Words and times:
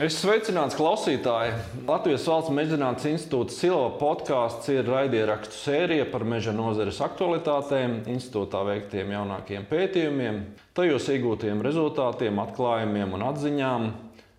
Es 0.00 0.14
sveicināts 0.16 0.78
klausītāji. 0.78 1.50
Latvijas 1.84 2.22
Valsts 2.24 2.52
Mežģinātnes 2.56 3.04
institūta 3.10 3.52
Silva 3.52 3.90
podkāsts 4.00 4.70
ir 4.72 4.86
raidierakstu 4.88 5.52
sērija 5.52 6.06
par 6.08 6.22
meža 6.24 6.54
nozares 6.56 7.02
aktualitātēm, 7.04 7.98
institūtā 8.08 8.62
veiktiem 8.64 9.10
jaunākiem 9.12 9.66
pētījumiem, 9.68 10.38
tajos 10.72 11.10
iegūtiem 11.12 11.60
rezultātiem, 11.60 12.40
atklājumiem 12.40 13.12
un 13.12 13.24
atziņām. 13.28 13.84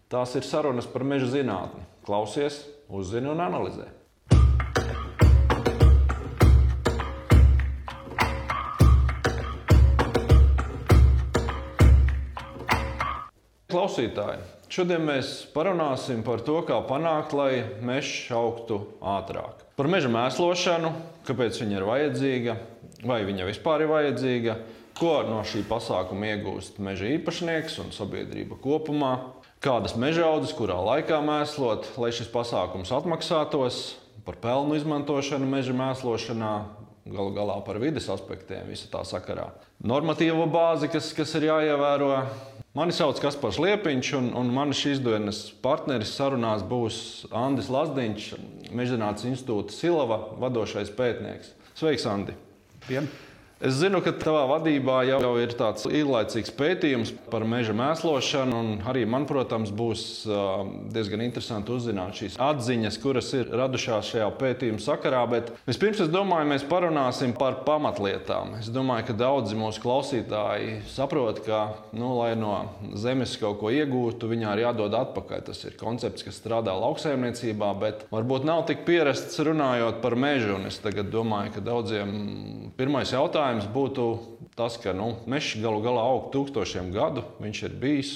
Tās 0.10 0.34
ir 0.40 0.48
sarunas 0.50 0.88
par 0.90 1.06
meža 1.06 1.30
zinātni. 1.30 1.86
Klausies, 2.10 2.64
uzzini 2.90 3.30
un 3.30 3.44
analizē. 3.46 3.86
Klausītāji, 13.70 14.42
Šodien 14.72 15.04
mēs 15.04 15.34
parunāsim 15.52 16.22
par 16.24 16.40
to, 16.48 16.62
kā 16.64 16.78
panākt, 16.88 17.34
lai 17.36 17.66
mežs 17.84 18.30
augtu 18.32 18.78
ātrāk. 19.04 19.66
Par 19.76 19.90
meža 19.92 20.08
mēslošanu, 20.08 20.94
kāpēc 21.28 21.58
viņa 21.60 21.76
ir 21.76 21.86
vajadzīga, 21.90 22.56
vai 23.04 23.18
viņa 23.28 23.50
vispār 23.50 23.84
ir 23.84 23.92
vajadzīga, 23.92 24.56
ko 24.96 25.18
no 25.28 25.42
šī 25.44 25.66
pasākuma 25.68 26.30
iegūst 26.30 26.80
meža 26.80 27.10
īpašnieks 27.18 27.82
un 27.84 27.92
sabiedrība 27.92 28.56
kopumā, 28.64 29.12
kādas 29.60 29.98
meža 30.00 30.30
audzes, 30.30 30.56
kurā 30.56 30.80
laikā 30.80 31.20
mēslot, 31.20 31.92
lai 32.00 32.14
šis 32.16 32.32
pasākums 32.32 32.94
atmaksātos, 32.96 33.82
par 34.24 34.40
pelnu 34.40 34.80
izmantošanu 34.80 35.52
meža 35.52 35.76
mēslošanā, 35.76 36.54
galu 37.12 37.36
galā 37.36 37.60
par 37.68 37.82
vidas 37.84 38.08
aspektiem 38.14 38.72
visā 38.72 38.88
tā 38.96 39.04
sakarā. 39.04 39.50
Normatīvo 39.84 40.48
bāzi, 40.48 40.88
kas, 40.96 41.12
kas 41.18 41.36
ir 41.42 41.50
jāievēro, 41.50 42.14
Mani 42.72 42.94
sauc 42.96 43.18
Kaspars 43.20 43.58
Liepiņš, 43.60 44.10
un, 44.16 44.28
un 44.40 44.52
manis 44.56 44.80
šīs 44.80 45.02
dienas 45.04 45.42
partneris 45.60 46.14
sarunās 46.16 46.62
būs 46.64 47.00
Andris 47.36 47.68
Lazdiņš, 47.68 48.28
Mežģinātnes 48.72 49.28
institūta 49.28 49.76
Silava 49.76 50.22
vadošais 50.40 50.94
pētnieks. 50.96 51.50
Sveiks, 51.76 52.06
Andi! 52.08 52.38
Dien. 52.88 53.10
Es 53.62 53.76
zinu, 53.78 54.00
ka 54.02 54.10
tavā 54.18 54.48
vadībā 54.50 55.04
jau, 55.06 55.20
jau 55.22 55.32
ir 55.38 55.52
tāds 55.54 55.86
ilglaicīgs 55.86 56.50
pētījums 56.58 57.12
par 57.30 57.44
meža 57.46 57.76
mēslošanu, 57.78 58.62
arī 58.90 59.04
man, 59.06 59.28
protams, 59.30 59.70
būs 59.70 60.06
diezgan 60.90 61.22
interesanti 61.22 61.70
uzzināt 61.76 62.18
šīs 62.18 62.40
atziņas, 62.42 62.98
kuras 63.04 63.30
ir 63.38 63.52
radušās 63.54 64.10
šajā 64.16 64.30
pētījuma 64.40 64.82
sakarā. 64.82 65.20
Bet 65.30 65.52
vispirms 65.68 66.02
es 66.02 66.10
domāju, 66.10 66.48
mēs 66.50 66.66
parunāsim 66.66 67.36
par 67.38 67.60
pamatlietām. 67.68 68.56
Es 68.64 68.72
domāju, 68.74 69.12
ka 69.12 69.18
daudzi 69.20 69.60
mūsu 69.60 69.84
klausītāji 69.86 70.80
saprot, 70.90 71.44
ka, 71.46 71.62
nu, 71.94 72.16
lai 72.18 72.32
no 72.40 72.56
zemes 72.98 73.36
kaut 73.38 73.62
ko 73.62 73.70
iegūtu, 73.70 74.32
viņā 74.34 74.56
ir 74.58 74.64
jādod 74.66 74.98
atpakaļ. 75.04 75.46
Tas 75.52 75.62
ir 75.70 75.78
koncepts, 75.78 76.26
kas 76.26 76.42
strādā 76.42 76.74
lauksaimniecībā, 76.82 77.70
bet 77.86 78.08
varbūt 78.10 78.50
nav 78.50 78.66
tik 78.74 78.82
pierasts 78.90 79.38
runājot 79.46 80.02
par 80.02 80.18
mežu. 80.18 80.58
Un 80.58 80.66
es 80.74 80.82
tagad 80.82 81.14
domāju, 81.14 81.54
ka 81.60 81.66
daudziem 81.70 82.18
pirmais 82.82 83.14
jautājums 83.14 83.51
jautājums 83.52 83.72
būtu 83.74 84.04
tas, 84.56 84.78
ka 84.80 84.94
nu, 84.96 85.18
mežs 85.28 85.60
galu 85.60 85.82
galā 85.84 86.04
aug 86.08 86.32
tūkstošiem 86.32 86.92
gadu, 86.94 87.24
viņš 87.42 87.64
ir 87.68 87.74
bijis. 87.76 88.12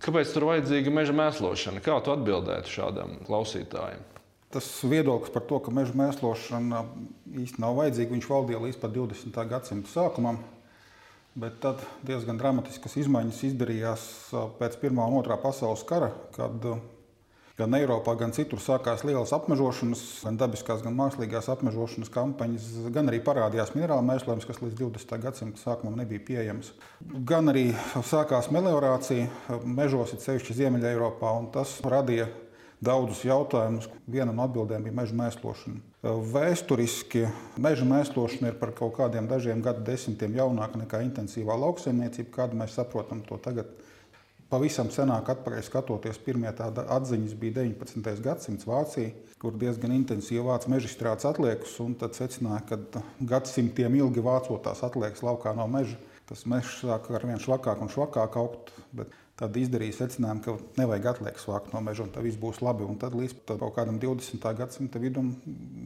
Kāpēc 0.00 0.30
tur 0.32 0.46
vajadzīga 0.48 0.92
meža 0.94 1.12
mēslošana? 1.12 1.82
Kā 1.82 1.98
tu 2.00 2.12
atbildētu 2.14 2.70
šādam 2.70 3.18
klausītājam? 3.26 4.04
Tas 4.48 4.64
viedoklis 4.80 5.32
par 5.34 5.44
to, 5.44 5.58
ka 5.60 5.74
meža 5.74 5.92
mēslošana 5.98 6.84
īstenībā 7.34 7.64
nav 7.66 7.76
vajadzīga, 7.82 8.14
viņš 8.14 8.28
valdīja 8.30 8.62
līdz 8.62 8.78
20. 8.86 9.42
gadsimta 9.50 9.92
sākumam. 9.92 10.38
Bet 11.38 11.58
tad 11.62 11.82
diezgan 12.06 12.38
dramatiskas 12.38 12.96
izmaiņas 13.02 13.42
izdarījās 13.50 14.06
pēc 14.58 14.78
Pirmā 14.80 15.04
un 15.06 15.18
Otrā 15.20 15.36
pasaules 15.38 15.84
kara, 15.86 16.08
kad 16.34 16.64
Gan 17.58 17.74
Eiropā, 17.74 18.12
gan 18.14 18.30
citur 18.30 18.60
sākās 18.62 19.00
lielas 19.02 19.32
apmežošanas, 19.34 20.02
gan 20.22 20.36
dabiskās, 20.38 20.78
gan 20.84 20.94
mākslīgās 20.94 21.48
apmežošanas 21.50 22.12
kampaņas, 22.14 22.68
gan 22.94 23.10
arī 23.10 23.18
parādījās 23.26 23.72
minerālu 23.74 24.04
mēslojums, 24.06 24.46
kas 24.46 24.60
līdz 24.62 24.76
20. 24.78 25.14
gadsimta 25.24 25.58
sākumam 25.64 25.96
nebija 25.98 26.22
pieejams. 26.28 26.70
Gan 27.26 27.50
arī 27.50 27.72
sākās 28.06 28.52
meliorācija 28.54 29.58
mežos, 29.66 30.14
it 30.14 30.22
sevišķi 30.22 30.54
Ziemeļā 30.60 30.92
Eiropā, 30.94 31.34
un 31.34 31.50
tas 31.56 31.74
radīja 31.82 32.28
daudzus 32.78 33.24
jautājumus. 33.26 33.90
Viena 34.06 34.30
no 34.30 34.46
atbildēm 34.46 34.86
bija 34.86 35.00
meža 35.00 35.18
mēslošana. 35.18 35.82
Vēsturiski 36.30 37.26
meža 37.58 37.90
mēslošana 37.90 38.52
ir 38.52 38.62
par 38.62 38.70
kaut 38.78 38.94
kādiem 39.00 39.26
dažiem 39.26 39.66
gadu 39.66 39.82
desmitiem 39.82 40.38
jaunāka 40.38 40.78
nekā 40.78 41.02
intensīvā 41.08 41.58
lauksaimniecība, 41.58 42.30
kādu 42.38 42.62
mēs 42.62 42.78
saprotam 42.78 43.26
to 43.26 43.42
tagad. 43.42 43.74
Pavisam 44.48 44.88
senāk, 44.88 45.28
skatoties, 45.60 46.16
pirmie 46.24 46.48
tāda 46.56 46.86
atziņas 46.94 47.34
bija 47.36 47.58
19. 47.58 48.22
gadsimts 48.24 48.64
Vācija, 48.64 49.10
kur 49.36 49.52
diezgan 49.60 49.92
intensīvi 49.92 50.40
vāca 50.46 50.70
mežstrādes 50.72 51.28
atliekas, 51.28 51.74
un 51.84 51.92
tad 52.00 52.16
secināja, 52.16 52.62
ka 52.70 53.02
gadsimtiem 53.20 53.98
ilgi 54.00 54.24
vācot 54.24 54.62
tās 54.64 54.80
atliekas 54.88 55.20
laukā 55.26 55.52
no 55.58 55.66
meža, 55.68 55.98
tas 56.30 56.46
mežs 56.48 56.78
sāk 56.80 57.10
ar 57.12 57.26
vien 57.28 57.42
švakāk 57.44 57.82
un 57.84 57.92
švakāk 57.92 58.40
augt. 58.40 58.72
Tad 59.38 59.54
izdarīja 59.54 60.00
secinājumu, 60.00 60.40
ka 60.42 60.80
nevajag 60.80 61.12
atliekas 61.12 61.44
vākt 61.46 61.76
no 61.76 61.84
meža, 61.84 62.08
un 62.08 62.10
tad 62.10 62.24
viss 62.26 62.40
būs 62.40 62.58
labi. 62.64 62.88
Un 62.88 62.96
tad 62.98 63.14
līdz 63.14 63.36
kaut 63.52 63.76
kādam 63.76 64.00
20. 64.02 64.48
gadsimta 64.58 64.98
vidum 64.98 65.28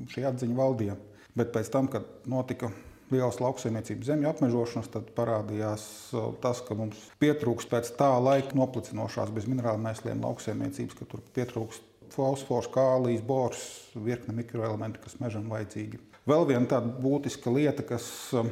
šī 0.09 0.25
atziņa 0.31 0.57
valdīja. 0.57 0.97
Bet 1.37 1.53
pēc 1.53 1.69
tam, 1.75 1.91
kad 1.93 2.07
notika 2.25 2.71
lielas 3.13 3.39
lauksaimniecības 3.43 4.09
zemju 4.09 4.29
apmežošanas, 4.31 4.91
tad 4.93 5.13
parādījās 5.17 5.85
uh, 6.17 6.33
tas, 6.43 6.63
ka 6.65 6.77
mums 6.79 6.99
pietrūkst 7.23 7.71
pēc 7.71 7.93
tā 7.99 8.11
laika 8.23 8.57
noplicinošās 8.59 9.33
bez 9.35 9.49
minerālu 9.51 9.83
mēsliem 9.85 10.25
lauksaimniecības, 10.25 10.99
ka 10.99 11.09
tur 11.09 11.23
pietrūkst 11.37 11.89
fosfors, 12.13 12.69
kālijas, 12.73 13.23
bors, 13.25 13.63
virkne 13.95 14.35
mikroelementu, 14.37 15.01
kas 15.05 15.19
mežam 15.21 15.49
vajadzīgi. 15.53 16.01
Vēl 16.29 16.45
viena 16.51 16.69
tāda 16.71 16.93
būtiska 17.03 17.53
lieta, 17.53 17.85
kas 17.87 18.05
um, 18.39 18.51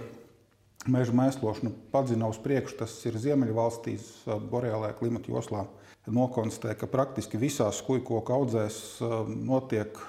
meža 0.91 1.15
mēslošanu 1.16 1.75
padzina 1.92 2.31
uz 2.31 2.41
priekšu, 2.42 2.81
tas 2.81 2.97
ir 3.06 3.19
Ziemeļvalstīs, 3.21 4.09
uh, 4.27 4.41
boreālajā 4.53 4.97
klimata 4.98 5.32
joslā. 5.32 5.66
Nokonstatē, 6.10 6.75
ka 6.81 6.88
praktiski 6.91 7.38
visās 7.38 7.78
skujkoku 7.82 8.34
audzēs 8.34 8.81
uh, 9.04 9.21
notiek 9.28 10.00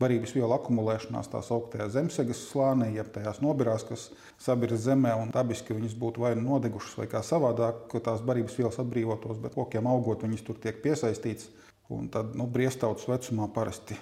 barības 0.00 0.34
vielu 0.36 0.52
akumulēšanās 0.56 1.30
tā 1.32 1.40
augtajā 1.40 1.86
zemsegas 1.94 2.42
slānī, 2.50 2.90
jeb 2.96 3.08
tajās 3.14 3.40
nobirās, 3.44 3.84
kas 3.88 4.08
sabiras 4.42 4.84
zemē, 4.84 5.14
un 5.22 5.32
dabiski 5.34 5.76
viņas 5.76 5.96
būtu 6.00 6.24
vai 6.24 6.34
nodegušas, 6.38 6.98
vai 7.00 7.06
kā 7.12 7.22
savādāk, 7.24 7.86
ka 7.92 8.02
tās 8.10 8.24
barības 8.26 8.58
vielas 8.58 8.80
atbrīvotos, 8.82 9.40
bet 9.42 9.56
kokiem 9.56 9.88
augot, 9.88 10.26
viņas 10.26 10.44
tur 10.46 10.60
tiek 10.60 10.82
piesaistītas. 10.84 11.48
Un 11.92 12.08
tad 12.10 12.34
nu, 12.34 12.48
briestautas 12.50 13.06
vecumā 13.06 13.46
parasti 13.54 13.94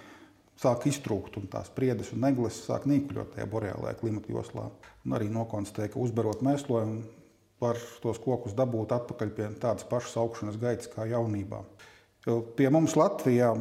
sāk 0.61 0.87
iztrūkt, 0.89 1.37
un 1.37 1.51
tās 1.53 1.69
priedes 1.75 2.15
un 2.15 2.23
negles 2.25 2.63
sāk 2.65 2.87
nīkuļot 2.89 3.35
tajā 3.35 3.47
boreālajā 3.51 3.99
klimata 4.01 4.33
joslā. 4.33 4.71
Un 5.05 5.17
arī 5.19 5.29
nokonstatēja, 5.33 5.93
ka 5.93 6.01
uzbarot 6.01 6.43
mēslojumu 6.47 7.03
var 7.61 7.81
tos 8.03 8.21
kokus 8.25 8.57
dabūt 8.57 8.95
atpakaļ 8.97 9.35
pie 9.37 9.49
tādas 9.61 9.87
pašas 9.89 10.17
augšanas 10.23 10.57
gaitas 10.61 10.91
kā 10.93 11.07
jaunībā. 11.11 11.61
Pie 12.57 12.71
mums 12.73 12.97
Latvijā 12.97 13.53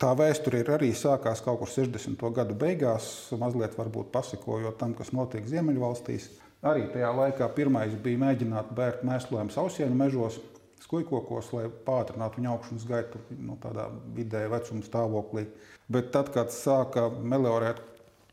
Tā 0.00 0.14
vēsture 0.16 0.62
ir 0.62 0.70
arī 0.72 0.94
sākās 0.96 1.42
kaut 1.44 1.58
kur 1.60 1.68
60. 1.68 2.22
gadu 2.32 2.54
beigās, 2.56 3.28
mazliet 3.36 3.74
varbūt 3.76 4.08
pasakojot 4.14 4.78
tam, 4.80 4.94
kas 4.96 5.10
notiek 5.12 5.44
Ziemeļvalstīs. 5.44 6.30
Arī 6.64 6.86
tajā 6.92 7.10
laikā 7.18 7.48
pirmais 7.52 7.92
bija 8.00 8.22
mēģināt 8.22 8.70
bērt 8.76 9.02
mēslojumu 9.04 9.52
sausieņu 9.52 9.98
mežos, 10.00 10.38
skujkokos, 10.80 11.50
lai 11.52 11.66
pātrinātu 11.84 12.40
viņa 12.40 12.52
augšanas 12.54 12.86
gaitu 12.88 13.20
nu, 13.36 13.58
tādā 13.60 13.90
vidēja 14.16 14.48
vecuma 14.54 14.86
stāvoklī. 14.88 15.44
Bet 15.92 16.08
tad, 16.16 16.32
kad 16.32 16.48
sāka 16.54 17.10
meliorēt 17.20 17.82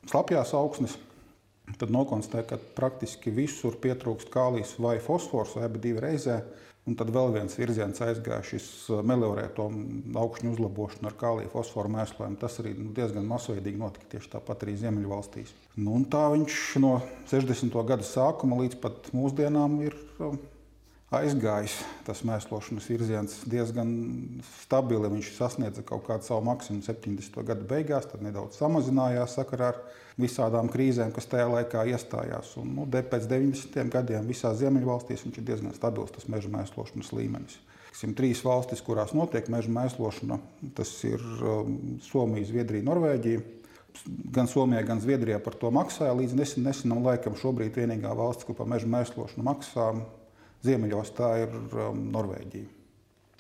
slapjās 0.07 0.55
augsnes, 0.55 0.95
tad 1.75 1.91
nokonstatēja, 1.91 2.47
ka 2.53 2.61
praktiski 2.79 3.33
visur 3.35 3.75
pietrūkst 3.83 4.31
kālijas 4.31 4.77
vai 4.79 5.01
fosfors, 5.03 5.57
vai 5.59 5.67
abi 5.67 5.83
divi 5.83 6.03
reizē. 6.07 6.39
Un 6.87 6.95
tad 6.95 7.09
vēl 7.11 7.33
viens 7.35 7.55
virziens 7.59 7.99
aizgāja 8.03 8.45
šis 8.47 8.67
uh, 8.93 9.01
meliorēto 9.03 9.65
augšņu 10.21 10.53
uzlabošana 10.53 11.11
ar 11.11 11.17
kāliju 11.19 11.51
fosforu 11.51 11.91
mēslojumu. 11.97 12.39
Tas 12.39 12.59
arī 12.63 12.71
nu, 12.77 12.93
diezgan 12.95 13.27
masveidīgi 13.27 13.81
notika 13.81 14.07
tieši 14.13 14.31
tāpat 14.37 14.63
arī 14.63 14.77
Ziemeļvalstīs. 14.79 15.51
Nu, 15.83 15.99
tā 16.07 16.23
viņš 16.31 16.61
no 16.83 16.93
60. 17.31 17.75
gada 17.89 18.07
sākuma 18.07 18.61
līdz 18.61 18.79
pat 18.83 19.11
mūsdienām 19.17 19.81
ir 19.83 19.99
um, 20.23 20.39
aizgājis. 21.19 21.75
Tas 22.07 22.23
mēslošanas 22.27 22.87
virziens 22.91 23.37
diezgan 23.51 23.91
stabili. 24.61 25.11
Viņš 25.17 25.35
sasniedza 25.35 25.83
kaut 25.87 26.07
kādu 26.07 26.27
savu 26.27 26.47
maksimumu 26.47 26.87
70. 26.87 27.43
gada 27.47 27.67
beigās, 27.67 28.07
tad 28.07 28.23
nedaudz 28.23 28.59
samazinājās 28.59 29.35
sakarā 29.39 29.73
ar 29.73 29.81
visādām 30.21 30.69
krīzēm, 30.73 31.11
kas 31.15 31.29
tajā 31.29 31.47
laikā 31.51 31.85
iestājās. 31.93 32.55
Un, 32.61 32.73
nu, 32.79 32.85
pēc 32.89 33.27
90. 33.29 33.89
gadiem 33.93 34.29
visās 34.29 34.59
Ziemeļvalstīs 34.61 35.25
viņš 35.25 35.39
ir 35.39 35.47
diezgan 35.47 35.75
stabils, 35.77 36.13
tas 36.15 36.27
meža 36.31 36.51
mēslošanas 36.53 37.13
līmenis. 37.13 37.59
Ir 38.05 38.13
trīs 38.17 38.43
valstis, 38.45 38.83
kurās 38.85 39.13
notiek 39.17 39.47
meža 39.49 39.71
mēslošana. 39.73 40.37
Tas 40.77 40.91
ir 41.07 41.21
um, 41.41 41.77
Somija, 42.05 42.45
Zviedrija, 42.45 42.85
Norvēģija. 42.85 43.45
Gan 44.35 44.49
Somijā, 44.49 44.83
gan 44.85 45.01
Zviedrijā 45.01 45.39
par 45.41 45.57
to 45.57 45.71
maksāja 45.73 46.13
līdz 46.19 46.37
nesen, 46.37 46.67
nesenam 46.67 47.01
laikam. 47.05 47.37
Šobrīd 47.39 47.73
vienīgā 47.73 48.13
valsts, 48.17 48.45
kur 48.45 48.57
par 48.59 48.69
meža 48.69 48.89
mēslošanu 48.93 49.47
maksā 49.49 49.89
Ziemeļos 50.65 51.13
tā 51.17 51.33
ir 51.47 51.57
um, 51.57 52.05
Norvēģija. 52.13 52.76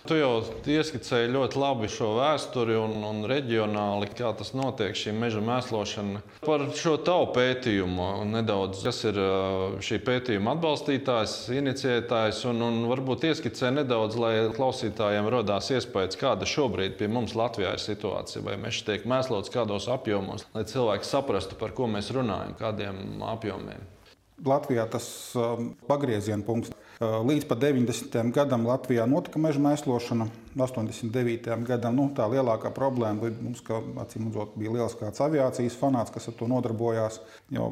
Tu 0.05 0.15
jau 0.19 0.43
ieskicēji 0.69 1.31
ļoti 1.33 1.59
labi 1.59 1.87
šo 1.91 2.13
vēsturi 2.19 2.77
un, 2.79 2.93
un 3.03 3.23
reģionāli, 3.27 4.07
kā 4.15 4.29
tas 4.37 4.53
notiek, 4.55 4.95
šī 4.95 5.11
meža 5.17 5.41
mēslošana. 5.43 6.21
Par 6.45 6.63
šo 6.77 6.93
tavu 7.03 7.31
pētījumu 7.35 8.05
nedaudz, 8.29 8.85
kas 8.85 9.01
ir 9.09 9.19
šī 9.83 9.99
pētījuma 10.07 10.53
atbalstītājs, 10.55 11.35
iniciētājs, 11.57 12.43
un, 12.51 12.63
un 12.69 12.79
varbūt 12.91 13.27
ieskicē 13.31 13.73
nedaudz, 13.79 14.19
lai 14.21 14.33
klausītājiem 14.55 15.27
radās 15.33 15.73
iespējas, 15.75 16.19
kāda 16.21 16.47
šobrīd 16.47 16.95
pie 17.01 17.11
mums 17.11 17.35
Latvijā 17.35 17.73
ir 17.75 17.83
situācija, 17.83 18.45
vai 18.47 18.55
mežs 18.61 18.85
tiek 18.87 19.03
mēslots 19.09 19.51
kādos 19.51 19.89
apjomos, 19.91 20.47
lai 20.55 20.63
cilvēki 20.69 21.09
saprastu, 21.09 21.59
par 21.59 21.75
ko 21.75 21.91
mēs 21.91 22.13
runājam, 22.15 22.55
kādiem 22.61 23.25
apjomiem. 23.33 23.96
Latvijā 24.45 24.85
tas 24.85 25.05
um, 25.33 25.71
pagrieziena 25.89 26.45
punkts. 26.45 26.69
Uh, 26.97 27.19
līdz 27.25 27.47
pat 27.49 27.61
90. 27.61 28.13
gadam 28.33 28.67
Latvijā 28.69 29.07
notika 29.09 29.41
meža 29.41 29.61
mēslošana. 29.61 30.27
89. 30.57 31.49
gadam 31.65 31.97
nu, 31.97 32.07
tā 32.17 32.25
lielākā 32.29 32.69
problēma 32.73 33.31
mums, 33.41 33.61
ka 33.65 33.79
acīm 34.01 34.29
redzot, 34.29 34.53
bija 34.57 34.73
liels 34.73 34.97
kāds 34.97 35.21
aviācijas 35.25 35.77
fanāts, 35.77 36.13
kas 36.13 36.29
ar 36.29 36.37
to 36.37 36.49
nodarbojās. 36.49 37.19
Jo 37.53 37.71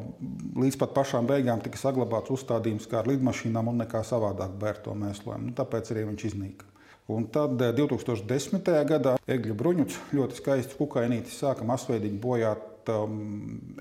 līdz 0.58 0.78
pat 0.82 0.94
pašām 0.98 1.30
beigām 1.30 1.62
tika 1.62 1.78
saglabāts 1.80 2.34
uzstādījums, 2.34 2.86
kā 2.90 3.02
ar 3.02 3.10
lidmašīnām 3.10 3.70
un 3.70 3.82
nekā 3.84 4.02
savādāk 4.06 4.54
bērt 4.58 4.86
to 4.86 4.94
mēslojumu. 4.98 5.50
Nu, 5.50 5.56
tāpēc 5.58 5.94
arī 5.94 6.06
viņš 6.10 6.28
iznīka. 6.32 6.70
Un 7.10 7.28
tad 7.30 7.58
2010. 7.62 8.58
Uh, 8.58 8.82
gadā 8.86 9.18
Egļu 9.30 9.54
bruņuts 9.58 9.98
ļoti 10.18 10.42
skaists 10.42 10.78
kukainītis 10.78 11.38
sāka 11.42 11.66
masveidīgi 11.66 12.18
bojāt 12.22 12.90
um, 12.90 13.20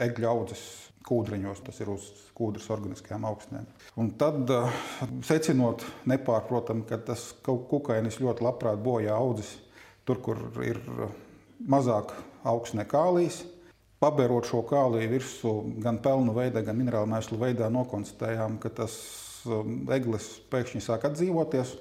egļu 0.01 0.29
audzes 0.29 0.65
kūdriņos, 1.05 1.61
tas 1.65 1.81
ir 1.83 1.91
uz 1.93 2.07
kūdras 2.37 2.69
organiskajām 2.73 3.27
augstnēm. 3.29 3.67
Un 4.01 4.11
tad, 4.19 4.49
eh, 4.49 4.79
secinot 5.25 5.85
nepārprotami, 6.09 6.87
ka 6.89 6.97
tas 6.97 7.31
kukainis 7.45 8.21
ļoti 8.23 8.45
labprāt 8.45 8.81
bojā 8.83 9.13
audzes 9.13 9.57
tur, 10.05 10.21
kur 10.21 10.37
ir 10.63 10.79
mazāk 11.63 12.13
augsne 12.45 12.85
kālijas. 12.89 13.43
Paberot 13.99 14.45
šo 14.49 14.61
kāliju 14.67 15.09
virsū 15.15 15.51
gan 15.81 15.97
pelnu 16.03 16.35
veidā, 16.35 16.61
gan 16.65 16.77
minerālu 16.77 17.09
mēslu 17.09 17.39
veidā, 17.41 17.71
nokonstatējām, 17.73 18.59
ka 18.61 18.69
tas 18.81 18.97
um, 19.47 19.85
eglis 19.95 20.27
pēkšņi 20.51 20.83
sāk 20.83 21.07
atdzīvoties. 21.09 21.75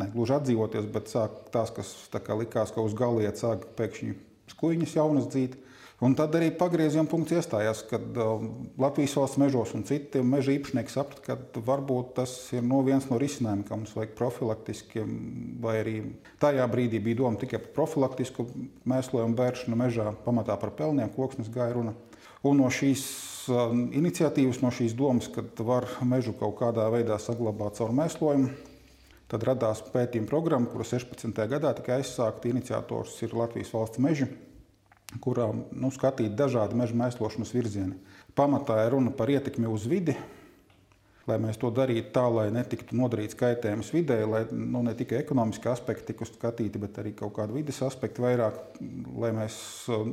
Ne 0.00 0.08
gluži 0.14 0.34
atdzīvoties, 0.38 0.88
bet 0.94 1.12
sāk, 1.12 1.36
tās, 1.52 1.70
kas 1.76 1.92
tā 2.10 2.22
likās, 2.38 2.72
ka 2.72 2.82
uz 2.82 2.96
galiet 2.96 3.38
sāk 3.38 3.68
pēkšņi 3.78 4.14
skuiņas 4.54 4.96
jaunas 4.96 5.28
dzīt. 5.30 5.58
Un 6.00 6.14
tad 6.16 6.32
arī 6.32 6.46
pagrieziena 6.56 7.04
punkts 7.04 7.34
iestājās, 7.36 7.82
kad 7.90 8.16
uh, 8.16 8.40
Latvijas 8.80 9.18
valsts 9.18 9.40
mežos 9.40 9.74
un 9.76 9.82
citi 9.84 10.22
meža 10.24 10.54
īpašnieki 10.54 10.94
saprata, 10.94 11.20
ka 11.26 11.62
varbūt 11.66 12.14
tas 12.16 12.32
ir 12.56 12.64
no 12.64 12.78
viens 12.86 13.04
no 13.10 13.18
risinājumiem, 13.20 13.66
ka 13.68 13.76
mums 13.76 13.92
vajag 13.98 14.14
profilaktiski, 14.16 15.04
vai 15.60 15.76
arī 15.82 15.98
tajā 16.40 16.64
brīdī 16.72 17.02
bija 17.04 17.20
doma 17.20 17.36
tikai 17.42 17.60
par 17.66 17.76
profilaktisku 17.82 18.48
mēslojumu 18.88 19.36
vēršanu 19.42 19.80
mežā, 19.82 20.08
pamatā 20.24 20.56
par 20.62 20.72
pelniem, 20.80 21.12
koksnes 21.12 21.52
gāja 21.52 21.76
runa. 21.76 21.92
Un 22.48 22.62
no 22.64 22.72
šīs 22.72 23.04
uh, 23.52 23.68
iniciatīvas, 24.00 24.64
no 24.64 24.72
šīs 24.72 24.96
domas, 24.96 25.28
ka 25.28 25.44
var 25.60 25.84
mežu 26.00 26.32
kaut 26.40 26.56
kādā 26.64 26.88
veidā 26.96 27.20
saglabāt 27.20 27.76
caur 27.76 27.92
mēslojumu, 27.92 28.54
tad 29.28 29.44
radās 29.44 29.84
pētījuma 29.92 30.32
programma, 30.32 30.72
kura 30.72 30.88
16. 30.96 31.44
gadā 31.52 31.76
tika 31.76 32.00
aizsākta. 32.00 32.48
Iniciators 32.48 33.20
ir 33.20 33.36
Latvijas 33.36 33.76
valsts 33.76 34.00
meža 34.00 34.32
kurā 35.22 35.48
nu, 35.54 35.90
skatīt 35.94 36.36
dažādi 36.38 36.78
meža 36.78 36.96
mēslošanas 36.98 37.54
virzieni. 37.54 37.96
Pamatā 38.38 38.78
ir 38.84 38.94
runa 38.94 39.10
par 39.14 39.32
ietekmi 39.32 39.66
uz 39.66 39.88
vidi, 39.90 40.14
lai 41.26 41.38
mēs 41.42 41.58
to 41.60 41.70
darītu 41.74 42.12
tā, 42.14 42.24
lai 42.32 42.48
netiktu 42.54 42.96
nodarīts 42.98 43.38
kaitējums 43.38 43.92
vidē, 43.94 44.20
lai 44.26 44.44
nu, 44.50 44.82
ne 44.86 44.94
tikai 44.98 45.20
ekonomiski 45.20 45.70
aspekti 45.70 46.12
tiktu 46.12 46.30
skatīti, 46.30 46.80
bet 46.82 46.98
arī 47.02 47.14
kaut 47.18 47.34
kādi 47.38 47.58
vidas 47.58 47.82
aspekti 47.86 48.22
vairāk, 48.24 48.60
lai 49.20 49.32
mēs 49.36 49.56
uh, 49.90 50.06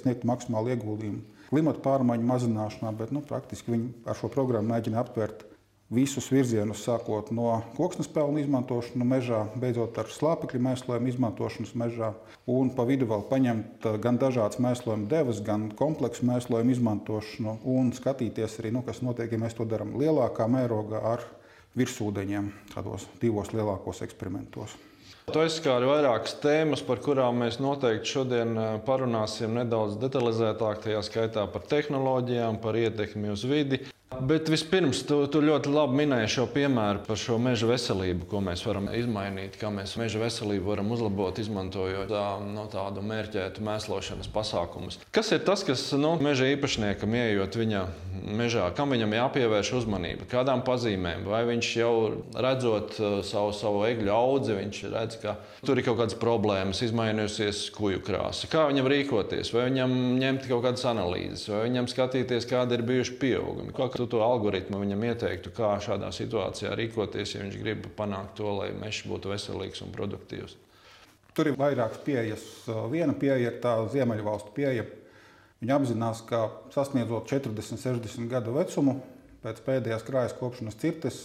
sniegtu 0.00 0.30
maksimālu 0.30 0.74
ieguldījumu 0.74 1.38
klimata 1.50 1.82
pārmaiņu 1.84 2.26
mazināšanā. 2.28 2.92
Bet, 2.98 3.14
nu, 3.14 3.22
praktiski 3.26 3.74
viņi 3.74 3.92
ar 4.08 4.18
šo 4.18 4.30
programmu 4.32 4.74
mēģina 4.74 5.00
aptvert 5.02 5.46
visus 5.90 6.28
virzienus, 6.30 6.84
sākot 6.86 7.32
no 7.34 7.60
koksnes 7.74 8.08
pelnu 8.14 8.38
izmantošanas 8.44 9.08
mežā, 9.10 9.40
beidzot 9.58 9.98
ar 9.98 10.10
slāpekļa 10.14 10.60
mēslojumu 10.68 11.10
izmantošanas 11.10 11.72
mežā, 11.82 12.12
un 12.50 12.70
pa 12.76 12.86
vidu 12.86 13.08
vēl 13.10 13.24
paņemt 13.30 13.88
uh, 13.88 13.98
gan 14.02 14.20
dažādas 14.22 14.62
mēslojuma 14.62 15.10
devas, 15.10 15.42
gan 15.42 15.68
kompleksu 15.76 16.28
mēslojumu 16.30 16.76
izmantošanu, 16.76 17.56
un 17.74 17.90
skatīties 17.96 18.60
arī, 18.62 18.72
nu, 18.76 18.84
kas 18.86 19.02
notiek, 19.02 19.32
ja 19.34 19.42
mēs 19.42 19.58
to 19.58 19.66
darām 19.66 19.96
lielākā 19.98 20.46
mērogā 20.50 21.02
ar 21.14 21.26
virsūdeņiem, 21.78 22.52
tādos 22.70 23.10
divos 23.20 23.50
lielākos 23.54 24.04
eksperimentos. 24.06 24.78
Tu 25.30 25.38
aizskāri 25.38 25.86
vairākas 25.86 26.32
tēmas, 26.42 26.80
par 26.82 26.98
kurām 27.02 27.42
mēs 27.42 27.60
noteikti 27.62 28.14
šodien 28.14 28.54
uh, 28.54 28.72
parunāsim 28.86 29.58
nedaudz 29.58 29.98
detalizētāk, 29.98 30.84
tajā 30.86 31.02
skaitā 31.06 31.50
par 31.50 31.66
tehnoloģijām, 31.70 32.62
par 32.62 32.78
ietekmi 32.78 33.34
uz 33.34 33.42
vidi. 33.46 33.82
Bet 34.10 34.48
vispirms, 34.50 35.04
tu, 35.06 35.20
tu 35.30 35.38
ļoti 35.38 35.70
labi 35.70 36.00
minēji 36.00 36.32
šo 36.34 36.44
piemēru 36.50 37.04
par 37.06 37.18
šo 37.18 37.36
meža 37.38 37.68
veselību, 37.70 38.26
ko 38.26 38.40
mēs 38.42 38.64
varam 38.66 38.88
izmainīt, 38.90 39.54
kā 39.60 39.70
mēs 39.70 39.92
meža 40.00 40.18
veselību 40.18 40.66
varam 40.66 40.90
uzlabot, 40.90 41.38
izmantojot 41.38 42.10
tā, 42.10 42.24
no 42.42 42.64
tādu 42.72 43.04
mērķētu 43.06 43.62
mēslošanas 43.62 44.26
pasākumus. 44.34 44.98
Kas 45.14 45.30
ir 45.30 45.44
tas, 45.46 45.62
kas 45.66 45.84
nu, 45.94 46.16
meža 46.26 46.48
īpašniekam 46.50 47.14
ieejot 47.20 47.58
viņa 47.60 47.84
mežā, 48.40 48.64
kam 48.74 48.90
viņam 48.96 49.14
jāpievērš 49.14 49.70
uzmanība, 49.78 50.26
kādām 50.34 50.64
pazīmēm? 50.66 51.22
Vai 51.30 51.44
viņš 51.52 51.70
jau 51.78 51.94
redzot 52.34 52.98
savu, 53.30 53.54
savu 53.54 53.86
egļu 53.92 54.10
audzi, 54.10 54.58
viņš 54.58 54.82
redz, 54.90 55.20
ka 55.22 55.36
tur 55.62 55.78
ir 55.78 55.86
kaut 55.86 56.00
kādas 56.02 56.18
problēmas, 56.18 56.82
izmainījusies 56.82 57.62
kuju 57.78 58.02
krāsa. 58.10 58.50
Kā 58.50 58.66
viņam 58.72 58.90
rīkoties? 58.90 59.54
Vai 59.54 59.68
viņam 59.70 59.96
ņemt 60.18 60.50
kaut 60.50 60.66
kādas 60.66 60.84
analīzes, 60.90 61.46
vai 61.54 61.64
viņam 61.68 61.88
skatīties, 61.94 62.50
kādi 62.50 62.76
ir 62.76 62.86
bijuši 62.90 63.18
pieaugumi? 63.22 63.78
Kā 63.78 63.90
tu 64.00 64.06
to 64.08 64.22
algoritmu 64.24 64.80
viņam 64.80 65.04
ieteiktu, 65.10 65.52
kā 65.52 65.74
šādā 65.84 66.08
situācijā 66.16 66.72
rīkoties, 66.78 67.34
ja 67.34 67.44
viņš 67.44 67.58
grib 67.60 67.84
panākt 67.98 68.38
to, 68.40 68.48
lai 68.56 68.70
mežs 68.72 69.04
būtu 69.10 69.34
veselīgs 69.34 69.84
un 69.84 69.92
produktīvs? 69.92 70.56
Tur 71.36 71.50
ir 71.50 71.58
vairākas 71.60 72.00
pieejas. 72.06 72.46
Viena 72.90 73.14
pieeja 73.16 73.52
ir 73.52 73.60
tā 73.62 73.76
ziemeļvalstu 73.92 74.54
pieeja. 74.56 74.86
Viņi 75.60 75.76
apzinās, 75.76 76.24
ka 76.26 76.46
sasniedzot 76.72 77.28
40, 77.28 77.76
60 77.76 78.30
gadu 78.32 78.56
vecumu, 78.56 78.96
pēc 79.44 79.60
pēdējās 79.66 80.06
krājas 80.06 80.36
kopšanas 80.38 80.78
cirtes, 80.80 81.20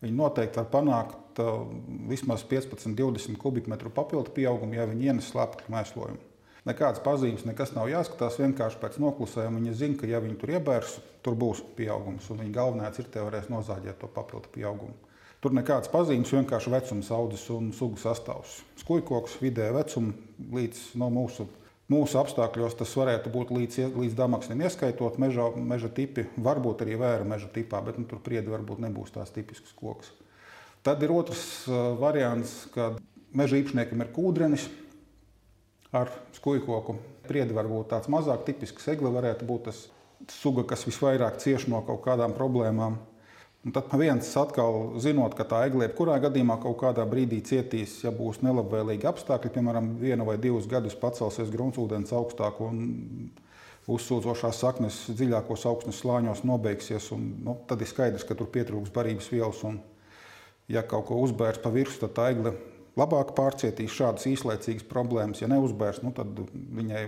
viņi 0.00 0.16
noteikti 0.16 0.60
var 0.60 0.70
panākt 0.72 1.40
uh, 1.44 1.66
vismaz 2.08 2.44
15, 2.48 2.96
20 2.96 3.40
kubikmetru 3.40 3.92
papildu 3.92 4.32
pieaugumu, 4.34 4.76
ja 4.80 4.88
viņi 4.88 5.12
ienes 5.12 5.28
slāpekļu 5.32 5.76
mēslojumu. 5.76 6.33
Nekādas 6.64 7.02
pazīmes, 7.04 7.42
nekas 7.44 7.74
nav 7.76 7.90
jāskatās. 7.92 8.38
Vienkārši 8.40 8.78
pēc 8.80 8.94
noklusējuma 9.02 9.58
viņi 9.60 9.74
zina, 9.76 9.98
ka, 10.00 10.08
ja 10.08 10.20
viņi 10.24 10.38
tur 10.40 10.54
iebērs, 10.54 10.94
tur 11.24 11.36
būs 11.36 11.60
pieaugums. 11.76 12.30
Un 12.32 12.40
viņa 12.40 12.54
galvenais 12.54 13.00
ir, 13.00 13.10
te 13.12 13.20
varēs 13.20 13.50
nozāģēt 13.52 13.98
to 14.00 14.08
papildu 14.08 14.48
pieaugumu. 14.54 14.96
Tur 15.44 15.52
nekādas 15.52 15.90
pazīmes, 15.92 16.32
vienkārši 16.32 16.70
vecums, 16.72 17.10
audzes 17.12 17.42
un 17.52 17.68
sugu 17.76 18.00
sastāvs. 18.00 18.62
Skujkoks 18.80 19.36
vidēja 19.42 19.74
vecuma 19.76 20.14
līdz 20.56 20.78
no 21.02 21.10
mūsu, 21.12 21.44
mūsu 21.92 22.16
apstākļos 22.22 22.78
tas 22.78 22.94
varētu 22.96 23.32
būt 23.34 23.52
līdz, 23.52 23.80
līdz 23.92 24.16
damaksnim 24.16 24.62
ieskaitot 24.64 25.18
meža, 25.20 25.50
meža 25.52 25.90
tipi, 25.92 26.24
varbūt 26.40 26.86
arī 26.86 26.96
vēra 27.02 27.28
meža 27.28 27.50
tipā, 27.52 27.82
bet 27.84 28.00
nu, 28.00 28.06
tur 28.08 28.24
priedi 28.24 28.54
varbūt 28.54 28.80
nebūs 28.86 29.12
tās 29.18 29.36
tipiskas 29.36 29.76
koks. 29.76 30.14
Tad 30.84 31.04
ir 31.04 31.12
otrs 31.12 31.44
uh, 31.68 31.92
variants, 32.00 32.62
kad 32.72 32.96
meža 33.36 33.60
īpašniekam 33.60 34.00
ir 34.00 34.14
kūdrenis, 34.16 34.64
ar 35.94 36.10
skujkoku. 36.34 36.98
Priedi 37.28 37.56
var 37.56 37.68
būt 37.70 37.92
tāds 37.94 38.10
mazāk 38.12 38.44
tipisks, 38.48 38.88
egle 38.92 39.12
varētu 39.14 39.46
būt 39.48 39.68
tas 39.70 39.86
suga, 40.32 40.64
kas 40.68 40.84
visvairāk 40.88 41.38
cieš 41.42 41.68
no 41.70 41.80
kaut 41.86 42.02
kādām 42.04 42.34
problēmām. 42.36 42.98
Un 43.64 43.72
tad 43.72 43.88
viens 43.96 44.28
atkal 44.36 44.98
zinot, 45.00 45.32
ka 45.38 45.46
tā 45.48 45.62
egle 45.64 45.86
jebkurā 45.86 46.18
gadījumā 46.20 46.58
kaut 46.60 46.76
kādā 46.82 47.06
brīdī 47.08 47.38
cietīs, 47.48 47.94
ja 48.04 48.12
būs 48.12 48.42
nelabvēlīgi 48.44 49.08
apstākļi, 49.08 49.52
piemēram, 49.54 49.94
vienu 50.02 50.26
vai 50.28 50.36
divus 50.36 50.68
gadus 50.68 50.98
pacelsies 51.00 51.52
gruntsūdens 51.54 52.12
augstāk 52.12 52.60
un 52.60 52.82
uzsūdzošās 53.88 54.60
saknes 54.60 55.00
dziļākos 55.16 55.64
augstnes 55.70 56.02
slāņos 56.02 56.44
nobeigsies. 56.44 57.08
Un, 57.16 57.24
nu, 57.46 57.56
tad 57.68 57.80
ir 57.80 57.88
skaidrs, 57.88 58.26
ka 58.28 58.36
tur 58.36 58.52
pietrūks 58.52 58.92
barības 58.92 59.30
vielas. 59.32 59.64
Un, 59.64 59.80
ja 60.68 60.84
kaut 60.84 61.08
ko 61.08 61.22
uzbērs 61.24 61.64
pa 61.64 61.72
virsmu, 61.72 62.02
tad 62.04 62.16
tā 62.18 62.30
egle 62.34 62.52
labāk 62.98 63.34
pārcietīs 63.36 63.94
šādas 63.94 64.26
īslaicīgas 64.30 64.86
problēmas. 64.90 65.42
Ja 65.42 65.50
neuzbērs, 65.52 66.02
nu, 66.04 66.14
tad 66.16 66.38
viņai 66.54 67.04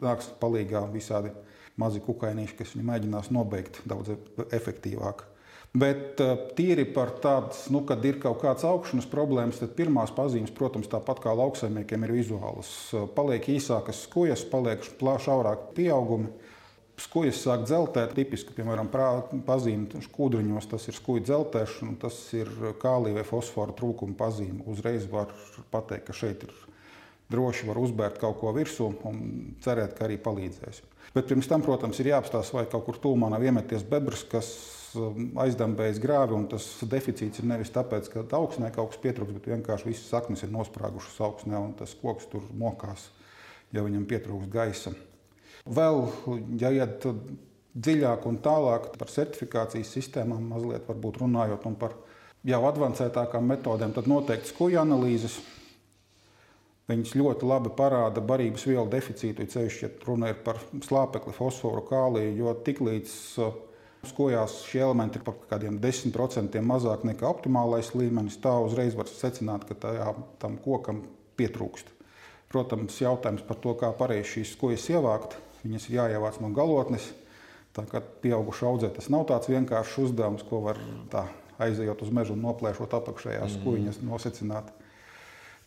nāks 0.00 0.30
palīdzīgā 0.40 0.86
visādi 0.94 1.34
mazi 1.80 2.02
kukainīši, 2.04 2.58
kas 2.58 2.74
viņu 2.76 2.88
mēģinās 2.90 3.30
nobeigt 3.34 3.80
daudz 3.88 4.14
efektīvāk. 4.54 5.26
Bet 5.74 6.20
uh, 6.22 6.36
tīri 6.54 6.84
par 6.94 7.16
tādu, 7.18 7.56
nu, 7.74 7.80
kad 7.88 8.04
ir 8.06 8.20
kaut 8.22 8.38
kādas 8.44 8.62
augšanas 8.68 9.08
problēmas, 9.10 9.58
tad 9.58 9.72
pirmās 9.74 10.12
pazīmes, 10.14 10.52
protams, 10.54 10.86
tāpat 10.92 11.18
kā 11.24 11.32
lauksaimniekiem, 11.34 12.06
ir 12.06 12.12
vizuālas. 12.14 12.70
Paliek 13.16 13.48
īsākas 13.56 14.04
skujas, 14.06 14.44
paliek 14.46 14.86
šaurāki 15.02 15.72
pieaugumi. 15.80 16.30
Skujas 17.00 17.40
sāk 17.42 17.64
dzeltēt. 17.68 18.14
Tipiski, 18.16 18.54
piemēram, 18.56 18.90
pazīme 19.46 20.02
skūdriņos, 20.04 20.68
tas 20.70 20.86
ir 20.90 20.98
skuja 20.98 21.24
dzeltēšana, 21.28 21.96
tas 22.02 22.20
ir 22.36 22.50
kālija 22.82 23.18
vai 23.18 23.26
fosfora 23.28 23.74
trūkuma 23.76 24.16
pazīme. 24.18 24.62
Uzreiz 24.70 25.08
var 25.10 25.32
pateikt, 25.74 26.08
ka 26.08 26.16
šeit 26.16 26.46
ir 26.46 26.54
droši 27.32 27.68
var 27.68 27.80
uzbērt 27.80 28.20
kaut 28.22 28.38
ko 28.40 28.52
virsū 28.54 28.90
un 29.08 29.22
cerēt, 29.64 29.96
ka 29.96 30.06
arī 30.06 30.18
palīdzēs. 30.22 30.82
Bet 31.14 31.28
pirms 31.30 31.48
tam, 31.50 31.62
protams, 31.64 31.98
ir 32.00 32.10
jāapstāsta, 32.12 32.58
vai 32.58 32.64
kaut 32.70 32.86
kur 32.86 32.98
tūmā 33.00 33.30
nav 33.32 33.44
iemeties 33.44 33.84
bebrs, 33.88 34.24
kas 34.30 34.50
um, 34.98 35.30
aizdambējis 35.44 36.00
grāvi. 36.02 36.38
Tas 36.50 36.68
deficīts 36.90 37.40
ir 37.40 37.48
nevis 37.50 37.72
tāpēc, 37.74 38.10
ka 38.12 38.26
augsnē 38.38 38.70
kaut 38.74 38.92
kas 38.92 39.02
pietrūks, 39.02 39.34
bet 39.36 39.50
vienkārši 39.54 39.90
visas 39.90 40.10
saknes 40.12 40.44
ir 40.44 40.52
nosprāgušas 40.54 41.20
augsnē 41.26 41.58
un 41.60 41.74
tas 41.78 41.96
koks 42.00 42.28
tur 42.32 42.46
mokās, 42.58 43.08
ja 43.74 43.84
viņam 43.86 44.08
pietrūkst 44.10 44.52
gaisa. 44.52 44.94
Vēl, 45.64 46.02
ja 46.60 46.68
iet 46.76 47.06
dziļāk 47.74 48.26
un 48.28 48.38
tālāk 48.44 48.90
par 48.98 49.08
certifikācijas 49.08 49.92
sistēmām, 49.96 50.50
mazliet 50.52 50.88
runājot 51.20 51.64
par 51.80 51.96
jau 52.44 52.60
avansētākām 52.68 53.46
metodēm, 53.48 53.94
tad 53.96 54.08
noteikti 54.10 54.52
skuja 54.52 54.82
analīzes. 54.84 55.38
Viņas 56.84 57.14
ļoti 57.16 57.46
labi 57.48 57.70
parāda 57.72 58.20
barības 58.20 58.66
vielu 58.68 58.84
deficītu, 58.92 59.46
ceļš, 59.48 59.78
ja 59.80 59.88
runa 60.04 60.34
ir 60.34 60.42
par 60.44 60.60
slāpekli, 60.84 61.32
fosforu, 61.32 61.80
kāliju, 61.88 62.34
jo 62.36 62.52
tiklīdz 62.66 63.14
uh, 63.40 63.54
skojās 64.04 64.58
šie 64.68 64.82
elementi 64.84 65.16
ir 65.16 65.24
par 65.24 65.38
kādiem 65.48 65.78
10% 65.80 66.60
mazāk 66.60 67.06
nekā 67.08 67.24
optimālais 67.24 67.94
līmenis, 67.96 68.36
tā 68.44 68.52
uzreiz 68.66 68.92
var 68.98 69.08
secināt, 69.08 69.64
ka 69.64 69.78
tajā, 69.86 70.10
tam 70.44 70.58
kokam 70.60 71.00
pietrūkst. 71.40 71.88
Protams, 72.52 73.00
jautājums 73.00 73.48
par 73.48 73.58
to, 73.64 73.72
kā 73.80 73.88
pareizi 73.96 74.36
šīs 74.36 74.52
skojas 74.58 74.84
ievākt, 74.92 75.38
viņas 75.64 75.88
ir 75.88 75.98
jāievāc 75.98 76.40
no 76.42 76.50
galotnes. 76.54 77.10
Tā 77.74 77.82
kā 77.90 77.98
pieaugušu 78.22 78.68
audzē 78.68 78.92
tas 78.94 79.08
nav 79.10 79.24
tāds 79.26 79.50
vienkāršs 79.50 79.96
uzdevums, 80.06 80.44
ko 80.46 80.60
var 80.62 80.78
tā, 81.10 81.24
aizejot 81.58 82.04
uz 82.06 82.12
mežu 82.14 82.36
un 82.36 82.44
noplēšot 82.46 82.94
apakšējās 83.00 83.48
mm. 83.48 83.60
skuiņas, 83.60 84.00
nosecināt. 84.06 84.70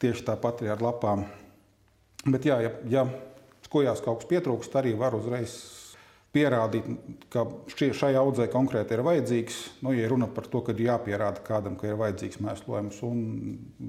Tieši 0.02 0.28
tāpat 0.28 0.62
arī 0.62 0.72
ar 0.72 0.84
lapām. 0.84 1.26
Bet, 2.28 2.46
jā, 2.48 2.60
ja, 2.64 2.72
ja 2.92 3.04
skojās 3.66 4.04
kaut 4.06 4.22
kas 4.22 4.30
pietrūkst, 4.30 4.76
arī 4.80 4.94
var 5.00 5.18
uzreiz 5.18 5.56
pierādīt, 6.38 6.88
ka 7.34 7.48
šie, 7.74 7.90
šai 7.98 8.14
audzē 8.20 8.48
konkrēti 8.54 8.96
ir 8.96 9.04
vajadzīgs. 9.08 9.58
Nu, 9.86 9.96
ja 9.98 10.08
runa 10.12 10.30
par 10.32 10.48
to, 10.52 10.62
ka 10.66 10.76
ir 10.76 10.86
jāpierāda 10.88 11.42
kādam, 11.46 11.78
ka 11.80 11.90
ir 11.90 11.98
vajadzīgs 12.00 12.42
mēslojums 12.46 13.02
un 13.08 13.26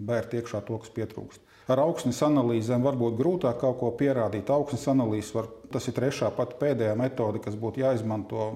bērt 0.08 0.34
iekšā 0.40 0.64
to, 0.66 0.80
kas 0.80 0.94
pietrūkst. 0.96 1.44
Ar 1.68 1.82
augsnes 1.84 2.20
analīzēm 2.24 2.84
var 2.86 2.96
būt 2.96 3.18
grūtāk 3.18 3.58
kaut 3.60 3.76
ko 3.82 3.92
pierādīt. 4.00 4.48
Augsnes 4.52 4.86
analīzes 4.88 5.34
var, 5.36 5.50
tas 5.72 5.84
ir 5.90 5.96
trešā 5.98 6.30
pat 6.36 6.56
pēdējā 6.60 6.94
metode, 6.96 7.42
kas 7.44 7.58
būtu 7.60 7.84
jāizmanto 7.84 8.48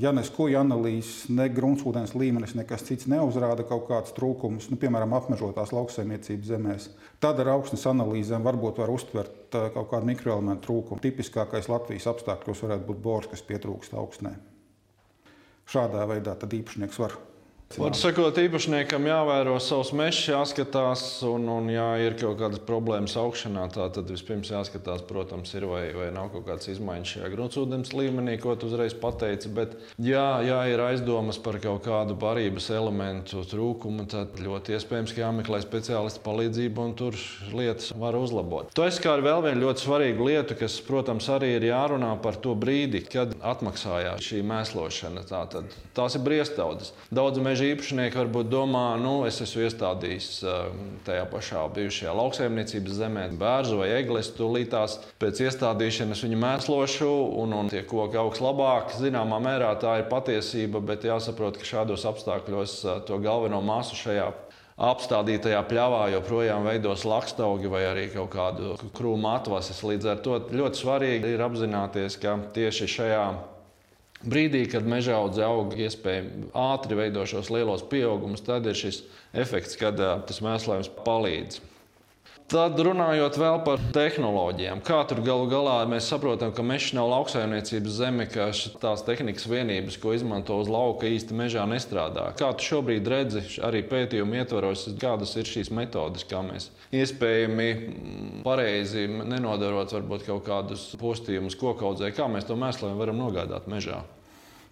Ja 0.00 0.12
ne 0.14 0.22
skuja 0.24 0.62
analīzes, 0.64 1.28
ne 1.34 1.48
gruntsvudens 1.52 2.14
līmenis, 2.16 2.54
nekas 2.56 2.86
cits 2.86 3.08
neuzrāda 3.10 3.66
kaut 3.68 3.86
kādus 3.90 4.14
trūkumus, 4.16 4.70
nu, 4.72 4.78
piemēram, 4.80 5.12
apmežotās 5.18 5.74
lauksaimniecības 5.76 6.50
zemēs, 6.52 6.88
tad 7.22 7.40
ar 7.42 7.52
augstnes 7.56 7.84
analīzēm 7.90 8.46
varbūt 8.46 8.80
var 8.82 8.92
uztvert 8.94 9.58
kaut 9.74 9.90
kādu 9.92 10.08
mikroelementu 10.08 10.64
trūkumu. 10.68 11.02
Tipiskākais 11.04 11.68
Latvijas 11.72 12.08
apstākļos 12.14 12.64
varētu 12.64 12.88
būt 12.88 13.02
bors, 13.04 13.30
kas 13.32 13.44
pietrūkst 13.48 13.96
augstnē. 13.98 14.36
Šādā 15.68 16.06
veidā 16.08 16.32
īpašnieks 16.32 17.02
var 17.02 17.18
Var 17.76 17.92
sakot, 17.92 18.38
īpašniekam 18.40 19.04
jāvēro 19.04 19.58
savs 19.60 19.90
mežs, 19.92 20.22
jāskatās, 20.30 21.02
un, 21.28 21.44
un 21.52 21.66
ja 21.68 21.84
ir 22.00 22.14
kaut 22.16 22.38
kādas 22.40 22.62
problēmas 22.64 23.12
augšanā, 23.20 23.66
tā, 23.74 23.90
tad 23.92 24.08
vispirms 24.08 24.48
jāskatās, 24.48 25.02
protams, 25.04 25.52
ir 25.52 25.66
vai, 25.68 25.82
vai 25.92 26.06
nav 26.14 26.30
kaut 26.32 26.46
kādas 26.46 26.70
izmaiņas 26.72 27.12
šajā 27.12 27.28
gruntsūdens 27.34 27.92
līmenī, 27.92 28.38
ko 28.40 28.54
tu 28.56 28.70
uzreiz 28.70 28.96
pateici. 28.96 29.52
Bet, 29.52 29.74
jā, 30.00 30.24
ja 30.48 30.62
ir 30.72 30.80
aizdomas 30.86 31.36
par 31.44 31.58
kaut 31.60 31.84
kādu 31.84 32.16
barības 32.18 32.70
elementu 32.72 33.44
trūkumu, 33.52 34.08
tad 34.08 34.40
ļoti 34.40 34.78
iespējams, 34.78 35.12
ka 35.12 35.26
jāmeklē 35.26 35.60
speciālistu 35.66 36.24
palīdzību, 36.24 36.88
un 36.88 36.96
tur 36.96 37.20
lietas 37.52 37.92
var 38.00 38.16
uzlabot. 38.16 38.72
To 38.80 38.88
es 38.88 38.96
kā 39.04 39.18
vēl 39.20 39.44
vienu 39.44 39.66
ļoti 39.66 39.84
svarīgu 39.84 40.30
lietu, 40.30 40.56
kas, 40.64 40.78
protams, 40.88 41.28
arī 41.36 41.52
ir 41.58 41.68
jārunā 41.68 42.14
par 42.24 42.40
to 42.40 42.56
brīdi, 42.56 43.04
kad 43.12 43.36
atmaksājās 43.44 44.24
šī 44.24 44.40
mēslošana. 44.54 45.28
Tā, 45.28 45.44
tad, 45.52 45.78
tās 45.92 46.16
ir 46.16 46.24
briestaudas. 46.24 46.94
Daudz 47.12 47.44
meža 47.58 47.74
īpašnieki 47.74 48.14
varbūt 48.14 48.50
domā, 48.52 48.94
nu, 49.02 49.24
es 49.26 49.40
esmu 49.42 49.64
iestādījis 49.66 50.26
um, 50.46 50.82
tajā 51.02 51.24
pašā 51.26 51.64
bijušajā 51.74 52.12
lauksaimniecības 52.14 52.98
zemē 53.00 53.24
bērnu 53.40 53.80
vai 53.80 53.88
eglis. 53.96 54.30
Tūlītās 54.36 54.98
pēc 55.18 55.42
iestādīšanas 55.48 56.22
viņu 56.22 56.38
mēslošu 56.38 57.08
un, 57.42 57.56
un 57.58 57.70
tie 57.72 57.82
koki 57.82 58.20
augs 58.20 58.38
labāk. 58.44 58.94
Zināmā 58.94 59.40
mērā 59.42 59.72
tā 59.82 59.98
ir 59.98 60.06
patiesība, 60.12 60.78
bet 60.78 61.08
jāsaprot, 61.08 61.58
ka 61.58 61.66
šādos 61.66 62.06
apstākļos 62.06 62.78
uh, 62.86 63.00
to 63.08 63.18
galveno 63.18 63.58
masu 63.64 63.98
šajā 63.98 64.30
apstādītajā 64.78 65.58
pļavā 65.66 66.04
joprojām 66.14 66.62
veidos 66.70 67.02
lakstaugi 67.08 67.66
vai 67.66 67.82
arī 67.88 68.06
kaut 68.14 68.30
kādu 68.36 68.76
krūmu 68.94 69.34
atvases. 69.34 69.82
Līdz 69.82 70.12
ar 70.14 70.22
to 70.22 70.38
ļoti 70.54 70.84
svarīgi 70.84 71.34
ir 71.34 71.42
apzināties, 71.42 72.20
ka 72.22 72.38
tieši 72.54 72.92
šajā 72.94 73.24
Brīdī, 74.26 74.64
kad 74.66 74.86
meža 74.88 75.14
audzē 75.20 75.44
aug 75.46 75.76
iespējami 75.78 76.48
ātri 76.58 76.96
veidošos 76.98 77.52
lielos 77.54 77.84
pieaugumus, 77.86 78.42
tad 78.42 78.66
ir 78.66 78.74
šis 78.74 79.04
efekts, 79.30 79.78
kad 79.78 79.94
tas 79.98 80.40
mēslojums 80.42 80.90
palīdz. 81.04 81.60
Tad 82.48 82.78
runājot 82.80 83.34
vēl 83.36 83.58
par 83.60 83.82
tehnoloģijām, 83.92 84.78
kā 84.80 85.02
tur 85.04 85.18
galu 85.20 85.44
galā 85.50 85.82
mēs 85.84 86.06
saprotam, 86.08 86.48
ka 86.56 86.64
mežs 86.64 86.94
nav 86.96 87.10
lauksaimniecības 87.12 87.98
zeme, 87.98 88.24
ka 88.24 88.46
tās 88.80 89.02
tehnikas 89.04 89.44
vienības, 89.50 89.98
ko 90.00 90.14
izmanto 90.16 90.56
uz 90.56 90.70
lauka, 90.72 91.10
īsti 91.12 91.36
mežā 91.36 91.66
nestrādā. 91.68 92.30
Kā 92.40 92.48
tu 92.56 92.64
šobrīd 92.70 93.12
redzi, 93.12 93.44
arī 93.68 93.82
pētījumu 93.90 94.40
ietvaros, 94.40 94.86
kādas 94.96 95.36
ir 95.36 95.52
šīs 95.52 95.68
metodes, 95.76 96.24
kā 96.30 96.40
mēs 96.46 96.70
iespējami 96.96 97.68
mm, 97.76 98.34
pareizi 98.48 99.04
nenodarot 99.12 99.92
varbūt 99.98 100.24
kaut 100.30 100.46
kādus 100.48 100.94
postījumus 100.96 101.58
kokaudzē, 101.60 102.14
kā 102.16 102.32
mēs 102.32 102.48
to 102.48 102.56
mēslojumu 102.56 103.04
varam 103.04 103.20
nogādāt 103.26 103.68
mežā? 103.68 104.06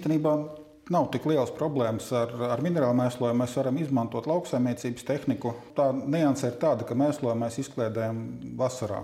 Tenībā 0.00 0.38
nav 0.92 1.08
tik 1.14 1.26
liels 1.26 1.50
problēmas 1.56 2.08
ar, 2.14 2.32
ar 2.52 2.62
minerālu 2.64 2.96
mēslojumu. 3.00 3.42
Mēs 3.42 3.56
varam 3.58 3.78
izmantot 3.82 4.28
lauksaimniecības 4.30 5.06
tehniku. 5.08 5.54
Tā 5.76 5.90
nianse 5.96 6.50
ir 6.50 6.58
tāda, 6.62 6.86
ka 6.86 6.98
mēslojumu 6.98 7.42
mēs 7.42 7.60
izkliedējam 7.64 8.22
vasarā. 8.58 9.02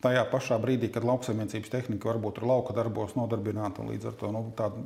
Tajā 0.00 0.22
pašā 0.30 0.56
brīdī, 0.62 0.88
kad 0.88 1.04
lauksaimniecības 1.04 1.72
tehnika 1.74 2.08
varbūt 2.08 2.38
ir 2.40 2.46
lauka 2.48 2.72
darbos 2.72 3.12
nodarbināta, 3.18 3.84
līdz 3.84 4.06
ar 4.08 4.14
to 4.16 4.30
nu, 4.32 4.40
tāda 4.56 4.80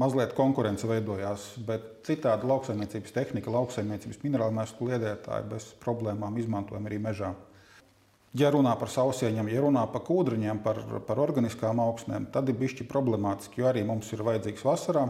mazliet 0.00 0.32
konkurence 0.38 0.88
veidojās. 0.88 1.50
Bet 1.68 2.06
citādi 2.08 2.48
lauksaimniecības 2.48 3.12
tehnika, 3.12 3.52
lauksaimniecības 3.52 4.22
minerālu 4.24 4.56
mēslu 4.56 4.88
liedētāji 4.88 5.50
bez 5.50 5.68
problēmām 5.84 6.40
izmantojam 6.40 6.88
arī 6.88 7.02
mežā. 7.10 7.34
Ja 8.34 8.48
runā 8.50 8.72
par 8.80 8.88
sausieņiem, 8.90 9.52
ja 9.52 9.60
runā 9.62 9.84
par 9.92 10.02
kūdriņiem, 10.08 10.64
par, 10.64 10.80
par 11.06 11.20
organiskām 11.22 11.84
augsnēm, 11.84 12.32
tad 12.34 12.48
ir 12.48 12.56
bijis 12.58 12.80
problemātiski, 12.88 13.60
jo 13.60 13.68
arī 13.68 13.84
mums 13.86 14.08
ir 14.16 14.24
vajadzīgs 14.26 14.64
vasarā 14.66 15.04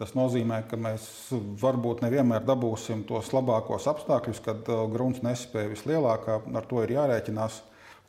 Tas 0.00 0.14
nozīmē, 0.16 0.62
ka 0.64 0.78
mēs 0.80 1.02
varbūt 1.60 2.00
nevienmēr 2.00 2.46
dabūsim 2.48 3.02
tos 3.04 3.34
labākos 3.36 3.84
apstākļus, 3.90 4.38
kad 4.40 4.68
uh, 4.72 4.86
grunts 4.88 5.20
nespēja 5.20 5.68
vislielākā. 5.74 6.38
Ar 6.56 6.68
to 6.70 6.80
ir 6.86 6.94
jārēķinās. 6.94 7.58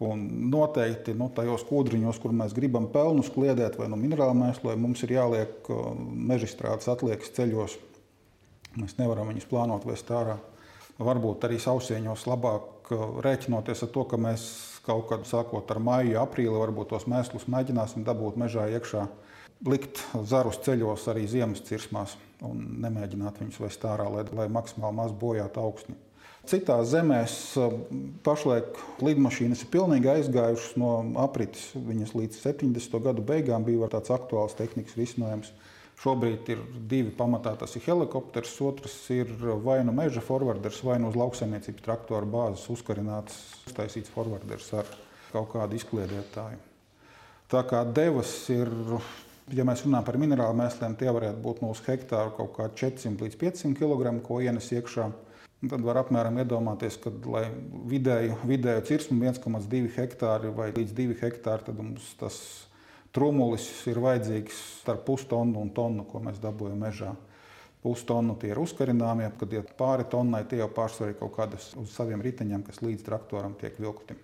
Un 0.02 0.24
noteikti 0.50 1.14
nu, 1.14 1.28
tajos 1.36 1.66
kūdriņos, 1.68 2.18
kur 2.24 2.32
mēs 2.34 2.56
gribam 2.58 2.88
pelnus 2.90 3.28
kliedēt 3.36 3.76
vai 3.78 3.90
no 3.90 3.98
nu 3.98 4.06
minerāla 4.06 4.34
mēsloja, 4.34 4.80
mums 4.80 5.04
ir 5.04 5.18
jāliek 5.18 5.68
uh, 5.68 5.92
mežstrādes 6.32 6.88
atliekas 6.94 7.36
ceļos. 7.36 7.76
Mēs 8.80 8.96
nevaram 8.96 9.28
viņus 9.34 9.50
plānot 9.52 9.84
vest 9.86 10.10
ārā. 10.16 10.38
Varbūt 11.02 11.44
arī 11.50 11.60
sausieņos 11.60 12.24
labāk 12.32 12.94
uh, 12.96 13.04
rēķinoties 13.28 13.84
ar 13.84 13.92
to, 13.92 14.08
ka 14.08 14.22
mēs 14.30 14.48
kaut 14.88 15.10
kad 15.12 15.28
sākot 15.28 15.76
ar 15.76 15.84
maiju, 15.84 16.22
aprīli, 16.24 16.56
varbūt 16.56 16.96
tos 16.96 17.10
mēslus 17.12 17.52
mēģināsim 17.52 18.08
dabūt 18.08 18.40
mežā 18.40 18.70
iekšā 18.80 19.10
likt 19.68 20.02
zarus 20.28 20.60
ceļos 20.66 21.08
arī 21.12 21.28
ziemas 21.30 21.64
cirsmās 21.68 22.16
un 22.46 22.64
nemēģināt 22.82 23.42
viņus 23.42 23.60
vest 23.62 23.84
ārā, 23.86 24.08
lai, 24.10 24.24
lai 24.34 24.48
maksimāli 24.50 24.98
maz 24.98 25.14
bojātu 25.14 25.62
augstni. 25.62 25.98
Citās 26.50 26.88
zemēs 26.90 27.34
pašlaik 28.26 28.80
lidmašīnas 29.06 29.62
ir 29.62 29.70
pilnīgi 29.74 30.10
aizgājušas 30.10 30.80
no 30.82 30.96
aprites. 31.22 31.68
Viņas 31.78 32.16
līdz 32.18 32.40
70. 32.42 32.98
gadu 33.06 33.26
beigām 33.26 33.66
bija 33.68 33.92
tāds 33.94 34.10
aktuāls 34.14 34.58
tehnikas 34.58 34.98
risinājums. 34.98 35.52
Šobrīd 36.02 36.50
ir 36.50 36.64
divi 36.90 37.14
pamatā. 37.14 37.54
Tas 37.62 37.78
ir 37.78 37.86
helikopters, 37.86 38.56
otrs 38.66 38.96
ir 39.14 39.30
vai 39.62 39.84
nu 39.86 39.94
meža 39.94 40.24
forwarders, 40.26 40.82
vai 40.82 40.98
nu 40.98 41.12
uz 41.12 41.20
lauksaimniecības 41.20 41.86
traktora 41.86 42.26
bāzes 42.26 42.66
uzkarināts, 42.74 43.38
uztaisīts 43.70 44.10
forwarders 44.10 44.72
ar 44.82 44.90
kaut 45.30 45.52
kādu 45.54 45.78
izkliedētāju. 45.78 46.58
Tā 47.54 47.62
kā 47.70 47.84
devas 47.86 48.34
ir 48.50 48.72
Ja 49.52 49.66
mēs 49.68 49.84
runājam 49.84 50.06
par 50.08 50.18
minerālu 50.22 50.56
mēsliem, 50.56 50.96
tie 50.96 51.12
varētu 51.12 51.42
būt 51.44 51.60
no 51.64 51.74
uz 51.74 51.82
hektāru 51.84 52.32
kaut 52.38 52.54
kā 52.56 52.70
400 52.72 53.26
līdz 53.26 53.38
500 53.42 53.76
kg, 53.76 54.14
ko 54.24 54.40
ienes 54.44 54.70
iekšā. 54.72 55.10
Tad 55.62 55.84
var 55.86 56.00
apmēram 56.02 56.40
iedomāties, 56.42 56.96
ka 57.04 57.12
lai 57.30 57.44
vidēju, 57.92 58.40
vidēju 58.50 58.86
cirsmu 58.88 59.20
1,2 59.30 59.92
hektāri 59.98 60.50
vai 60.56 60.72
līdz 60.74 60.96
2 60.98 61.20
hektāri, 61.20 61.68
tad 61.68 61.78
mums 61.78 62.08
tas 62.18 62.40
Trumulis 63.12 63.66
ir 63.92 64.00
vajadzīgs 64.00 64.56
starp 64.80 65.04
pustonu 65.10 65.60
un 65.60 65.74
tonu, 65.76 66.06
ko 66.08 66.22
mēs 66.24 66.40
dabūjam 66.40 66.80
mežā. 66.80 67.12
Pustonu 67.84 68.38
tie 68.40 68.54
ir 68.54 68.62
uzkarināmie, 68.62 69.28
kad 69.40 69.52
iet 69.52 69.74
pāri 69.76 70.06
tonnai, 70.08 70.46
tie 70.48 70.62
jau 70.62 70.70
pārsvarīgi 70.72 71.20
kaut 71.20 71.34
kādas 71.36 71.72
uz 71.82 71.92
saviem 71.92 72.24
riteņiem, 72.24 72.64
kas 72.64 72.80
līdz 72.86 73.04
traktoram 73.10 73.58
tiek 73.60 73.76
vilkti. 73.82 74.16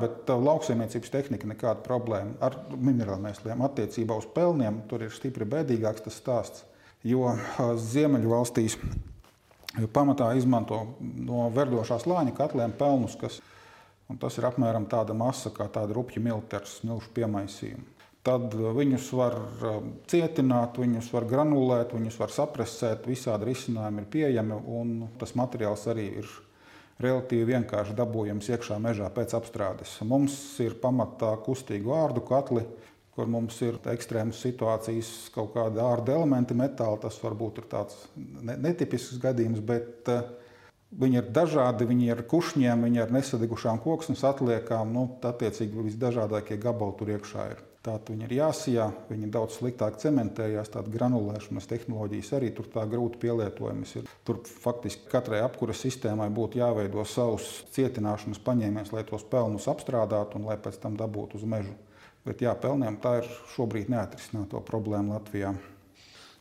Bet 0.00 0.30
uh, 0.30 0.40
lauksaimniecības 0.42 1.12
tehnika 1.12 1.50
nekāda 1.50 1.84
problēma 1.84 2.38
ar 2.44 2.56
minerālmēsliem. 2.74 3.62
Attiecībā 3.66 4.16
uz 4.18 4.28
pelniem 4.34 4.82
tur 4.90 5.04
ir 5.06 5.14
stipri 5.14 5.48
bēdīgāks 5.48 6.06
tas 6.06 6.18
stāsts, 6.20 6.64
jo 7.06 7.26
uh, 7.32 7.74
Ziemeļu 7.78 8.32
valstīs 8.32 8.78
pamatā 9.94 10.32
izmanto 10.38 10.80
no 11.00 11.46
verdošās 11.54 12.08
lāņa 12.08 12.34
katliem 12.38 12.72
pelnus, 12.78 13.18
kas 13.20 13.42
tas 14.18 14.38
ir 14.40 14.48
apmēram 14.48 14.88
tāda 14.88 15.14
masa 15.14 15.52
kā 15.54 15.68
tāda 15.70 15.94
rupja 15.94 16.22
milters 16.24 16.78
smilšu 16.80 17.12
piemaisījuma 17.14 17.98
tad 18.28 18.52
uh, 18.56 18.72
viņus 18.76 19.08
var 19.16 19.36
uh, 19.38 19.78
cietināt, 20.10 20.78
viņus 20.80 21.12
var 21.14 21.26
granulēt, 21.28 21.94
viņus 21.96 22.18
var 22.20 22.34
sapresēt. 22.34 23.06
Visādi 23.08 23.52
risinājumi 23.52 24.04
ir 24.04 24.10
pieejami, 24.12 24.60
un 24.78 24.94
tas 25.20 25.34
materiāls 25.38 25.86
arī 25.90 26.08
ir 26.22 26.36
relatīvi 27.02 27.52
vienkārši 27.52 27.96
dabūjams 27.98 28.50
iekšā 28.54 28.78
mežā 28.82 29.10
pēc 29.14 29.36
apstrādes. 29.38 29.96
Mums 30.06 30.34
ir 30.64 30.78
pamatā 30.82 31.34
kustīgu 31.44 31.94
ārdu 31.94 32.24
katli, 32.26 32.64
kur 33.14 33.30
mums 33.30 33.56
ir 33.66 33.78
ekstrēmas 33.90 34.40
situācijas, 34.44 35.12
kaut 35.34 35.54
kāda 35.56 35.86
ārda 35.92 36.18
elementi, 36.18 36.56
metāli. 36.58 37.00
Tas 37.02 37.18
varbūt 37.22 37.62
ir 37.62 37.70
tāds 37.70 38.04
netipisks 38.16 39.18
gadījums, 39.22 39.64
bet 39.66 40.10
uh, 40.12 40.26
Viņi 40.88 41.18
ir 41.20 41.26
dažādi, 41.36 41.84
viņi 41.84 42.06
ir 42.08 42.20
kušņiem, 42.30 42.86
viņi 42.86 43.02
ir 43.02 43.10
nesadegušām 43.12 43.80
koksnes 43.84 44.22
atliekām. 44.24 44.94
Nu, 44.94 45.04
attiecīgi, 45.20 45.84
visdažādākie 45.90 46.56
gabali 46.62 46.96
tur 46.96 47.12
iekšā 47.12 47.44
ir. 47.52 47.60
Tātad 47.88 48.10
viņi 48.12 48.26
ir 48.26 48.32
jāsijā, 48.36 48.86
viņi 49.08 49.30
daudz 49.32 49.54
sliktāk 49.56 49.94
cementējās, 50.02 50.68
tāda 50.74 50.90
granulēšanas 50.92 51.68
tehnoloģijas 51.70 52.32
arī 52.36 52.50
tur 52.52 52.66
tā 52.68 52.82
grūti 52.90 53.20
pielietojamas. 53.22 53.94
Ir. 53.96 54.10
Tur 54.28 54.42
faktiski 54.44 55.08
katrai 55.08 55.40
apkuras 55.40 55.80
sistēmai 55.86 56.26
būtu 56.36 56.60
jāveido 56.60 57.06
savs 57.08 57.48
cietināšanas 57.72 58.42
paņēmiens, 58.44 58.92
lai 58.92 59.06
tos 59.08 59.24
pelnus 59.32 59.70
apstrādātu 59.72 60.36
un 60.36 60.50
lai 60.50 60.58
pēc 60.60 60.76
tam 60.82 61.00
dabūtu 61.00 61.40
uz 61.40 61.48
mežu. 61.48 61.72
Bet 62.28 62.44
jā, 62.44 62.52
pelniem 62.60 63.00
tā 63.00 63.22
ir 63.22 63.32
šobrīd 63.54 63.88
neatrisināta 63.94 64.60
problēma 64.68 65.16
Latvijā. 65.16 65.54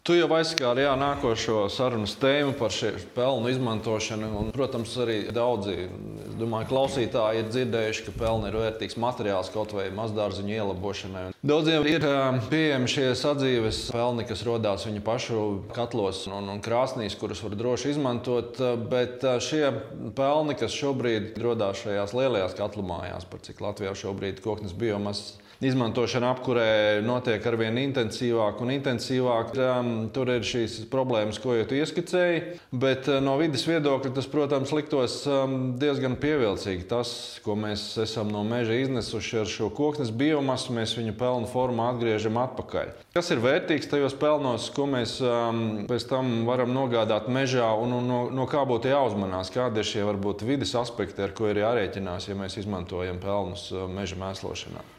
Tu 0.08 0.16
jau 0.16 0.28
aizskāri 0.32 0.86
jā, 0.86 0.94
nākošo 0.96 1.66
sarunas 1.68 2.14
tēmu 2.16 2.54
par 2.56 2.72
pelnu 3.12 3.50
izmantošanu. 3.52 4.30
Un, 4.40 4.52
protams, 4.56 4.94
arī 5.04 5.18
daudzi 5.36 5.90
domāju, 6.40 6.70
klausītāji 6.70 7.42
ir 7.42 7.50
dzirdējuši, 7.50 8.06
ka 8.06 8.14
pelna 8.22 8.48
ir 8.48 8.56
vērtīgs 8.56 8.96
materiāls 9.04 9.52
kaut 9.52 9.74
vai 9.76 9.90
mazdārziņu 9.92 10.54
ielabošanai. 10.56 11.24
Daudziem 11.52 11.90
ir 11.92 12.06
pieejami 12.48 12.88
šie 12.94 13.10
sadzīves 13.20 13.82
pelni, 13.92 14.24
kas 14.30 14.46
radās 14.48 14.88
viņu 14.88 15.04
pašu 15.04 15.42
katlos 15.76 16.22
un, 16.32 16.54
un 16.56 16.64
krāsnīs, 16.64 17.18
kurus 17.20 17.44
var 17.44 17.58
droši 17.60 17.92
izmantot. 17.98 18.62
Bet 18.88 19.28
šie 19.44 19.74
pelni, 20.16 20.56
kas 20.56 20.78
šobrīd 20.78 21.36
radās 21.44 21.84
šajās 21.84 22.16
lielajās 22.16 22.56
katlumājās, 22.56 23.28
par 23.28 23.44
cik 23.44 23.60
Latvijā 23.60 23.92
šobrīd 24.06 24.40
koknes 24.46 24.72
biomasas 24.72 25.36
izmantošana 25.64 26.32
apkurē 26.36 26.68
notiek 27.06 27.46
ar 27.50 27.58
vien 27.60 27.78
intensīvāk 27.82 28.62
un 28.62 28.74
intensīvāk. 28.76 29.54
Tur 30.14 30.32
ir 30.34 30.46
šīs 30.46 30.80
problēmas, 30.92 31.40
ko 31.42 31.56
jau 31.58 31.66
tu 31.70 31.78
ieskicēji. 31.80 32.42
Bet 32.72 33.10
uh, 33.10 33.20
no 33.24 33.38
vidas 33.40 33.66
viedokļa 33.68 34.14
tas, 34.18 34.30
protams, 34.30 34.74
liktos 34.76 35.20
um, 35.30 35.58
diezgan 35.80 36.18
pievilcīgi. 36.22 36.86
Tas, 36.90 37.12
ko 37.46 37.58
mēs 37.60 37.90
esam 38.04 38.32
no 38.34 38.44
meža 38.48 38.78
iznesuši 38.78 39.42
ar 39.42 39.52
šo 39.52 39.72
koksnes 39.74 40.12
biomasu, 40.14 40.76
mēs 40.78 40.96
viņu 40.98 41.16
pelnu 41.18 41.50
formā 41.52 41.92
atgriežam 41.94 42.38
atpakaļ. 42.42 42.94
Kas 43.18 43.32
ir 43.34 43.42
vērtīgs 43.44 43.90
tajos 43.90 44.18
pelnos, 44.20 44.70
ko 44.76 44.86
mēs 44.90 45.18
um, 45.26 45.64
pēc 45.90 46.08
tam 46.12 46.44
varam 46.50 46.74
nogādāt 46.76 47.32
mežā 47.34 47.70
un, 47.82 47.98
un 47.98 48.12
no, 48.12 48.20
no 48.34 48.46
kā 48.50 48.62
būtu 48.68 48.92
jāuzmanās? 48.92 49.54
Kādi 49.54 49.82
ir 49.82 49.90
šie 49.90 50.06
varbūt 50.08 50.46
vidas 50.48 50.76
aspekti, 50.78 51.24
ar 51.26 51.34
ko 51.38 51.50
ir 51.50 51.64
jārēķinās, 51.64 52.30
ja 52.30 52.38
mēs 52.38 52.60
izmantojam 52.62 53.22
pelnus 53.24 53.72
uh, 53.74 53.88
meža 53.90 54.20
mēslošanā? 54.22 54.97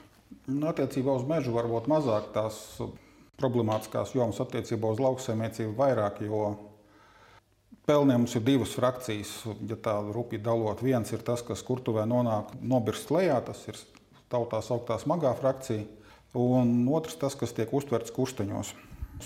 Nu, 0.49 0.71
attiecībā 0.71 1.13
uz 1.13 1.27
mežu 1.29 1.53
varbūt 1.53 1.91
mazāk 1.93 2.31
tās 2.33 2.57
problemātiskās 3.39 4.15
jomas, 4.17 4.41
attiecībā 4.41 4.95
uz 4.95 5.03
lauksaimniecību 5.03 5.75
vairāk, 5.77 6.23
jo 6.25 6.55
pelniem 7.89 8.25
mums 8.25 8.37
ir 8.39 8.47
divas 8.47 8.73
frakcijas. 8.77 9.35
Ja 9.69 9.77
tā 9.85 9.99
rupi 10.09 10.41
dalot, 10.41 10.81
viens 10.85 11.13
ir 11.13 11.21
tas, 11.27 11.45
kas 11.45 11.65
kurtuvē 11.67 12.07
nonāk 12.09 12.55
nobirst 12.65 13.13
lejā, 13.13 13.37
tas 13.45 13.61
ir 13.69 13.77
tautā 14.33 14.63
sauktā 14.65 14.97
smagā 15.01 15.35
frakcija, 15.37 15.85
un 16.41 16.81
otrs 16.97 17.21
tas, 17.21 17.37
kas 17.37 17.53
tiek 17.57 17.73
uztverts 17.73 18.15
kursteņos. 18.17 18.73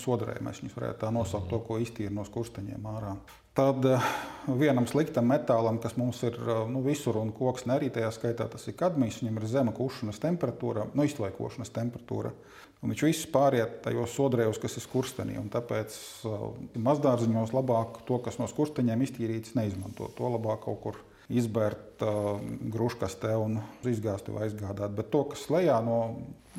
Sodrē 0.03 0.39
mēs 0.43 0.59
viņus 0.59 0.75
varētu 0.75 1.05
tā 1.05 1.13
nosaukt, 1.13 1.51
to, 1.51 1.59
ko 1.63 1.79
iztīra 1.79 2.11
no 2.11 2.27
kursteņiem 2.35 2.91
ārā. 2.97 3.15
Tad 3.53 3.85
eh, 3.85 4.05
vienam 4.57 4.87
sliktam 4.89 5.27
metālam, 5.29 5.77
kas 5.81 5.93
mums 5.99 6.23
ir 6.25 6.39
eh, 6.41 6.63
nu, 6.73 6.81
visur 6.81 7.19
un 7.21 7.29
koks 7.35 7.67
arī 7.69 7.91
tajā 7.93 8.09
skaitā, 8.15 8.47
tas 8.49 8.65
ir 8.65 8.73
kadmijs. 8.79 9.19
Viņam 9.21 9.37
ir 9.37 9.49
zema 9.51 9.73
kušanas 9.77 10.17
temperatūra, 10.23 10.87
nu, 10.97 11.05
izlaikošanas 11.05 11.69
temperatūra. 11.75 12.33
Un 12.83 12.91
viņš 12.91 13.03
viss 13.05 13.27
pāriet 13.31 13.77
tajos 13.85 14.15
sodrējos, 14.17 14.57
kas 14.59 14.75
ir 14.75 14.83
skurstenī. 14.83 15.37
Tāpēc 15.53 15.93
uh, 16.27 16.49
mazdārziņos 16.83 17.53
labāk 17.55 18.01
to, 18.09 18.17
kas 18.25 18.35
no 18.41 18.49
skursteņiem 18.51 19.05
iztīrīts, 19.05 19.53
neizmantot. 19.55 20.11
To 20.17 20.33
labāk 20.33 20.65
kaut 20.65 20.81
kur 20.83 20.99
izbērt 21.31 22.03
uh, 22.03 22.41
gruškastē 22.73 23.37
un 23.39 23.61
izgāzt 23.87 24.27
vai 24.33 24.49
aizgādāt. 24.49 24.97
Bet 24.97 25.13
to, 25.13 25.23
kas 25.31 25.45
lejā 25.53 25.77
no, 25.85 26.01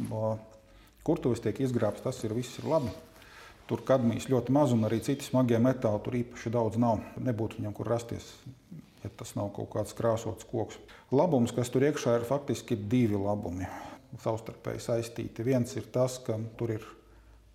no 0.06 0.38
kurtuves 1.04 1.44
tiek 1.44 1.60
izgrābts, 1.60 2.06
tas 2.06 2.22
ir 2.24 2.32
viss 2.38 2.56
ir 2.62 2.70
labi. 2.72 2.94
Tur 3.64 3.80
kadmijas 3.88 4.26
ļoti 4.28 4.52
maz, 4.52 4.74
un 4.76 4.84
arī 4.84 4.98
citi 5.04 5.24
smagie 5.24 5.56
metāli 5.62 6.00
tur 6.04 6.16
īpaši 6.18 6.52
daudz 6.52 6.76
nav. 6.80 7.00
Nebūtu 7.16 7.60
viņam 7.60 7.76
kur 7.76 7.88
rasties, 7.88 8.26
ja 9.00 9.08
tas 9.16 9.32
nav 9.38 9.54
kaut 9.56 9.70
kāds 9.72 9.96
krāsots 9.96 10.44
koks. 10.50 10.76
Labums, 11.14 11.54
kas 11.56 11.72
tur 11.72 11.86
iekšā 11.88 12.18
ir, 12.18 12.26
faktiski 12.28 12.76
divi 12.76 13.16
labumi. 13.16 13.68
Savstarpēji 14.20 14.82
saistīti. 14.84 15.46
Viens 15.46 15.72
ir 15.80 15.88
tas, 15.94 16.18
ka 16.22 16.36
tur 16.58 16.74
ir 16.76 16.84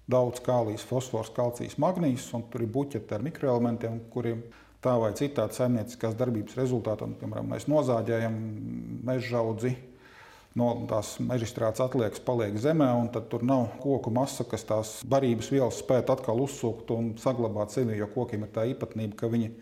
daudz 0.09 0.41
kālijas, 0.43 0.83
fosfors, 0.89 1.29
kalcijs, 1.35 1.77
magnīs, 1.79 2.25
un 2.33 2.47
tur 2.49 2.65
ir 2.65 2.73
buķeti 2.73 3.15
ar 3.15 3.23
mikroelementiem, 3.23 4.01
kuriem 4.11 4.41
tā 4.83 4.95
vai 4.99 5.13
citādi 5.15 5.55
saimnieciskās 5.55 6.17
darbības 6.17 6.57
rezultātā, 6.57 7.07
piemēram, 7.21 7.53
mēs 7.53 7.69
nozāģējam 7.69 8.41
meža 9.05 9.43
audzi 9.43 9.75
no 10.59 10.69
tās 10.89 11.15
mežstrādes 11.23 11.81
atliekas 11.83 12.21
paliek 12.25 12.57
zemē, 12.59 12.89
un 12.99 13.09
tur 13.31 13.43
nav 13.47 13.67
koku 13.81 14.11
masa, 14.13 14.45
kas 14.47 14.65
tās 14.67 14.93
barības 15.07 15.51
vielas 15.53 15.79
spētu 15.81 16.15
atkal 16.15 16.43
uzsūkt 16.43 16.91
un 16.95 17.13
saglabāt 17.21 17.73
sevi. 17.75 17.97
Jo 17.99 18.09
kokiem 18.11 18.45
ir 18.45 18.53
tā 18.55 18.65
īpatnība, 18.73 19.17
ka 19.19 19.31
viņi 19.31 19.53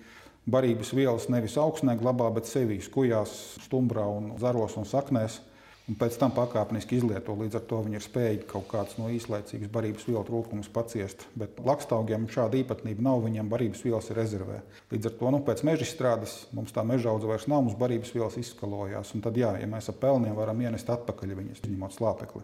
barības 0.47 0.93
vielas 0.97 1.27
nevis 1.31 1.57
augstnē 1.59 1.97
glabā, 1.99 2.29
bet 2.35 2.49
sevī 2.49 2.79
skujās, 2.83 3.35
stumbrā, 3.67 4.07
un 4.07 4.33
zaros 4.41 4.77
un 4.79 4.87
saknēs 4.87 5.41
un 5.87 5.95
pēc 5.99 6.17
tam 6.19 6.33
pakāpeniski 6.35 6.99
izlieto. 6.99 7.35
Līdz 7.39 7.59
ar 7.59 7.63
to 7.69 7.79
viņi 7.85 7.99
ir 7.99 8.05
spējīgi 8.05 8.47
kaut 8.49 8.67
kāds 8.71 8.97
no 8.99 9.07
īslaicīgas 9.13 9.71
barības 9.71 10.07
vielu 10.09 10.23
trūkums 10.27 10.69
paciest. 10.73 11.23
Bet 11.39 11.61
lakstaugiem 11.63 12.27
šāda 12.31 12.59
īpatnība 12.61 13.07
nav, 13.07 13.23
viņiem 13.25 13.51
barības 13.51 13.85
vielas 13.87 14.11
ir 14.11 14.19
rezervē. 14.19 14.59
Līdz 14.91 15.11
ar 15.11 15.17
to 15.21 15.31
nu, 15.33 15.41
pēc 15.47 15.63
meža 15.67 15.87
strādes 15.87 16.35
mums 16.55 16.75
tā 16.75 16.83
meža 16.87 17.13
audze 17.13 17.31
vairs 17.31 17.47
nav, 17.47 17.63
mums 17.63 17.79
barības 17.79 18.13
vielas 18.15 18.37
izskalojās. 18.41 19.15
Un 19.15 19.23
tad, 19.23 19.39
jā, 19.39 19.55
ja 19.61 19.71
mēs 19.71 19.87
ar 19.91 19.97
pelniem 20.01 20.35
varam 20.37 20.61
ienest 20.65 20.91
atpakaļ 20.91 21.35
viņas, 21.39 21.65
ņemot 21.67 21.95
slāpekli. 21.95 22.43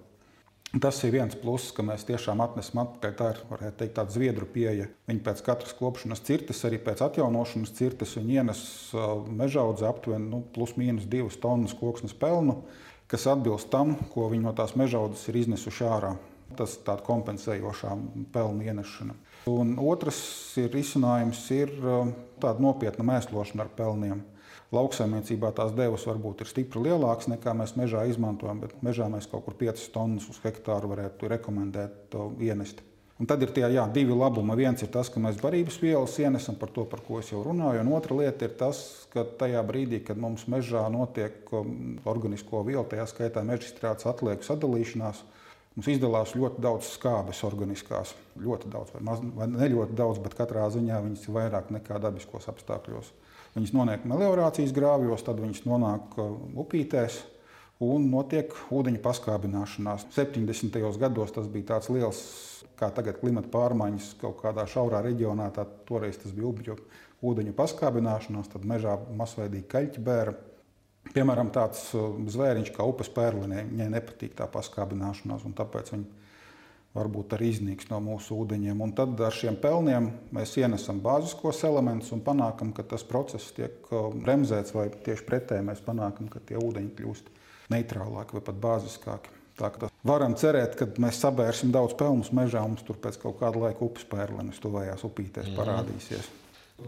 Tas 0.82 0.98
ir 1.06 1.12
viens 1.14 1.36
pluss, 1.38 1.70
ka 1.70 1.84
mēs 1.86 2.02
tiešām 2.08 2.40
atnesam 2.42 2.80
atpakaļ. 2.82 3.12
Tā 3.14 3.68
ir 3.68 3.76
teikt, 3.78 3.92
tāda 4.00 4.10
zviedru 4.16 4.48
pieeja. 4.50 4.88
Viņi 5.06 5.22
pēc 5.22 5.44
katras 5.46 5.76
kopšanas 5.78 6.24
cirtes, 6.26 6.64
arī 6.66 6.80
pēc 6.82 7.04
atjaunošanas 7.06 7.76
cirtes, 7.78 8.16
ienes 8.18 8.64
uh, 8.98 9.20
meža 9.30 9.62
audzē 9.62 9.86
aptuveni 9.92 10.32
nu, 10.32 10.42
plus 10.56 10.74
mīnus 10.80 11.06
divas 11.12 11.38
tonnas 11.44 11.78
koksnes 11.78 12.18
pelnu 12.18 12.64
kas 13.14 13.28
atbilst 13.30 13.70
tam, 13.70 13.94
ko 14.10 14.26
viņi 14.32 14.48
no 14.48 14.56
tās 14.58 14.74
mežaudas 14.80 15.22
ir 15.30 15.38
iznesuši 15.44 15.86
ārā. 15.86 16.16
Tas 16.58 16.76
ir 16.78 16.86
tāds 16.86 17.06
kompensējošā 17.06 17.94
pelnu 18.34 18.66
ienešana. 18.66 19.16
Un 19.50 19.76
otrs 19.82 20.20
ir 20.62 20.70
risinājums, 20.74 21.42
ir 21.54 21.72
uh, 21.82 22.10
tāda 22.42 22.62
nopietna 22.62 23.06
mēslošana 23.14 23.66
ar 23.66 23.72
pelniem. 23.78 24.22
Lauksaimniecībā 24.74 25.52
tās 25.54 25.74
devas 25.78 26.06
varbūt 26.10 26.42
ir 26.42 26.50
stipri 26.50 26.82
lielākas 26.88 27.30
nekā 27.30 27.54
mēs 27.58 27.76
mežā 27.78 28.08
izmantojam, 28.10 28.64
bet 28.64 28.74
mežā 28.86 29.06
mēs 29.14 29.30
kaut 29.30 29.46
kur 29.46 29.58
5 29.60 29.86
tonnas 29.94 30.26
uz 30.34 30.40
hektāru 30.46 30.90
varētu 30.96 31.30
rekomendēt 31.30 32.18
ienest. 32.42 32.82
Un 33.24 33.28
tad 33.32 33.40
ir 33.40 33.54
tie 33.56 33.64
jā, 33.72 33.86
divi 33.96 34.12
labumi. 34.12 34.52
Viens 34.60 34.82
ir 34.84 34.90
tas, 34.92 35.08
ka 35.08 35.22
mēs 35.24 35.38
barības 35.40 35.78
vielas 35.80 36.18
ienesam 36.20 36.58
par 36.60 36.74
to, 36.76 36.84
par 36.92 37.00
ko 37.06 37.22
es 37.22 37.30
jau 37.32 37.40
runāju, 37.46 37.80
un 37.80 37.92
otra 37.96 38.18
lieta 38.20 38.50
ir 38.50 38.58
tas, 38.60 38.82
ka 39.14 39.24
tajā 39.40 39.62
brīdī, 39.64 40.02
kad 40.04 40.20
mums 40.20 40.44
mežā 40.52 40.82
notiek 40.92 41.54
organisko 42.04 42.66
vielu, 42.68 42.84
tajā 42.84 43.06
skaitā 43.08 43.46
meža 43.48 43.70
strādes 43.70 44.10
atlieku 44.12 44.44
sadalīšanās, 44.44 45.22
mums 45.78 45.90
izdalās 45.96 46.36
ļoti 46.36 46.66
daudz 46.68 46.90
skābes 46.98 47.40
organiskās. 47.48 48.12
Ļoti 48.44 48.74
daudz, 48.76 48.92
vai, 48.98 49.06
maz, 49.08 49.24
vai 49.40 49.48
ne 49.56 49.72
ļoti 49.72 49.96
daudz, 50.04 50.20
bet 50.26 50.36
katrā 50.42 50.68
ziņā 50.76 51.00
viņas 51.08 51.24
ir 51.24 51.38
vairāk 51.38 51.72
nekā 51.78 52.04
dabiskos 52.04 52.52
apstākļos. 52.52 53.16
Viņas 53.56 53.72
nonāk 53.78 54.04
meliorācijas 54.10 54.76
grāvjos, 54.76 55.24
tad 55.24 55.40
viņas 55.40 55.64
nonāk 55.70 56.20
uh, 56.20 56.36
upītēs 56.60 57.24
un 57.84 58.08
notiek 58.12 58.54
ūdeņa 58.74 59.02
paskābināšanās. 59.04 60.08
70. 60.16 60.80
gados 61.02 61.34
tas 61.36 61.50
bija 61.52 61.74
tāds 61.74 61.92
liels, 61.94 62.22
kā 62.80 62.90
tagad 62.94 63.20
klimata 63.22 63.52
pārmaiņas 63.54 64.14
kaut 64.22 64.40
kādā 64.42 64.66
šaurā 64.70 65.04
reģionā, 65.06 65.50
tā 65.56 65.66
toreiz 65.88 66.20
tas 66.22 66.34
bija 66.36 66.50
upju 66.50 66.78
ūdeņa 67.24 67.54
paskābināšanās, 67.58 68.50
tad 68.52 68.66
mežā 68.68 68.98
masveidīgi 69.20 69.70
kaļķi 69.72 70.04
bēra. 70.04 70.34
Piemēram, 71.14 71.50
tāds 71.52 71.90
uh, 71.98 72.14
zvēriņš 72.32 72.72
kā 72.76 72.86
upes 72.88 73.10
pērlinē, 73.12 73.66
viņai 73.70 73.90
nepatīk 73.92 74.38
tā 74.40 74.48
paskābināšanās, 74.52 75.44
un 75.44 75.56
tāpēc 75.58 75.92
viņi 75.94 76.06
varbūt 76.94 77.34
arī 77.36 77.50
iznīks 77.52 77.90
no 77.90 78.00
mūsu 78.06 78.38
ūdeņiem. 78.44 78.82
Un 78.86 78.94
tad 78.96 79.20
ar 79.26 79.34
šiem 79.36 79.58
pelniem 79.60 80.12
mēs 80.36 80.54
ienesam 80.62 81.02
bāziskos 81.04 81.64
elementus 81.68 82.14
un 82.16 82.22
panākam, 82.24 82.72
ka 82.76 82.86
tas 82.88 83.04
process 83.08 83.52
tiek 83.58 83.92
uh, 83.92 84.12
bremzēts, 84.14 84.76
vai 84.76 84.88
tieši 84.94 85.28
pretēji 85.28 85.68
mēs 85.68 85.84
panākam, 85.86 86.32
ka 86.32 86.42
tie 86.48 86.60
ūdeņi 86.62 86.94
kļūst 87.00 87.32
neitrālāki 87.74 88.38
vai 88.38 88.44
pat 88.46 88.62
bāziskāki. 88.68 89.40
Tā 89.60 89.70
kā 89.70 89.90
varam 90.08 90.34
cerēt, 90.38 90.78
ka 90.80 90.88
mēs 91.02 91.20
sabērsim 91.22 91.74
daudz 91.74 91.94
pelnu 91.98 92.26
mežā, 92.34 92.64
mums 92.66 92.86
tur 92.86 92.98
pēc 93.02 93.20
kaut 93.22 93.38
kāda 93.42 93.68
laika 93.68 93.86
upes 93.86 94.06
pērlenes 94.10 94.62
tuvējās 94.64 95.06
upītēs 95.06 95.52
mm. 95.52 95.60
parādīsies. 95.60 96.32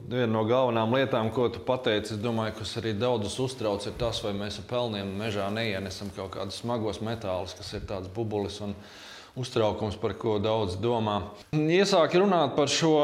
Viena 0.09 0.31
no 0.33 0.41
galvenajām 0.49 0.95
lietām, 0.97 1.27
ko 1.33 1.45
tu 1.53 1.61
pateici, 1.63 2.15
es 2.15 2.21
domāju, 2.21 2.55
kas 2.57 2.73
arī 2.81 2.95
daudzus 2.97 3.37
uztrauc, 3.43 3.85
ir 3.85 3.93
tas, 4.01 4.17
vai 4.25 4.33
mēs 4.37 4.57
ar 4.59 4.65
pelniem 4.69 5.11
mežā 5.19 5.45
neienesam 5.53 6.09
kaut 6.15 6.33
kādus 6.35 6.57
smagos 6.63 6.99
metālus, 7.05 7.53
kas 7.57 7.69
ir 7.77 7.85
tāds 7.87 8.09
bubulis. 8.15 8.57
Un, 8.65 8.73
uztraukums, 9.35 9.97
par 9.99 10.15
ko 10.19 10.37
daudz 10.39 10.77
domā. 10.79 11.19
Iesāk 11.55 12.15
runāt 12.19 12.55
par 12.55 12.71
šo 12.71 12.95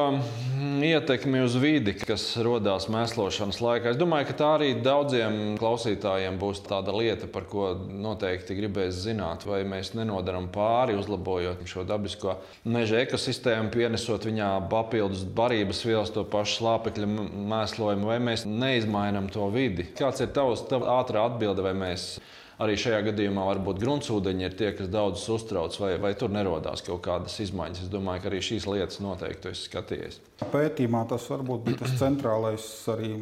ietekmi 0.81 1.41
uz 1.43 1.57
vidi, 1.59 1.93
kas 1.99 2.23
radās 2.39 2.87
mēslošanas 2.91 3.59
laikā. 3.63 3.91
Es 3.91 3.99
domāju, 3.99 4.29
ka 4.29 4.37
tā 4.39 4.49
arī 4.55 4.71
daudziem 4.83 5.57
klausītājiem 5.59 6.39
būs 6.41 6.63
tāda 6.67 6.95
lieta, 6.95 7.27
par 7.31 7.47
ko 7.51 7.73
noteikti 7.75 8.55
gribēs 8.57 9.03
zināt, 9.03 9.45
vai 9.47 9.61
mēs 9.67 9.93
nenodaram 9.97 10.47
pāri, 10.53 10.97
uzlabojot 10.99 11.63
šo 11.67 11.85
dabisko 11.87 12.37
meža 12.63 13.03
ekosistēmu, 13.03 13.71
pienesot 13.75 14.27
viņā 14.29 14.51
papildus 14.71 15.25
barības 15.25 15.83
vielas, 15.87 16.13
to 16.15 16.23
pašu 16.27 16.61
slāpekļa 16.61 17.09
mēslojumu, 17.51 18.07
vai 18.07 18.19
mēs 18.23 18.47
neizmainām 18.47 19.29
to 19.33 19.51
vidi. 19.53 19.89
Kāds 19.97 20.23
ir 20.23 20.31
tavs 20.35 20.63
ātrā 20.71 21.27
atbilde, 21.27 21.65
vai 21.65 21.75
mēs 21.77 22.13
arī 22.61 22.77
šajā 22.79 23.01
gadījumā 23.09 23.45
varbūt 23.49 23.79
gruntsūdeņi 23.81 24.47
ir 24.47 24.57
tie, 24.57 24.71
kas 24.77 24.89
daudzus 24.91 25.27
uztrauc, 25.35 25.77
vai, 25.81 25.93
vai 26.01 26.13
tur 26.17 26.33
nerodās 26.33 26.83
kaut 26.85 27.03
kādas 27.05 27.37
izmaiņas. 27.43 27.85
Es 27.85 27.93
domāju, 27.93 28.23
ka 28.23 28.31
arī 28.31 28.41
šīs 28.45 28.67
lietas 28.69 29.01
noteikti 29.03 29.51
esmu 29.51 29.69
skatījies. 29.69 30.19
Pētījumā 30.53 31.05
tas 31.11 31.27
varbūt 31.31 31.65
bija 31.67 31.81
tas 31.83 31.95
centrālais 32.01 32.67
arī 32.93 33.13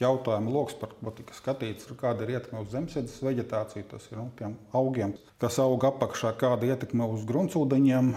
jautājumu 0.00 0.54
lokus, 0.54 0.76
par 0.78 0.94
ko 0.98 1.12
tika 1.14 1.36
skatīts, 1.36 1.86
kāda 2.00 2.26
ir 2.26 2.34
ietekme 2.36 2.62
uz 2.64 2.72
zemesēdzes 2.74 3.22
vegetāciju, 3.24 3.86
tas 3.92 4.08
ir 4.10 4.18
nu, 4.18 4.30
tiem 4.38 4.56
augiem, 4.74 5.14
kas 5.42 5.60
aug 5.62 5.86
apakšā, 5.86 6.34
kāda 6.40 6.74
ietekme 6.74 7.06
uz 7.14 7.22
gruntsūdeņiem 7.28 8.10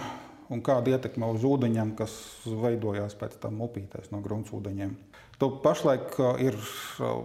un 0.53 0.63
kāda 0.63 0.95
ietekme 0.95 1.29
uz 1.35 1.45
ūdeņiem, 1.45 1.93
kas 1.99 2.13
veidojās 2.47 3.17
pēc 3.19 3.37
tam 3.43 3.61
upītēs 3.65 4.11
no 4.13 4.23
gruntsūdeņiem. 4.25 4.95
Tu 5.37 5.49
pašlaik 5.61 6.15
uh, 6.17 6.31
ir 6.41 6.55
uh, 6.57 7.19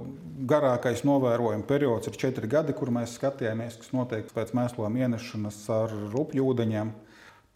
garākais 0.48 1.00
novērojuma 1.08 1.64
periods, 1.64 2.10
ir 2.10 2.18
četri 2.20 2.50
gadi, 2.50 2.74
kur 2.76 2.90
mēs 2.92 3.14
skatījāmies, 3.16 3.78
kas 3.80 3.94
notiek 3.96 4.28
pēc 4.36 4.52
mēslojuma 4.58 5.06
ienešanas 5.06 5.62
ar 5.72 5.94
rupju 6.12 6.50
ūdeņiem. 6.50 6.90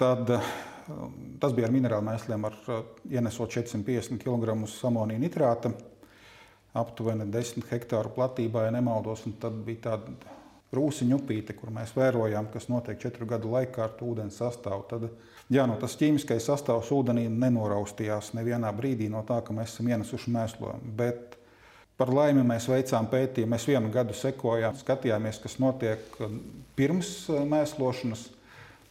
Tad, 0.00 0.32
uh, 0.32 0.48
tas 1.42 1.52
bija 1.52 1.68
ar 1.68 1.74
minerālu 1.76 2.08
mēsliem, 2.08 2.48
ar 2.48 2.56
ienesot 3.04 3.52
450 3.52 4.22
kg 4.22 4.56
amonija 4.88 5.20
nitrāta, 5.20 5.74
aptuveni 6.76 7.28
10 7.32 7.68
hektāru 7.68 8.14
platībā, 8.16 8.64
ja 8.64 8.72
nemaldos. 8.72 9.26
Tad 9.42 9.60
bija 9.66 9.90
tāda 9.90 10.16
rūsiņa 10.76 11.20
upīte, 11.20 11.56
kur 11.58 11.68
mēs 11.74 11.92
vērojām, 11.96 12.48
kas 12.52 12.70
notiek 12.72 13.00
četru 13.02 13.28
gadu 13.28 13.52
laikā 13.52 13.84
ar 13.90 14.00
ūdens 14.08 14.40
sastāvu. 14.40 14.88
Tad, 14.88 15.10
Jā, 15.52 15.62
nu, 15.70 15.76
tas 15.78 15.94
ķīmiskais 16.00 16.48
sastāvs 16.48 16.88
ūdenī 16.90 17.28
nenoraustījās 17.30 18.32
nevienā 18.34 18.72
brīdī 18.74 19.06
no 19.12 19.20
tā, 19.26 19.38
ka 19.46 19.54
mēs 19.54 19.76
esam 19.76 19.92
ienesuši 19.92 20.32
mēslojumu. 20.34 20.94
Bet 20.98 21.36
par 22.00 22.10
laimi 22.10 22.42
mēs 22.46 22.66
veicām 22.70 23.06
pētījumu. 23.12 23.52
Mēs 23.54 23.66
vienu 23.70 23.92
gadu 23.94 24.16
sekojām, 24.16 24.74
skatījāmies, 24.80 25.38
kas 25.44 25.60
notiek 25.62 26.18
pirms 26.78 27.12
eh, 27.30 27.44
mēslošanas. 27.46 28.32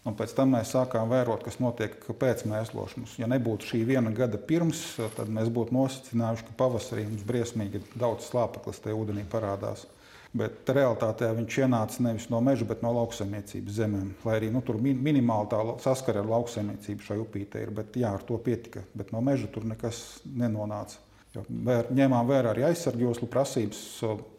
Un 0.06 0.14
pēc 0.14 0.36
tam 0.38 0.52
mēs 0.54 0.70
sākām 0.76 1.10
vērot, 1.10 1.42
kas 1.44 1.58
notiek 1.58 1.96
pēc 2.22 2.44
mēslošanas. 2.48 3.16
Ja 3.18 3.28
nebūtu 3.28 3.72
šī 3.72 3.80
viena 3.90 4.12
gada 4.14 4.38
pirms, 4.38 4.84
tad 5.18 5.32
mēs 5.34 5.50
būtu 5.52 5.74
nosacinājuši, 5.74 6.46
ka 6.46 6.58
pavasarī 6.60 7.08
mums 7.10 7.26
briesmīgi 7.26 7.82
daudz 7.98 8.28
slāpeklis 8.30 8.84
tajā 8.84 9.00
ūdenī 9.00 9.26
parādās. 9.32 9.88
Bet 10.36 10.68
realitātē 10.68 11.30
viņš 11.38 11.58
ienāca 11.64 12.04
nevis 12.04 12.26
no 12.28 12.42
meža, 12.44 12.66
bet 12.68 12.82
no 12.84 12.92
lauksaimniecības 12.98 13.78
zemēm. 13.78 14.10
Lai 14.28 14.34
arī 14.42 14.50
nu, 14.52 14.60
tur 14.66 14.82
minimāli 14.84 15.48
tā 15.54 15.62
saskara 15.84 16.20
ar 16.20 16.28
lauksaimniecību 16.34 17.06
šai 17.08 17.18
upītē 17.22 17.62
ir, 17.64 17.72
bet 17.78 17.96
jā, 17.96 18.12
ar 18.12 18.26
to 18.28 18.36
pietika. 18.44 18.84
Bet 18.98 19.14
no 19.16 19.24
meža 19.24 19.48
tur 19.54 19.64
nekas 19.70 20.02
nenonāca. 20.28 21.00
Jo 21.36 21.46
vēr, 21.48 21.88
ņēmām 21.96 22.28
vērā 22.28 22.52
arī 22.52 22.68
aizsargjoslu 22.68 23.32
prasības. 23.32 23.80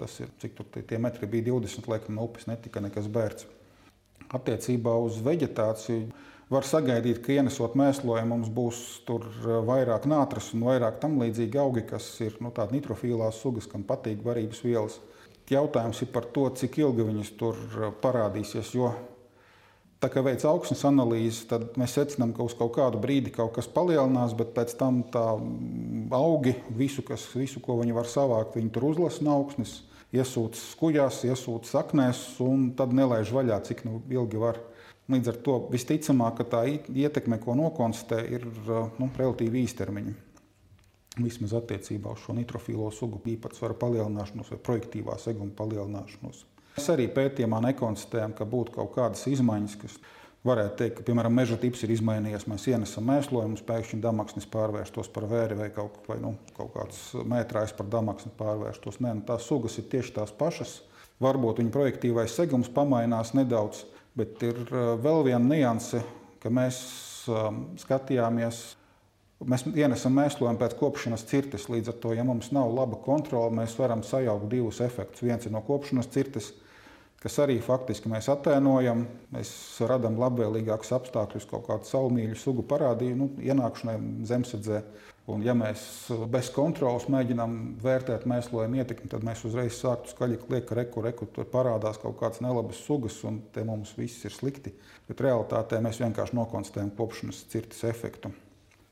Tas 0.01 0.21
ir 0.21 0.31
cik 0.43 0.57
tur 0.59 0.69
tie 0.77 1.01
metri 1.01 1.29
bija 1.33 1.49
20, 1.49 1.89
laikam 1.93 2.17
no 2.21 2.29
upes 2.29 2.49
netika 2.49 2.85
nekas 2.85 3.09
bērts. 3.13 3.49
Attiecībā 4.37 4.93
uz 5.01 5.21
vegetāciju 5.25 6.11
var 6.53 6.67
sagaidīt, 6.67 7.21
ka 7.25 7.35
ienesot 7.35 7.75
mēslojumu 7.79 8.37
mums 8.37 8.53
būs 8.53 8.81
tur 9.09 9.27
vairāk 9.67 10.07
nātras 10.11 10.53
un 10.55 10.69
vairāk 10.69 11.01
tam 11.03 11.19
līdzīgi 11.23 11.61
augi, 11.63 11.89
kas 11.89 12.07
ir 12.25 12.37
nu, 12.45 12.53
tādi 12.55 12.79
nitrofīlās 12.79 13.41
sugas, 13.43 13.69
kam 13.71 13.87
patīk 13.87 14.25
varības 14.27 14.63
vielas. 14.67 15.01
Jautājums 15.47 16.01
ir 16.03 16.09
par 16.11 16.25
to, 16.35 16.49
cik 16.59 16.81
ilgi 16.83 17.05
viņas 17.07 17.29
tur 17.39 17.59
uh, 17.79 17.93
parādīsies. 18.03 18.73
Jo 18.75 18.91
tā 20.03 20.11
kā 20.13 20.23
veids 20.27 20.47
augsnes 20.49 20.83
analīzi, 20.89 21.47
tad 21.51 21.77
mēs 21.81 21.95
secinām, 21.97 22.33
ka 22.37 22.45
uz 22.47 22.57
kaut 22.59 22.75
kādu 22.77 23.01
brīdi 23.03 23.33
kaut 23.35 23.55
kas 23.57 23.71
palielinās, 23.71 24.35
bet 24.39 24.53
pēc 24.57 24.75
tam 24.81 25.05
tā 25.13 25.25
mm, 25.39 26.09
augi, 26.17 26.57
visu, 26.77 27.05
kas, 27.07 27.29
visu 27.35 27.63
ko 27.65 27.79
viņi 27.81 27.97
var 27.97 28.11
savākt, 28.11 28.59
viņi 28.59 28.75
tur 28.75 28.91
uzlasa 28.91 29.25
no 29.27 29.39
augsnes, 29.39 29.79
iesūta 30.17 30.59
skujās, 30.61 31.23
iesūta 31.31 31.71
saknēs 31.71 32.27
un 32.45 32.71
tad 32.77 32.95
nelaiž 32.97 33.33
vaļā, 33.35 33.63
cik 33.71 33.87
nu 33.89 34.01
ilgi 34.13 34.43
var. 34.43 34.61
Līdz 35.07 35.31
ar 35.31 35.43
to 35.47 35.61
visticamāk, 35.71 36.41
ka 36.41 36.51
tā 36.57 36.65
ietekme, 36.75 37.39
ko 37.39 37.55
nokonstatē, 37.55 38.25
ir 38.35 38.47
uh, 38.67 38.89
nu, 38.99 39.13
relatīvi 39.15 39.63
īstermiņa 39.63 40.26
vismaz 41.21 41.55
attiecībā 41.57 42.13
uz 42.13 42.25
šo 42.25 42.35
nitrofīlo 42.37 42.91
sugu 42.95 43.21
īpatsvaru 43.33 43.79
palielināšanos 43.81 44.53
vai 44.53 44.61
projektīvā 44.69 45.17
seguma 45.23 45.55
palielināšanos. 45.57 46.45
Mēs 46.77 46.91
arī 46.93 47.07
pētījumā 47.09 47.63
nekonstatējam, 47.71 48.35
ka 48.37 48.45
būtu 48.49 48.75
kaut 48.77 48.93
kādas 48.99 49.23
izmaiņas, 49.31 49.77
kas 49.81 49.97
varētu 50.47 50.77
teikt, 50.81 50.99
ka, 50.99 51.05
piemēram, 51.09 51.35
meža 51.35 51.57
tips 51.61 51.83
ir 51.87 51.95
izmainījies. 51.95 52.45
Mēs 52.51 52.67
ienesam 52.71 53.07
mēslojumus, 53.09 53.65
pēkšņi 53.67 54.01
damaksnis 54.05 54.49
pārvērstos 54.53 55.09
par 55.15 55.27
vēri 55.31 55.57
vai 55.59 55.71
kaut, 55.75 55.99
vai, 56.07 56.19
nu, 56.23 56.35
kaut 56.59 56.75
kāds 56.77 57.01
mētrājs 57.27 57.73
par 57.79 57.89
damaksni 57.93 58.35
pārvērstos. 58.39 59.01
Nē, 59.01 59.17
nu, 59.19 59.25
tās 59.27 59.49
sugas 59.49 59.79
ir 59.81 59.89
tieši 59.93 60.19
tās 60.19 60.35
pašas. 60.37 60.79
Varbūt 61.25 61.63
viņa 61.63 61.73
projektīvais 61.73 62.37
segums 62.37 62.69
pamainās 62.73 63.33
nedaudz, 63.37 63.87
bet 64.19 64.43
ir 64.45 64.61
uh, 64.67 64.95
vēl 65.01 65.25
viena 65.31 65.45
nianse, 65.49 66.03
ka 66.43 66.53
mēs 66.53 66.83
um, 67.33 67.65
skatījāmies 67.81 68.67
Mēs 69.45 69.67
ienesam 69.69 70.15
mēslojumu 70.17 70.57
pēc 70.63 70.75
kopšanas 70.81 71.27
cirtes. 71.29 71.67
Līdz 71.69 71.93
ar 71.93 71.97
to, 72.01 72.13
ja 72.17 72.25
mums 72.25 72.49
nav 72.57 72.71
laba 72.73 72.97
kontrole, 73.05 73.53
mēs 73.59 73.75
varam 73.77 74.01
sajaukt 74.07 74.49
divus 74.49 74.81
efektus. 74.81 75.27
Viens 75.27 75.45
ir 75.45 75.53
no 75.53 75.61
kopšanas 75.67 76.09
cirtes, 76.09 76.55
kas 77.21 77.37
arī 77.45 77.59
faktiski 77.61 78.09
mēs 78.09 78.31
attēlojam. 78.33 79.05
Mēs 79.37 79.51
radām 79.85 80.17
labvēlīgākus 80.23 80.95
apstākļus 80.97 81.49
kaut 81.51 81.67
kādu 81.69 81.91
saulmīļu 81.91 82.39
sugu 82.41 82.65
parādību, 82.71 83.19
nu, 83.19 83.29
ienākšanai 83.45 83.99
zemesardzē. 84.31 84.81
Un, 85.29 85.45
ja 85.45 85.53
mēs 85.59 85.85
bez 86.33 86.49
kontrolas 86.55 87.09
mēģinām 87.11 87.59
vērtēt 87.83 88.25
mēslojumu 88.31 88.81
ietekmi, 88.81 89.11
tad 89.11 89.27
mēs 89.27 89.43
uzreiz 89.45 89.77
sāktu 89.83 90.15
skaļi 90.15 90.41
kliegt, 90.47 90.69
ka 90.71 90.79
reku, 90.81 91.03
reku, 91.05 91.29
tur 91.35 91.51
parādās 91.51 92.01
kaut 92.01 92.17
kādas 92.23 92.41
nelabas 92.47 92.81
sugas, 92.87 93.19
un 93.27 93.43
te 93.53 93.67
mums 93.67 93.93
viss 93.99 94.25
ir 94.25 94.33
slikti. 94.33 94.73
Bet 95.11 95.21
realitātē 95.27 95.83
mēs 95.85 96.01
vienkārši 96.07 96.41
nokonstatējam 96.41 96.95
kopšanas 96.97 97.45
cirtes 97.51 97.85
efektu. 97.91 98.33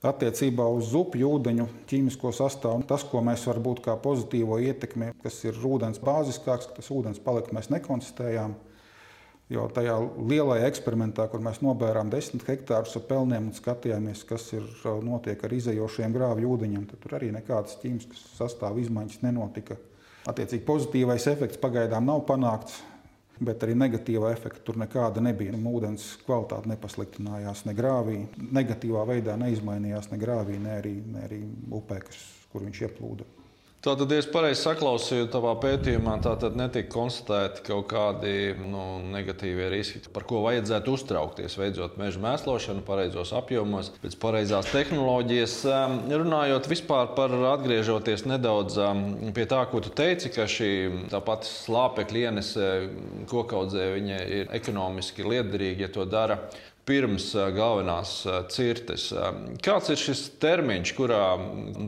Attiecībā 0.05 0.67
uz 0.69 0.90
upju 0.93 1.31
ūdeņu 1.38 1.64
ķīmisko 1.88 2.29
sastāvu, 2.37 2.83
tas, 2.85 3.07
ko 3.09 3.23
mēs 3.25 3.47
varbūt 3.49 3.81
kā 3.87 3.95
pozitīvo 3.97 4.59
ietekmi, 4.61 5.14
kas 5.23 5.38
ir 5.47 5.57
ūdens 5.57 6.03
bāziskāks, 6.05 6.69
tas 6.77 6.90
ūdens 6.93 7.23
palika 7.25 7.57
mēs 7.57 7.71
nekonstatējām. 7.73 8.53
Jo 9.53 9.64
tajā 9.73 9.97
lielajā 10.29 10.69
eksperimentā, 10.69 11.27
kur 11.29 11.40
mēs 11.45 11.62
nobērām 11.64 12.12
desmit 12.12 12.45
hektārus 12.49 12.97
ar 12.97 13.05
pelniem 13.09 13.49
un 13.49 13.57
skatījāmies, 13.57 14.23
kas 14.29 14.47
ir 14.57 14.69
notiek 15.05 15.40
ar 15.45 15.53
izējošiem 15.57 16.17
grāvju 16.17 16.53
ūdeņiem, 16.53 16.87
tad 16.90 17.01
tur 17.01 17.17
arī 17.19 17.29
nekādas 17.33 17.77
ķīmiskas 17.81 18.23
sastāvu 18.38 18.81
izmaiņas 18.85 19.21
nenotika. 19.25 19.77
Attiecīgi 20.29 20.64
pozitīvais 20.64 21.29
efekts 21.33 21.61
pagaidām 21.61 22.09
nav 22.09 22.25
panākts 22.29 22.81
bet 23.40 23.64
arī 23.66 23.75
negatīvā 23.79 24.31
efekta 24.35 24.62
tur 24.66 24.79
nekāda 24.81 25.23
nebija. 25.25 25.55
Ūdens 25.75 26.07
kvalitāte 26.27 26.70
nepasliktinājās 26.70 27.64
ne 27.68 27.75
grāvī, 27.75 28.18
negatīvā 28.55 29.05
veidā 29.09 29.38
neizmainījās 29.40 30.11
ne 30.12 30.20
grāvī, 30.20 30.59
ne 30.62 30.77
arī, 30.79 30.94
ne 31.14 31.25
arī 31.27 31.40
upē, 31.75 32.03
kas, 32.07 32.20
kur 32.53 32.66
viņš 32.66 32.85
ieplūda. 32.88 33.27
Tātad, 33.85 34.09
ja 34.14 34.23
es 34.23 34.27
pareizi 34.33 34.62
saklausīju, 34.62 35.27
tavā 35.29 35.51
pētījumā 35.61 36.14
tātad 36.25 36.55
netika 36.57 36.88
konstatēti 36.94 37.66
kaut 37.66 37.90
kādi 37.90 38.55
nu, 38.57 38.81
negatīvie 39.12 39.66
riski, 39.75 40.01
par 40.14 40.25
ko 40.25 40.40
vajadzētu 40.47 40.94
uztraukties, 40.97 41.59
veicot 41.61 41.99
meža 42.01 42.23
mēslošanu 42.25 42.81
pareizos 42.87 43.35
apjomos, 43.37 43.92
pēc 44.01 44.16
pareizās 44.23 44.73
tehnoloģijas. 44.73 45.59
Runājot 46.09 46.70
vispār 46.73 47.12
par 47.18 47.37
atgriežoties 47.53 48.25
nedaudz 48.31 48.81
pie 49.37 49.44
tā, 49.53 49.61
ko 49.68 49.85
tu 49.85 49.92
teici, 49.92 50.33
ka 50.33 50.49
šī 50.49 50.73
tāpat 51.12 51.44
slāpekļa 51.44 52.29
ienese 52.31 52.70
kokaudzē 53.29 53.90
ir 54.01 54.55
ekonomiski 54.62 55.29
liederīga, 55.29 55.85
ja 55.85 55.92
to 55.92 56.09
dara 56.09 56.40
pirms 56.88 57.31
galvenās 57.57 58.16
cirtes. 58.53 59.09
Kāds 59.64 59.92
ir 59.92 60.01
šis 60.01 60.27
termiņš, 60.42 60.92
kurā 60.99 61.23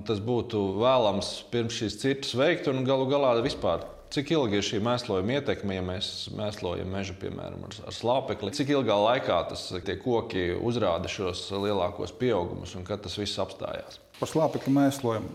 tas 0.08 0.22
būtu 0.24 0.62
vēlams 0.80 1.32
pirms 1.52 1.76
šīs 1.82 2.00
cirtes 2.00 2.32
veikt 2.38 2.70
un 2.72 2.84
galu 2.88 3.08
galā 3.10 3.36
vispār? 3.44 3.84
Cik 4.16 4.30
ilgi 4.36 4.60
ir 4.60 4.64
šī 4.64 4.78
mēslojuma 4.86 5.34
ietekme, 5.40 5.74
ja 5.76 5.82
mēs 5.84 6.08
mēslojam 6.38 6.92
mežu, 6.94 7.16
piemēram, 7.18 7.64
ar, 7.66 7.74
ar 7.90 7.94
slāpekli? 7.94 8.52
Cik 8.54 8.70
ilgā 8.76 8.94
laikā 9.02 9.40
tas, 9.50 9.66
tie 9.84 9.96
koki 9.98 10.52
uzrāda 10.54 11.10
šos 11.10 11.42
lielākos 11.50 12.14
pieaugumus 12.16 12.76
un 12.78 12.86
kad 12.86 13.02
tas 13.02 13.18
viss 13.18 13.40
apstājās? 13.42 13.98
Par 14.20 14.30
slāpekļa 14.30 14.74
mēslojumu. 14.78 15.34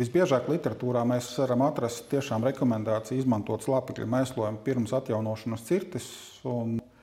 Visbiežāk 0.00 0.48
literatūrā 0.48 1.02
mēs 1.06 1.28
varam 1.42 1.66
atrast 1.66 2.06
tiešām 2.12 2.46
rekomendāciju 2.46 3.20
izmantot 3.20 3.66
slāpekļa 3.66 4.06
mēslojumu 4.16 4.62
pirms 4.64 4.94
atjaunošanas 4.96 5.66
cirtes. 5.66 6.08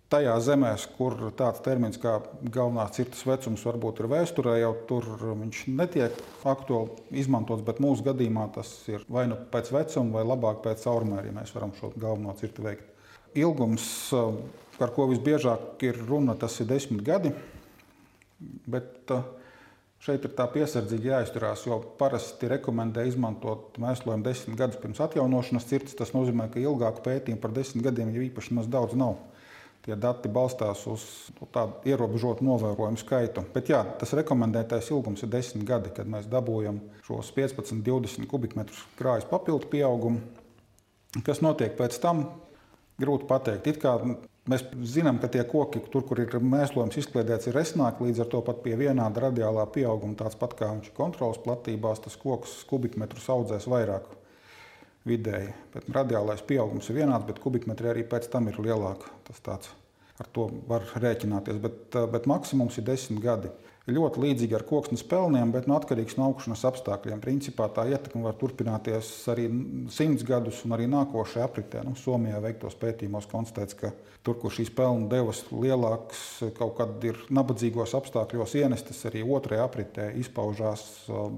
Tajā 0.07 0.37
zemēs, 0.39 0.85
kur 0.95 1.17
tāds 1.35 1.59
termins 1.65 1.99
kā 1.99 2.13
galvenās 2.39 2.93
cirtas 2.95 3.25
vecums 3.27 3.65
varbūt 3.67 3.97
ir 3.99 4.07
vēsturē, 4.13 4.53
jau 4.61 4.69
tur 4.87 5.07
viņš 5.41 5.65
netiek 5.67 6.21
aktuāli 6.47 7.19
izmantots, 7.19 7.65
bet 7.67 7.81
mūsu 7.83 8.05
gadījumā 8.05 8.45
tas 8.55 8.71
ir 8.87 9.03
vai 9.11 9.25
nu 9.27 9.35
pēc 9.51 9.73
vecuma, 9.75 10.15
vai 10.15 10.23
labāk 10.23 10.61
pēc 10.63 10.85
caurmēriem, 10.87 11.35
ja 11.35 11.41
mēs 11.41 11.51
varam 11.57 11.75
šo 11.75 11.91
galveno 11.99 12.37
cirti 12.39 12.63
veikt. 12.63 12.87
Ilgums, 13.35 13.89
par 14.79 14.95
ko 14.95 15.09
visbiežāk 15.11 15.83
ir 15.83 15.99
runa, 16.07 16.37
tas 16.39 16.55
ir 16.63 16.71
desmit 16.71 17.03
gadi, 17.03 17.35
bet 18.63 19.11
šeit 20.07 20.23
ir 20.23 20.31
tā 20.39 20.47
piesardzīgi 20.55 21.11
jāizturās, 21.11 21.67
jo 21.67 21.81
parasti 21.99 22.47
rekomendē 22.55 23.03
izmantot 23.11 23.75
mēslojumu 23.83 24.23
desmit 24.23 24.55
gadus 24.55 24.79
pirms 24.79 25.03
atjaunošanas 25.03 25.67
cirtas. 25.67 25.99
Tas 25.99 26.15
nozīmē, 26.15 26.47
ka 26.53 26.63
ilgāku 26.63 27.03
pētījumu 27.09 27.43
par 27.43 27.51
desmit 27.59 27.89
gadiem 27.89 28.15
jau 28.15 28.23
īpaši 28.29 28.55
maz 28.55 28.71
daudz 28.71 28.95
nav. 28.95 29.17
Tie 29.87 29.95
dati 29.95 30.27
balstās 30.27 30.81
uz 30.91 31.03
nu, 31.37 31.45
tādu 31.47 31.77
ierobežotu 31.87 32.43
novērojumu 32.43 32.99
skaitu. 32.99 33.45
Bet 33.53 33.69
jā, 33.71 33.85
tas 34.01 34.11
rekomendētais 34.19 34.89
ilgums 34.91 35.23
ir 35.23 35.31
10 35.31 35.63
gadi, 35.67 35.93
kad 35.95 36.09
mēs 36.11 36.27
dabūjam 36.27 36.81
šos 37.07 37.29
15, 37.31 37.79
20 37.85 38.27
kubikmetrus 38.27 38.81
krājas 38.99 39.29
papildu 39.29 39.69
pieaugumu. 39.71 40.19
Kas 41.23 41.39
notiek 41.39 41.77
pēc 41.79 41.95
tam, 42.03 42.25
grūti 42.99 43.29
pateikt. 43.29 43.71
It 43.71 43.79
kā 43.79 43.95
mēs 44.51 44.67
zinām, 44.91 45.21
ka 45.23 45.31
tie 45.31 45.47
koki, 45.47 45.85
tur, 45.93 46.03
kur 46.03 46.19
ir 46.19 46.35
mēslojums 46.35 46.99
izkliedēts, 46.99 47.47
ir 47.47 47.55
resnāki, 47.55 48.09
līdz 48.09 48.25
ar 48.25 48.31
to 48.35 48.43
pat 48.43 48.59
pie 48.67 48.75
vienāda 48.79 49.29
radiālā 49.29 49.69
pieauguma, 49.71 50.19
tāds 50.19 50.35
pat 50.39 50.59
kā 50.59 50.73
viņš 50.75 50.91
ir 50.91 50.99
kontrols 50.99 51.39
platībās, 51.47 52.03
tas 52.03 52.19
koks 52.19 52.59
kubikmetrus 52.67 53.31
audzēs 53.31 53.71
vairāk 53.71 54.11
vidēji. 55.07 55.55
Bet 55.73 55.89
radiālais 55.95 56.43
pieaugums 56.47 56.89
ir 56.91 57.01
vienāds, 57.01 57.27
bet 57.27 57.41
kubikmetri 57.43 57.93
arī 57.93 58.05
pēc 58.07 58.29
tam 58.33 58.51
ir 58.51 58.59
lielāki. 58.61 59.11
Tas 59.27 59.43
tāds 59.45 59.73
ar 60.17 60.29
to 60.33 60.49
var 60.69 60.85
rēķināties, 60.97 61.61
bet, 61.61 61.97
bet 62.13 62.29
maksimums 62.29 62.77
ir 62.79 62.87
desmit 62.87 63.23
gadi. 63.23 63.53
Ļoti 63.87 64.19
līdzīgi 64.19 64.55
ar 64.57 64.65
koksnes 64.67 65.05
pelniem, 65.07 65.53
bet 65.53 65.67
no 65.69 65.77
atkarīgs 65.77 66.17
no 66.19 66.25
augšanas 66.27 66.65
apstākļiem. 66.67 67.21
Principā 67.23 67.69
tā 67.71 67.85
ietekme 67.87 68.25
var 68.25 68.35
turpināties 68.35 69.07
arī 69.31 69.45
simts 69.95 70.25
gadus 70.27 70.59
un 70.67 70.75
arī 70.75 70.89
nākošajā 70.91 71.45
apritē. 71.47 71.85
Nu, 71.87 71.93
Somijā 71.95 72.41
veiktos 72.43 72.75
pētījumos 72.81 73.29
konstatēts, 73.31 73.77
ka 73.79 73.93
tur, 74.27 74.35
kur 74.41 74.51
šīs 74.51 74.73
pelnu 74.75 75.07
devas 75.07 75.45
lielākas, 75.53 76.25
kaut 76.57 76.75
kad 76.81 77.07
ir 77.07 77.21
nabadzīgos 77.31 77.95
apstākļos 78.01 78.57
ienestas, 78.59 79.05
arī 79.07 79.23
otrajā 79.23 79.69
apritē 79.69 80.09
izpaužās 80.19 80.83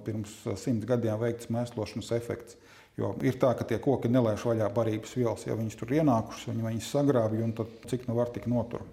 pirms 0.08 0.34
simts 0.58 0.90
gadiem 0.90 1.22
veikts 1.22 1.54
mēslošanas 1.54 2.10
efekts. 2.18 2.58
Jo 3.00 3.14
ir 3.24 3.38
tā, 3.40 3.54
ka 3.56 3.68
tie 3.68 3.78
koki 3.80 4.12
nelaiž 4.12 4.44
vaļā 4.50 4.68
barības 4.76 5.16
vielas. 5.16 5.46
Ja 5.48 5.56
viņas 5.56 5.78
tur 5.80 5.94
ienākušas, 5.96 6.50
viņi 6.52 6.66
viņas 6.66 6.90
sagrābja 6.98 7.46
un 7.46 7.56
cik 7.88 8.10
nu 8.10 8.18
var 8.18 8.34
tik 8.36 8.50
notur. 8.52 8.84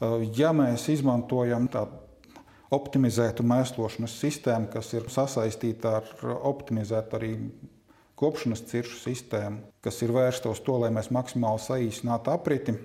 Uh, 0.00 0.22
ja 0.38 0.52
mēs 0.56 0.86
izmantojam 0.92 1.66
tādu 1.72 1.98
optimizētu 2.70 3.44
mēslošanas 3.50 4.14
sistēmu, 4.22 4.70
kas 4.70 4.92
ir 4.94 5.08
sasaistīta 5.10 5.96
ar 5.98 6.34
optimizētu 6.46 7.18
arī 7.18 7.32
kopšanas 8.20 8.62
ciršu 8.68 9.00
sistēmu, 9.00 9.64
kas 9.82 9.98
ir 10.04 10.12
vērsta 10.14 10.52
uz 10.52 10.60
to, 10.62 10.76
lai 10.82 10.92
mēs 10.94 11.10
maksimāli 11.14 11.62
saīsinātu 11.64 12.32
apriti, 12.32 12.76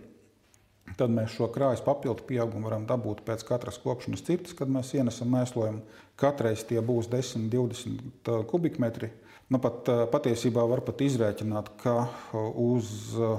tad 0.98 1.12
mēs 1.14 1.36
šo 1.36 1.50
krājas 1.54 1.84
papildu 1.86 2.26
pieaugumu 2.30 2.70
varam 2.70 2.86
dabūt 2.88 3.24
pēc 3.28 3.44
katras 3.48 3.78
kopšanas 3.84 4.24
cirtas, 4.26 4.56
kad 4.58 4.72
mēs 4.72 4.94
ienesam 4.96 5.30
mēslojumu. 5.36 5.84
Katreiz 6.20 6.64
tie 6.66 6.80
būs 6.80 7.10
10, 7.12 7.50
20 7.52 8.46
kubikmetri. 8.50 9.12
Nu, 9.48 9.60
pat, 9.62 9.86
eh, 9.90 10.06
patiesībā 10.10 10.64
var 10.66 10.82
pat 10.86 11.04
izrēķināt, 11.06 11.76
ka 11.84 12.00
eh, 12.08 12.48
uz 12.58 12.88
eh, 13.22 13.36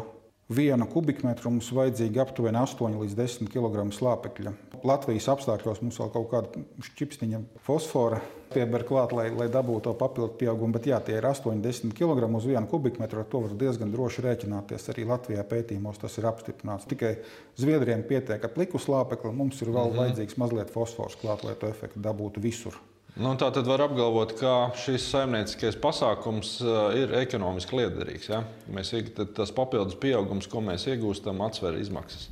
vienu 0.54 0.86
kubikmetru 0.86 1.50
mums 1.50 1.72
vajadzīgi 1.74 2.22
aptuveni 2.22 2.60
8 2.60 2.94
līdz 3.00 3.16
10 3.18 3.50
kg 3.50 3.82
slāpekļa. 3.90 4.52
Latvijas 4.86 5.26
apstākļos 5.32 5.82
mums 5.82 5.98
vēl 5.98 6.12
kaut 6.14 6.28
kāda 6.30 6.62
čipstiņa 7.00 7.42
fosfora 7.66 8.20
pieber 8.52 8.84
klāt, 8.86 9.10
lai, 9.18 9.26
lai 9.34 9.48
dabūtu 9.50 9.88
to 9.88 9.98
papildu 9.98 10.38
pieaugumu. 10.38 10.76
Bet 10.78 10.86
jā, 10.86 11.00
tie 11.02 11.18
ir 11.18 11.26
80 11.26 11.90
kg 11.98 12.30
uz 12.38 12.46
vienu 12.46 12.70
kubikmetru. 12.70 13.24
Ar 13.24 13.30
to 13.32 13.42
var 13.42 13.56
diezgan 13.58 13.90
droši 13.90 14.22
rēķināties. 14.28 14.86
Arī 14.94 15.10
Latvijā 15.10 15.42
pētījumos 15.42 15.98
tas 15.98 16.20
ir 16.20 16.30
apstiprināts. 16.30 16.86
Tikai 16.86 17.16
Zviedriem 17.58 18.06
pietiek 18.06 18.46
ar 18.46 18.54
pliku 18.54 18.78
slāpekli, 18.78 19.34
mums 19.34 19.58
ir 19.58 19.74
vēl 19.74 19.90
-hmm. 19.90 20.04
vajadzīgs 20.04 20.38
mazliet 20.38 20.70
fosfors 20.70 21.18
klāt, 21.18 21.42
lai 21.42 21.58
to 21.58 21.66
efektu 21.66 21.98
dabūtu 21.98 22.38
visur. 22.38 22.78
Nu, 23.16 23.30
tā 23.40 23.46
tad 23.48 23.64
var 23.64 23.80
apgalvot, 23.80 24.34
ka 24.36 24.74
šis 24.76 25.06
saimnieciskais 25.08 25.78
pasākums 25.80 26.58
uh, 26.60 26.90
ir 26.92 27.14
ekonomiski 27.16 27.78
liederīgs. 27.78 28.28
Ja? 28.28 28.42
Mēs, 28.68 28.92
tas 29.32 29.54
papildus 29.56 29.96
pieaugums, 30.02 30.48
ko 30.52 30.60
mēs 30.60 30.84
iegūstam, 30.92 31.40
atsver 31.46 31.78
izmaksas. 31.80 32.28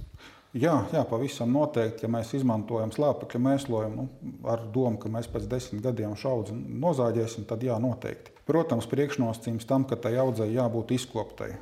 Jā, 0.54 0.74
jā, 0.92 1.00
pavisam 1.08 1.50
noteikti. 1.56 2.04
Ja 2.04 2.10
mēs 2.12 2.34
izmantojam 2.36 2.92
slāpekļa 2.94 3.40
mēslojumu 3.46 4.04
nu, 4.04 4.34
ar 4.46 4.60
domu, 4.76 5.00
ka 5.02 5.08
mēs 5.10 5.26
pēc 5.32 5.48
desmit 5.50 5.82
gadiem 5.82 6.12
šaudzi 6.20 6.54
nozāģēsim, 6.54 7.48
tad 7.48 7.64
jā, 7.64 7.80
noteikti. 7.80 8.36
Protams, 8.46 8.86
priekšnosacījums 8.92 9.66
tam, 9.66 9.88
ka 9.88 9.96
tai 9.96 10.14
audzei 10.20 10.52
jābūt 10.52 10.92
izkoptai. 10.94 11.54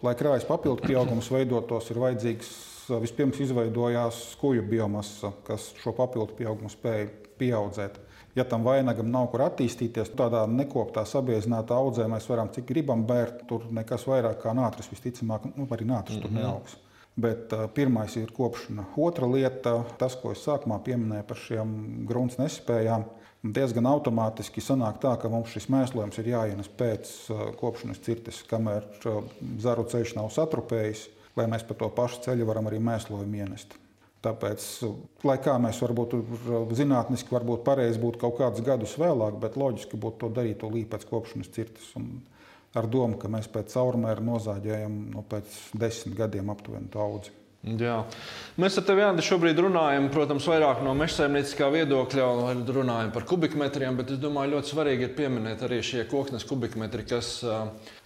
Lai 0.00 0.16
krājas 0.16 0.48
papildu 0.48 0.88
pieaugums 0.88 1.28
veidotos, 1.30 1.92
ir 1.92 2.00
vajadzīgs 2.00 2.50
vispirms 3.04 3.44
izveidojās 3.44 4.30
skuju 4.32 4.64
biomasa, 4.66 5.30
kas 5.46 5.70
šo 5.78 5.92
papildu 5.94 6.34
pieaugumu 6.40 6.72
spēja 6.72 7.12
pieaudzēt. 7.38 8.00
Ja 8.40 8.44
tam 8.48 8.62
vainagam 8.64 9.10
nav 9.12 9.26
kur 9.28 9.42
attīstīties, 9.44 10.14
tādā 10.16 10.46
nekoptā 10.48 11.02
sabiezinātā 11.04 11.76
audzē 11.76 12.06
mēs 12.08 12.28
varam 12.30 12.48
cik 12.54 12.64
gribam 12.70 13.02
bērt, 13.08 13.42
tur 13.50 13.66
nekas 13.76 14.06
vairāk 14.08 14.38
kā 14.40 14.54
nātris 14.56 14.88
visticamāk, 14.88 15.50
nu, 15.58 15.66
arī 15.68 15.84
nātris 15.84 16.16
mm 16.16 16.22
-hmm. 16.22 16.22
tur 16.22 16.30
mhm. 16.30 16.40
neaugs. 16.40 16.76
Bet 17.16 17.52
pirmais 17.74 18.16
ir 18.16 18.32
kopšana. 18.32 18.84
Otra 18.96 19.26
lieta, 19.26 19.84
tas, 19.98 20.16
ko 20.16 20.32
es 20.32 20.46
sākumā 20.46 20.78
pieminēju 20.84 21.26
par 21.28 21.36
šiem 21.36 21.74
grunts 22.08 22.38
nespējām, 22.38 23.04
diezgan 23.42 23.86
automātiski 23.86 24.60
sanāk 24.60 25.00
tā, 25.02 25.16
ka 25.20 25.28
mums 25.28 25.52
šis 25.52 25.68
mēslojums 25.68 26.18
ir 26.18 26.32
jāienes 26.32 26.68
pēc 26.68 27.12
kopšanas 27.60 28.00
cirtes, 28.04 28.42
kamēr 28.50 28.88
zaru 29.58 29.84
ceļš 29.84 30.16
nav 30.16 30.30
satrupējis, 30.30 31.08
lai 31.36 31.46
mēs 31.46 31.62
pa 31.68 31.74
to 31.74 31.88
pašu 31.88 32.22
ceļu 32.24 32.46
varam 32.46 32.66
arī 32.66 32.78
mēslojumu 32.78 33.36
ienest. 33.36 33.74
Tāpēc, 34.20 34.64
lai 35.24 35.38
kā 35.40 35.54
mēs 35.62 35.78
varbūt 35.80 36.18
zinātniski, 36.76 37.32
varbūt 37.32 37.62
pareizi 37.64 38.00
būtu 38.02 38.20
kaut 38.20 38.36
kādus 38.36 38.64
gadus 38.66 38.98
vēlāk, 39.00 39.38
bet 39.40 39.56
loģiski 39.56 39.96
būtu 40.00 40.20
to 40.20 40.28
darīt 40.36 40.58
to 40.60 40.68
līdz 40.68 40.90
pēc 40.92 41.06
kopšanas 41.08 41.52
cirtas. 41.54 41.86
Un 41.96 42.18
ar 42.76 42.88
domu, 42.90 43.16
ka 43.20 43.30
mēs 43.32 43.48
pēc 43.48 43.72
caurmēra 43.72 44.20
nozāģējam 44.24 44.98
no 45.08 45.22
nu, 45.22 45.26
pēc 45.30 45.56
desmit 45.80 46.18
gadiem 46.20 46.52
aptuveni 46.52 46.92
to 46.92 47.00
audzi. 47.00 47.32
Jā. 47.60 47.98
Mēs 48.56 48.78
ar 48.80 48.84
tevi 48.88 49.02
Andi, 49.04 49.20
šobrīd 49.20 49.58
runājam, 49.60 50.06
protams, 50.12 50.46
vairāk 50.48 50.78
no 50.80 50.94
mežsaimnieciskā 50.96 51.66
viedokļa, 51.74 52.54
runājam 52.72 53.10
par 53.12 53.26
kubikmetriem, 53.28 53.98
bet 53.98 54.14
es 54.14 54.20
domāju, 54.22 54.54
ļoti 54.54 54.72
svarīgi 54.72 55.04
ir 55.04 55.12
pieminēt 55.18 55.66
arī 55.66 55.82
šie 55.84 56.06
koksnes 56.08 56.46
kubikmetri, 56.48 57.04
kas, 57.10 57.28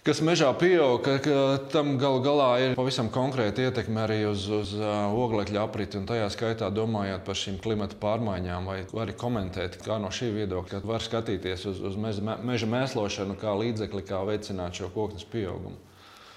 kas 0.03 0.19
mežā 0.27 0.49
pieaug, 0.59 0.99
ka, 1.07 1.15
ka 1.23 1.39
tam 1.71 1.95
galu 2.01 2.19
galā 2.25 2.49
ir 2.65 2.75
pavisam 2.75 3.07
konkrēta 3.07 3.63
ietekme 3.69 4.03
arī 4.03 4.19
uz, 4.27 4.43
uz 4.51 4.75
oglekļa 4.75 5.63
apriti, 5.63 6.01
un 6.03 6.11
tajā 6.11 6.27
skaitā 6.35 6.67
domājot 6.75 7.23
par 7.23 7.39
šīm 7.39 7.63
klimata 7.63 7.95
pārmaiņām, 8.03 8.67
vai 8.67 8.81
arī 9.07 9.15
komentēt, 9.15 9.79
kā 9.87 10.01
no 10.03 10.11
šī 10.11 10.33
viedokļa 10.35 10.83
var 10.83 11.03
skatīties 11.03 11.63
uz, 11.71 11.79
uz 11.79 11.95
meža, 11.95 12.41
meža 12.43 12.67
mēslošanu 12.75 13.39
kā 13.39 13.55
līdzekli, 13.63 14.03
kā 14.03 14.19
veicināt 14.27 14.83
šo 14.83 14.91
koksnes 14.91 15.23
pieaugumu. 15.31 15.79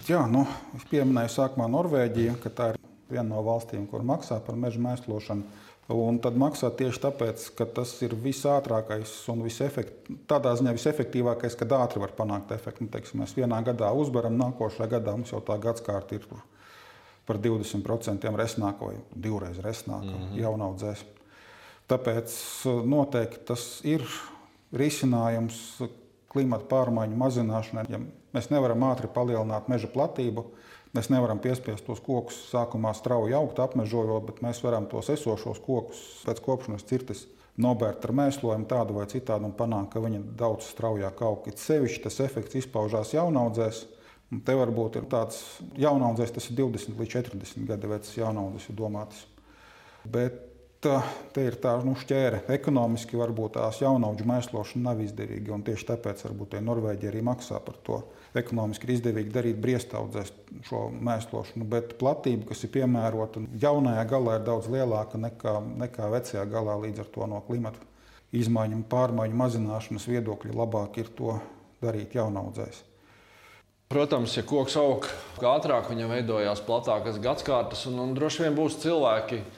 Jā, 0.07 0.23
nu, 0.31 0.47
es 0.79 0.87
pieminēju 0.87 1.35
sākumā 1.35 1.67
Norvēģiju, 1.75 2.39
ka 2.45 2.55
tā 2.55 2.69
ir 2.71 2.79
viena 3.11 3.29
no 3.31 3.43
valstīm, 3.47 3.87
kur 3.91 4.05
maksā 4.07 4.41
par 4.45 4.57
meža 4.57 4.81
mēslošanu. 4.83 5.65
Un 5.89 6.19
tad 6.21 6.37
maksā 6.37 6.69
tieši 6.77 7.01
tāpēc, 7.01 7.47
ka 7.57 7.65
tas 7.79 7.95
ir 8.05 8.13
visātrākais 8.13 9.13
un 9.33 9.41
visefekt, 9.47 10.11
tādā 10.29 10.53
ziņā 10.59 10.75
visefektīvākais, 10.77 11.57
kad 11.57 11.73
ātri 11.79 12.03
var 12.03 12.13
panākt 12.17 12.53
efektu. 12.53 12.85
Nu, 12.85 12.93
teiksim, 12.93 13.23
mēs 13.23 13.33
vienā 13.39 13.63
gadā 13.65 13.89
uzvaram, 13.97 14.37
nākošajā 14.37 14.91
gadā 14.99 15.17
mums 15.17 15.33
jau 15.33 15.41
tā 15.41 15.57
gadsimta 15.63 16.19
ir 16.19 16.27
par 17.29 17.41
20% 17.45 18.37
resnāko, 18.37 18.93
divreiz 19.13 19.59
resnāko 19.65 20.13
mm 20.13 20.29
-hmm. 20.29 20.41
jaunaudzēs. 20.43 21.05
Tāpēc 21.89 22.37
noteikti 22.85 23.45
tas 23.49 23.81
ir 23.85 24.05
risinājums 24.73 25.81
klimata 26.29 26.65
pārmaiņu 26.69 27.17
mazināšanai. 27.17 27.85
Ja 27.89 28.01
mēs 28.35 28.51
nevaram 28.51 28.85
ātri 28.91 29.09
palielināt 29.09 29.69
meža 29.69 29.89
platību, 29.89 30.45
Mēs 30.97 31.11
nevaram 31.13 31.41
piespiest 31.43 31.85
tos 31.85 32.01
kokus 32.01 32.39
sākumā 32.49 32.95
strauji 32.97 33.37
augt, 33.37 33.61
apmežojot, 33.61 34.25
bet 34.31 34.41
mēs 34.45 34.63
varam 34.65 34.87
tos 34.89 35.11
esošos 35.13 35.61
kokus 35.65 36.01
pēc 36.25 36.41
kopšanas 36.45 36.87
cirtes 36.89 37.27
nobērt 37.61 38.05
ar 38.07 38.15
mēslojumu 38.17 38.69
tādu 38.71 38.97
vai 38.97 39.07
citādu 39.11 39.49
un 39.49 39.55
panākt, 39.59 39.93
ka 39.93 40.03
viņi 40.03 40.23
daudz 40.39 40.71
straujāk 40.73 41.23
aug. 41.27 41.47
It 41.51 41.61
sevišķi 41.61 42.05
tas 42.07 42.21
efekts 42.25 42.61
izpaužās 42.63 43.13
jaunaudzēs. 43.17 43.85
Un 44.33 44.43
te 44.45 44.53
varbūt 44.53 44.99
ir 45.01 45.07
tāds 45.09 45.41
jaunaudzēs, 45.81 46.35
tas 46.37 46.51
ir 46.51 46.59
20 46.59 47.01
līdz 47.01 47.15
40 47.15 47.69
gadu 47.69 47.93
vecs 47.95 48.13
jaunaudzes 48.19 48.69
ir 48.69 48.77
domāts. 48.77 49.23
Bet 50.05 50.43
te 50.83 51.43
ir 51.43 51.57
tā 51.63 51.73
nu, 51.85 51.95
šķēre. 51.99 52.45
Ekonomiski 52.55 53.19
varbūt 53.19 53.57
tās 53.57 53.81
jaunaudžu 53.83 54.27
mēslošana 54.29 54.91
nav 54.91 55.03
izdevīga. 55.03 55.59
Tieši 55.67 55.89
tāpēc 55.91 56.23
varbūt 56.27 56.59
Norvēģija 56.63 57.13
arī 57.13 57.23
maksā 57.27 57.61
par 57.65 57.79
to. 57.87 58.01
Ekonomiski 58.39 58.87
ir 58.87 58.95
izdevīgi 58.95 59.33
darīt 59.35 59.61
briestaudzēs 59.63 60.33
šo 60.69 60.85
mēslošanu, 60.95 61.67
bet 61.69 61.97
platība, 62.01 62.51
kas 62.51 62.63
ir 62.65 62.75
piemērota 62.77 63.43
jaunajā 63.63 64.05
galā, 64.11 64.39
ir 64.39 64.45
daudz 64.47 64.69
lielāka 64.71 65.21
nekā, 65.21 65.55
nekā 65.85 66.11
vecajā 66.15 66.45
galā. 66.51 66.77
Līdz 66.85 67.03
ar 67.05 67.15
to 67.15 67.31
no 67.31 67.41
klimata 67.47 67.89
izmaiņu 68.37 68.83
un 68.83 68.85
pārmaiņu 68.91 69.41
mazināšanas 69.41 70.07
viedokļa 70.11 70.59
labāk 70.61 71.01
ir 71.01 71.11
to 71.17 71.39
darīt 71.83 72.15
jaunaudzēs. 72.19 72.85
Protams, 73.89 74.35
ja 74.37 74.43
koks 74.45 74.75
aug 74.77 75.07
ātrāk, 75.41 75.87
viņam 75.89 76.11
veidojās 76.13 76.61
platākas 76.67 77.17
gadsimtas, 77.25 77.87
un, 77.89 77.97
un 78.03 78.11
droši 78.13 78.45
vien 78.45 78.59
būs 78.59 78.77
cilvēki, 78.83 79.39
kas 79.41 79.58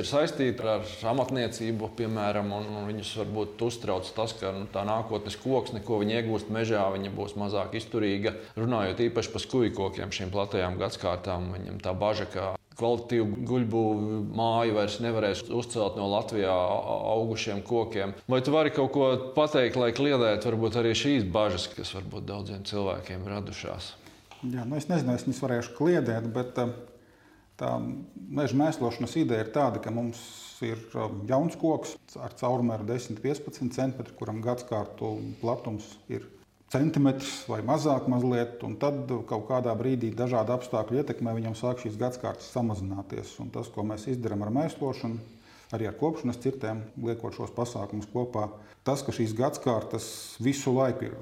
ir 0.00 0.08
saistīti 0.08 0.64
ar 0.64 0.84
amatniecību, 1.12 1.90
piemēram, 1.98 2.48
un, 2.56 2.68
un 2.80 2.86
viņus 2.88 3.12
varbūt 3.20 3.64
uztrauc 3.66 4.08
tas, 4.16 4.32
ka 4.40 4.54
nu, 4.56 4.64
tā 4.72 4.86
nākotnes 4.88 5.36
koksne, 5.42 5.82
ko 5.84 6.00
viņi 6.00 6.20
iegūst 6.20 6.52
mežā, 6.54 6.86
viņa 6.94 7.12
būs 7.16 7.36
mazāk 7.36 7.76
izturīga. 7.76 8.32
Runājot 8.56 9.02
īpaši 9.10 9.34
par 9.34 9.44
skūju 9.44 9.74
kokiem, 9.76 10.14
šīm 10.16 10.32
platajām 10.32 10.78
gadsimtām, 10.80 11.50
viņam 11.58 11.82
tā 11.84 11.92
bažas, 11.92 12.32
ka 12.32 12.54
kvalitatīvu 12.76 13.44
guļbūvu 13.48 14.16
māju 14.36 14.74
vairs 14.76 14.98
nevarēs 15.04 15.44
uzcelt 15.48 15.96
no 15.96 16.08
Latvijā 16.12 16.52
augušiem 16.52 17.62
kokiem. 17.64 18.12
Vai 18.28 18.42
tu 18.44 18.52
vari 18.52 18.72
kaut 18.74 18.92
ko 18.96 19.12
pateikt, 19.36 19.78
lai 19.80 19.92
kliedētu 19.96 20.50
varbūt 20.50 20.80
arī 20.80 20.92
šīs 20.96 21.24
bažas, 21.32 21.68
kas 21.72 21.94
varbūt 21.96 22.28
daudziem 22.28 22.66
cilvēkiem 22.68 23.24
radušās? 23.32 23.94
Jā, 24.44 24.66
nu 24.68 24.76
es 24.76 24.90
nezinu, 24.90 25.16
es 25.16 25.24
viņas 25.24 25.40
varēšu 25.42 25.72
kliedēt, 25.78 26.28
bet 26.34 26.60
uh, 26.60 26.74
Tā 27.56 27.72
meža 27.80 28.56
mēslošanas 28.60 29.14
ideja 29.16 29.46
ir 29.46 29.52
tāda, 29.54 29.80
ka 29.80 29.92
mums 29.94 30.20
ir 30.64 30.80
um, 30.96 31.22
jauns 31.28 31.56
koks 31.56 31.94
ar 32.20 32.34
caurmēru 32.36 32.84
10-15 32.88 33.72
cm, 33.72 34.10
kuram 34.18 34.42
gadsimtu 34.44 35.14
platums 35.40 35.94
ir 36.12 36.26
centimetrs 36.72 37.46
vai 37.48 37.62
mazāk, 37.64 38.10
mazliet, 38.10 38.58
un 38.66 38.76
tad 38.80 39.08
kaut 39.30 39.46
kādā 39.48 39.72
brīdī 39.78 40.10
dažādu 40.16 40.56
apstākļu 40.56 41.00
ietekmē 41.00 41.32
viņam 41.38 41.56
sāk 41.56 41.80
šīs 41.84 41.96
gadsimtas 42.00 42.50
samazināties. 42.52 43.32
Un 43.40 43.52
tas, 43.54 43.70
ko 43.72 43.86
mēs 43.86 44.08
izdarām 44.12 44.44
ar 44.44 44.52
mēslošanu, 44.58 45.20
arī 45.76 45.88
ar 45.88 45.96
kopšanas 45.98 46.40
cirtēm, 46.42 46.84
liekot 47.08 47.38
šos 47.38 47.54
pasākumus 47.56 48.10
kopā, 48.12 48.50
tas, 48.86 49.04
ka 49.06 49.14
šīs 49.14 49.34
gadsimtas 49.38 50.08
visu 50.42 50.74
laiku 50.76 51.08
ir 51.08 51.16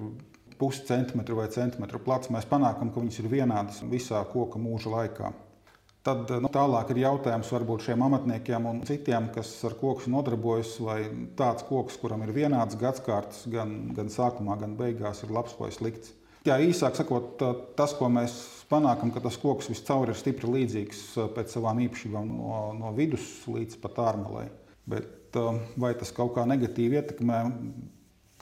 pusi 0.59 0.85
centimetru 0.89 1.39
vai 1.39 1.49
centimetru 1.53 2.03
plats, 2.03 2.31
mēs 2.33 2.47
panākam, 2.49 2.91
ka 2.91 3.03
viņas 3.03 3.23
ir 3.23 3.33
vienādas 3.33 3.83
visā 3.91 4.23
koka 4.33 4.59
mūža 4.59 4.93
laikā. 4.99 5.35
Tad 6.05 6.29
nu, 6.45 6.51
tālāk 6.53 6.91
ir 6.93 7.01
jautājums 7.01 7.49
varbūt 7.55 7.87
šiem 7.87 8.03
amatniekiem 8.05 8.67
un 8.69 8.83
citiem, 8.85 9.31
kas 9.33 9.55
ar 9.65 9.73
koku 9.81 10.11
nodarbojas, 10.13 10.75
vai 10.85 10.99
tāds 11.39 11.65
koks, 11.65 11.97
kuram 12.03 12.27
ir 12.27 12.35
vienāds 12.37 12.77
gadskārtas, 12.77 13.47
gan, 13.49 13.73
gan 13.97 14.13
sākumā, 14.13 14.59
gan 14.61 14.75
beigās, 14.77 15.23
ir 15.25 15.33
labs 15.33 15.57
vai 15.57 15.71
slikts. 15.73 16.13
Jā, 16.45 16.59
īsāk 16.61 16.99
sakot, 16.99 17.41
tas, 17.73 17.95
ko 17.97 18.11
mēs 18.13 18.37
panākam, 18.69 19.15
ka 19.15 19.23
tas 19.25 19.39
koks 19.41 19.71
viscaur 19.73 20.13
ir 20.13 20.19
stipri 20.19 20.51
līdzīgs 20.59 21.01
pēc 21.33 21.57
savām 21.57 21.81
īpašībām 21.87 22.29
no, 22.29 22.59
no 22.77 22.93
vidus 22.93 23.25
līdz 23.49 23.81
pat 23.81 24.03
ārmalai. 24.05 24.51
Bet 24.85 25.39
vai 25.81 25.95
tas 25.97 26.13
kaut 26.13 26.35
kā 26.37 26.45
negatīvi 26.45 27.01
ietekmē 27.01 27.39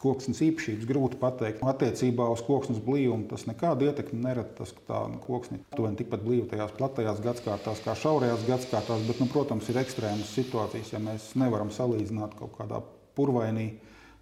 koksnes 0.02 0.40
īpašības 0.48 0.88
grūti 0.88 1.18
pateikt. 1.20 1.62
Attiecībā 1.66 2.26
uz 2.32 2.42
koksnes 2.46 2.80
blīvumu 2.82 3.28
tas 3.30 3.46
nekādu 3.48 3.86
ietekmi 3.88 4.18
nerada. 4.24 4.50
Tas, 4.58 4.74
ka 4.74 4.84
tā 4.88 5.02
koksne 5.26 5.60
ir 5.62 5.94
tikpat 5.98 6.24
blīva 6.26 6.48
tajās 6.50 6.74
platajās 6.78 7.22
gadsimtās 7.24 7.84
kā 7.84 7.94
šaurajās 7.98 8.44
gadsimtās, 8.48 9.06
bet, 9.06 9.22
nu, 9.22 9.28
protams, 9.32 9.70
ir 9.70 9.80
ekstrēmas 9.82 10.34
situācijas, 10.34 10.92
ja 10.94 11.02
mēs 11.02 11.32
nevaram 11.38 11.70
salīdzināt 11.74 12.36
kaut 12.38 12.56
kādā 12.58 12.82
purvainī 13.16 13.70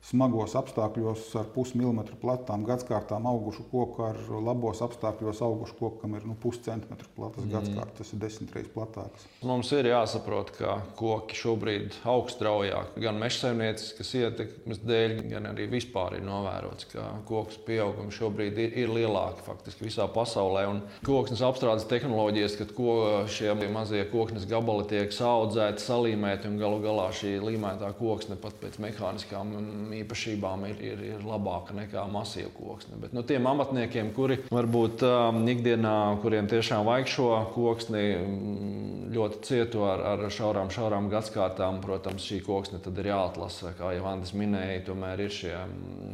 smagos 0.04 0.54
apstākļos 0.58 1.26
ar 1.38 1.50
pusmilimetru 1.54 2.16
platām 2.20 2.64
gadsimtām 2.68 3.26
augušu 3.28 3.66
koku 3.70 4.06
ar 4.08 4.18
labos 4.40 4.80
apstākļos 4.84 5.42
augušu 5.44 5.76
koku, 5.78 6.00
kam 6.02 6.16
ir 6.16 6.24
nu, 6.28 6.36
puscentimetru 6.40 7.10
platas 7.16 7.44
mm. 7.44 7.52
gadsimts, 7.52 7.96
tas 7.98 8.12
ir 8.14 8.22
desmit 8.22 8.54
reizes 8.56 8.72
platāks. 8.74 9.26
Mums 9.46 9.70
ir 9.76 9.90
jāsaprot, 9.90 10.52
ka 10.56 10.78
koki 10.98 11.36
šobrīd 11.36 12.00
aug 12.08 12.30
straujāk. 12.32 12.96
Gan 13.04 13.20
meža 13.20 13.44
saimnieciskas 13.44 14.14
ietekmes 14.22 14.80
dēļ, 14.86 15.16
gan 15.34 15.50
arī 15.52 15.68
vispār 15.70 16.16
ir 16.18 16.24
novērots, 16.26 16.88
ka 16.94 17.06
koks 17.28 17.60
pieaugums 17.66 18.16
šobrīd 18.16 18.58
ir, 18.64 18.74
ir 18.84 18.94
lielāki 18.96 19.44
faktiski 19.46 19.86
visā 19.90 20.08
pasaulē. 20.10 20.64
Un 20.70 20.82
koksnes 21.06 21.44
apstrādes 21.44 21.88
tehnoloģijas, 21.90 22.56
kad 22.60 22.74
ko 22.76 22.96
šie 23.30 23.52
mazie 23.70 24.06
koksnes 24.10 24.48
gabali 24.50 24.88
tiek 24.90 25.12
audzēti, 25.20 25.84
salīmēti 25.84 26.48
un 26.48 26.58
galu 26.60 26.80
galā 26.82 27.10
šī 27.14 27.36
līmētā 27.44 27.92
koksne 27.98 28.38
pat 28.40 28.56
pēc 28.62 28.78
mehāniskām 28.82 29.52
īpašībām 30.00 30.66
ir, 30.70 30.82
ir, 30.84 31.02
ir 31.14 31.24
labāka 31.26 31.74
nekā 31.76 32.04
masīva 32.12 32.50
koksne. 32.54 32.98
Bet 33.00 33.14
nu, 33.16 33.24
tiem 33.26 33.46
amatniekiem, 33.50 34.12
kuri 34.16 34.40
varbūt 34.50 35.04
um, 35.06 35.42
ikdienā, 35.50 35.96
kuriem 36.22 36.48
tiešām 36.50 36.86
vajag 36.88 37.10
šo 37.10 37.28
koksni, 37.54 38.04
mm, 38.16 39.10
ļoti 39.14 39.40
cietu 39.46 39.84
ar, 39.88 40.02
ar 40.12 40.24
šaurām, 40.32 40.70
šaurām 40.72 41.08
gadsimtām, 41.12 41.80
protams, 41.84 42.24
šī 42.26 42.40
koksne 42.46 42.80
ir 42.80 43.10
jāatlasa. 43.10 43.74
Kā 43.78 43.92
jau 43.96 44.06
Andris 44.10 44.32
minēja, 44.36 44.84
tomēr 44.90 45.24
ir 45.26 45.34
šie 45.34 45.54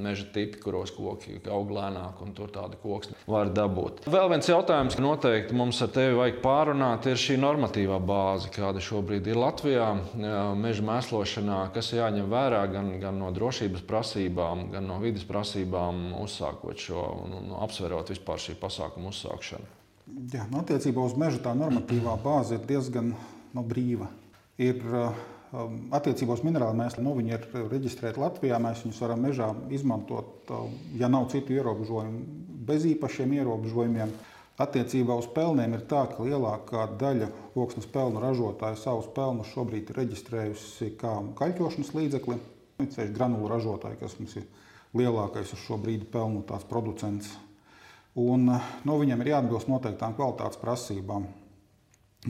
meža 0.03 0.27
tipi, 0.35 0.61
kuros 0.63 0.93
koki 0.97 1.39
aug 1.53 1.71
lēnāk, 1.73 2.21
un 2.25 2.33
tur 2.37 2.51
tādu 2.53 2.79
koksni 2.83 3.17
var 3.29 3.51
dabūt. 3.55 4.07
Vēl 4.11 4.31
viens 4.33 4.49
jautājums, 4.49 4.97
ka 4.97 5.05
noteikti 5.05 5.57
mums 5.57 5.81
ar 5.85 5.93
tevi 5.95 6.17
vajag 6.19 6.41
pārunāt, 6.45 7.09
ir 7.11 7.21
šī 7.21 7.39
normatīvā 7.43 7.99
bāze, 8.07 8.51
kāda 8.55 8.83
šobrīd 8.83 9.29
ir 9.31 9.41
Latvijā 9.41 9.91
meža 10.57 10.85
mēslošanā, 10.87 11.61
kas 11.75 11.93
jāņem 11.97 12.29
vērā 12.33 12.63
gan, 12.73 12.93
gan 13.03 13.19
no 13.21 13.33
drošības 13.35 13.66
drošības 13.67 13.87
prasībām, 13.87 14.71
gan 14.71 14.87
no 14.87 14.99
vidas 15.01 15.25
prasībām, 15.27 16.15
uzsākot 16.23 16.79
šo 16.79 17.03
un, 17.25 17.33
un 17.35 17.55
apsverot 17.63 18.11
vispār 18.11 18.39
šī 18.39 18.57
pasākuma 18.61 19.11
uzsākšanu? 19.11 19.67
Jā, 20.33 20.47
nu, 20.51 20.61
attiecībā 20.63 21.03
uz 21.03 21.17
meža 21.17 21.41
tā 21.43 21.55
normatīvā 21.55 22.17
bāze 22.23 22.55
ir 22.57 22.67
diezgan 22.67 23.15
nu, 23.53 23.63
brīva. 23.63 24.09
Ir, 24.59 24.83
um, 25.53 25.89
Attiecībā 25.93 26.35
uz 26.35 26.43
minerālu 26.45 26.77
mēslu 26.77 27.03
nu, 27.03 27.15
viņi 27.17 27.33
ir 27.33 27.45
reģistrēti 27.71 28.21
Latvijā. 28.21 28.59
Mēs 28.61 28.85
viņus 28.85 29.01
varam 29.03 29.23
mežā 29.23 29.51
izmantot, 29.71 30.47
uh, 30.51 30.71
ja 30.95 31.09
nav 31.09 31.29
citu 31.33 31.57
ierobežojumu, 31.57 32.23
bez 32.67 32.87
īpašiem 32.87 33.35
ierobežojumiem. 33.41 34.13
Attiecībā 34.63 35.17
uz 35.19 35.27
pelniem 35.35 35.75
ir 35.77 35.85
tā, 35.91 36.07
ka 36.09 36.25
lielākā 36.25 36.87
daļa 37.01 37.29
koksnes 37.55 37.89
pelnu 37.93 38.23
ražotāju 38.23 38.79
savus 38.81 39.11
pelnus 39.17 39.51
šobrīd 39.53 39.91
ir 39.91 40.05
reģistrējusi 40.05 40.95
kā 41.01 41.19
kaļķošanas 41.37 41.93
līdzekli. 41.99 42.39
Ceļš 42.77 43.13
granulu 43.17 43.49
ražotāji, 43.49 43.97
kas 44.03 44.19
mums 44.21 44.35
ir 44.37 44.45
lielākais 44.97 45.53
uz 45.57 45.63
šo 45.65 45.79
brīdi 45.81 46.05
pelnu 46.13 46.43
tās 46.49 46.65
producents. 46.69 47.31
Un, 48.17 48.49
nu, 48.49 48.97
viņam 49.01 49.23
ir 49.23 49.33
jāatbilst 49.33 49.69
noteiktām 49.69 50.17
kvalitātes 50.17 50.61
prasībām. 50.61 51.25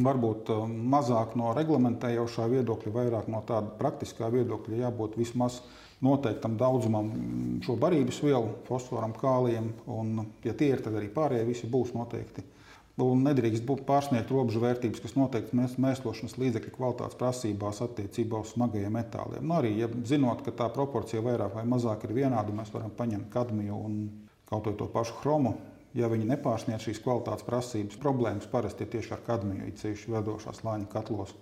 Varbūt 0.06 0.50
uh, 0.52 0.64
mazāk 0.66 1.34
no 1.38 1.50
reglamentējošā 1.56 2.46
viedokļa, 2.52 2.94
vairāk 2.94 3.30
no 3.32 3.40
tāda 3.48 3.72
praktiskā 3.78 4.28
viedokļa, 4.34 4.82
jābūt 4.84 5.16
vismaz 5.18 5.60
noteiktam 6.04 6.58
daudzumam 6.60 7.10
šo 7.64 7.78
barības 7.80 8.18
vielu, 8.22 8.50
fosforam, 8.66 9.14
kālijam. 9.18 9.72
Un, 9.90 10.26
ja 10.44 10.54
tie 10.54 10.74
ir, 10.74 10.82
tad 10.84 10.98
arī 10.98 11.08
pārējie 11.14 11.48
visi 11.48 11.70
būs 11.70 11.94
noteikti 11.96 12.44
un 13.04 13.22
nedrīkst 13.26 13.64
būt 13.68 13.82
pārsniegt 13.88 14.30
robežu 14.32 14.62
vērtības, 14.62 15.02
kas 15.04 15.16
noteikti 15.18 15.56
mēs, 15.58 15.76
mēslošanas 15.82 16.38
līdzekļu 16.40 16.72
kvalitātes 16.78 17.18
prasībās 17.20 17.82
attiecībā 17.84 18.40
uz 18.40 18.54
smagajiem 18.54 18.94
metāliem. 18.96 19.44
Nu, 19.44 19.58
arī 19.58 19.74
ja 19.76 19.90
zinot, 20.08 20.40
ka 20.46 20.54
tā 20.56 20.70
proporcija 20.72 21.24
vairāk 21.24 21.58
vai 21.58 21.66
mazāk 21.68 22.06
ir 22.08 22.16
vienāda, 22.22 22.54
mēs 22.56 22.72
varam 22.72 22.94
paņemt 22.96 23.28
kadmiju 23.34 23.80
un 23.88 23.98
kaut 24.48 24.70
to 24.78 24.88
pašu 24.92 25.18
chromu. 25.20 25.56
Ja 25.96 26.08
viņi 26.12 26.28
nepārsniedz 26.28 26.84
šīs 26.84 27.00
kvalitātes 27.04 27.44
prasības, 27.46 27.96
problēmas 28.00 28.48
parasti 28.52 28.84
ir 28.84 28.92
tieši 28.92 29.14
ar 29.16 29.22
kadmiju, 29.24 29.68
it 29.68 29.80
sevišķi 29.80 30.12
vedošās 30.12 30.64
lāņu 30.64 30.88
katlos. 30.92 31.32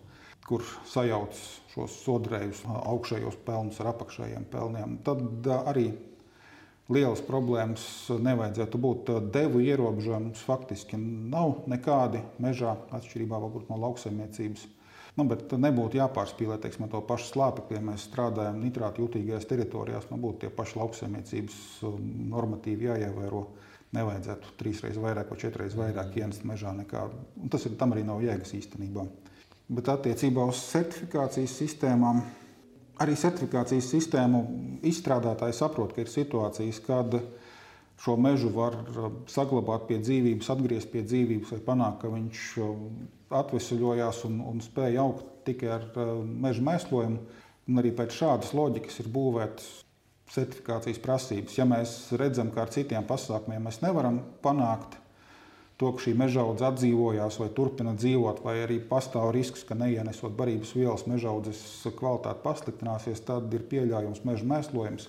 kur 0.45 0.65
sajauc 0.85 1.39
šos 1.73 1.95
sodrējus, 2.05 2.65
augšējos 2.69 3.39
pelnus 3.47 3.79
ar 3.81 3.95
apakšējiem 3.95 4.45
pelniem. 4.53 4.99
Tad 5.07 5.49
arī 5.65 5.87
lielas 6.93 7.23
problēmas 7.25 7.85
nevajadzētu 8.11 8.81
būt. 8.81 9.13
Devu 9.33 9.63
ierobežojums 9.65 10.43
faktiski 10.45 10.99
nav 11.01 11.65
nekādi 11.71 12.23
mežā, 12.43 12.77
atšķirībā 12.95 13.41
no 13.41 13.79
lauksaimniecības. 13.87 14.67
Nu, 15.15 15.29
bet 15.31 15.53
nebūtu 15.55 16.01
jāpārspīlē 16.01 16.57
teiksim, 16.59 16.89
to 16.91 16.99
pašu 17.07 17.29
slāpekli, 17.31 17.77
ja 17.79 17.85
mēs 17.87 18.09
strādājam 18.09 18.59
nitrātu 18.59 19.05
jutīgajās 19.05 19.47
teritorijās. 19.47 20.09
Nu, 20.11 20.19
būtu 20.19 20.43
tie 20.43 20.51
paši 20.51 20.81
lauksaimniecības 20.81 21.61
normatīvi 22.33 22.91
jāievēro. 22.91 23.45
Nevajadzētu 23.95 24.57
trīs 24.59 24.81
reizes 24.83 24.99
vairāk 24.99 25.29
vai 25.31 25.39
četras 25.39 25.63
reizes 25.63 25.79
vairāk 25.79 26.17
ienest 26.19 26.43
mežā 26.49 26.73
nekā. 26.75 27.05
Un 27.39 27.53
tas 27.53 27.63
ir 27.69 27.77
tam 27.79 27.95
arī 27.95 28.03
nav 28.03 28.25
jēgas 28.27 28.57
īstenībā. 28.59 29.07
Bet 29.71 29.87
attiecībā 29.93 30.49
uz 30.51 30.59
certifikācijas 30.73 31.55
sistēmām, 31.63 32.19
arī 33.03 33.17
certifikācijas 33.19 33.89
sistēmu 33.91 34.43
izstrādātāji 34.87 35.57
saprot, 35.57 35.95
ka 35.95 36.05
ir 36.05 36.11
situācijas, 36.13 36.81
kad 36.85 37.17
šo 38.05 38.17
mežu 38.21 38.51
var 38.55 38.77
uh, 38.83 39.11
saglabāt 39.31 39.87
pie 39.89 40.01
dzīvības, 40.03 40.51
atgriezt 40.55 40.91
pie 40.93 41.05
dzīvības, 41.07 41.55
vai 41.55 41.63
panākt, 41.69 42.01
ka 42.03 42.11
viņš 42.13 42.43
uh, 42.63 42.75
atvesaļojās 43.41 44.25
un, 44.29 44.41
un 44.51 44.61
spēja 44.65 45.05
augt 45.05 45.31
tikai 45.49 45.71
ar 45.77 45.87
uh, 45.93 46.19
meža 46.25 46.65
mēslojumu. 46.67 47.41
Un 47.65 47.81
arī 47.81 47.95
pēc 47.97 48.13
šādas 48.13 48.51
loģikas 48.53 48.99
ir 49.01 49.07
būvētas 49.15 49.71
certifikācijas 50.35 51.01
prasības. 51.01 51.57
Ja 51.57 51.65
mēs 51.69 51.95
redzam, 52.21 52.51
ka 52.53 52.65
ar 52.65 52.73
citiem 52.75 53.07
pasākumiem 53.09 53.65
mēs 53.69 53.81
nevaram 53.85 54.21
panākt 54.45 54.99
to, 55.81 55.91
ka 55.91 56.05
šī 56.05 56.15
mežaudze 56.19 56.67
atdzīvojās 56.69 57.39
vai 57.43 57.49
turpina 57.55 57.95
dzīvot, 57.99 58.43
vai 58.45 58.61
arī 58.63 58.79
pastāv 58.89 59.33
risks, 59.35 59.65
ka 59.67 59.77
neienesot 59.79 60.37
barības 60.39 60.75
vielas 60.77 61.07
mežaudzes 61.11 61.61
kvalitāte 61.99 62.43
pasliktināsies, 62.45 63.23
tad 63.27 63.53
ir 63.55 63.67
pieļaujams 63.71 64.23
meža 64.29 64.49
mēslojums. 64.55 65.09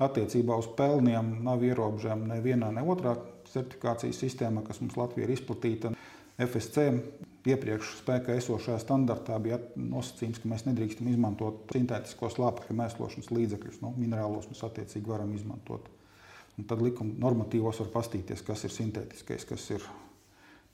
Attiecībā 0.00 0.56
uz 0.56 0.70
pelniem 0.78 1.42
nav 1.44 1.60
ierobežojumi 1.66 2.30
nevienā, 2.30 2.70
ne 2.72 2.84
otrā 2.88 3.18
certifikācijas 3.52 4.22
sistēmā, 4.22 4.64
kas 4.64 4.80
mums 4.80 4.96
Latvijā 4.96 5.26
ir 5.26 5.34
izplatīta. 5.34 5.92
FSC 6.40 6.86
iepriekš 7.52 7.98
spēkā 7.98 8.38
esošajā 8.40 8.78
standartā 8.80 9.36
bija 9.42 9.58
nosacījums, 9.76 10.40
ka 10.40 10.48
mēs 10.48 10.64
nedrīkstam 10.64 11.10
izmantot 11.12 11.68
sintētisko 11.74 12.30
slāpekļa 12.32 12.76
mēslošanas 12.80 13.28
līdzekļus. 13.36 13.80
Nu, 13.84 13.92
minerālos 14.00 14.48
mēs 14.48 14.64
attiecīgi 14.64 15.12
varam 15.12 15.34
izmantot. 15.36 15.88
Un 16.58 16.66
tad 16.68 16.82
likuma 16.82 17.14
normatīvos 17.22 17.78
var 17.84 17.92
paskatīties, 17.94 18.42
kas 18.46 18.64
ir 18.66 18.74
sintētiskais, 18.74 19.46
kas 19.48 19.68
ir 19.76 19.84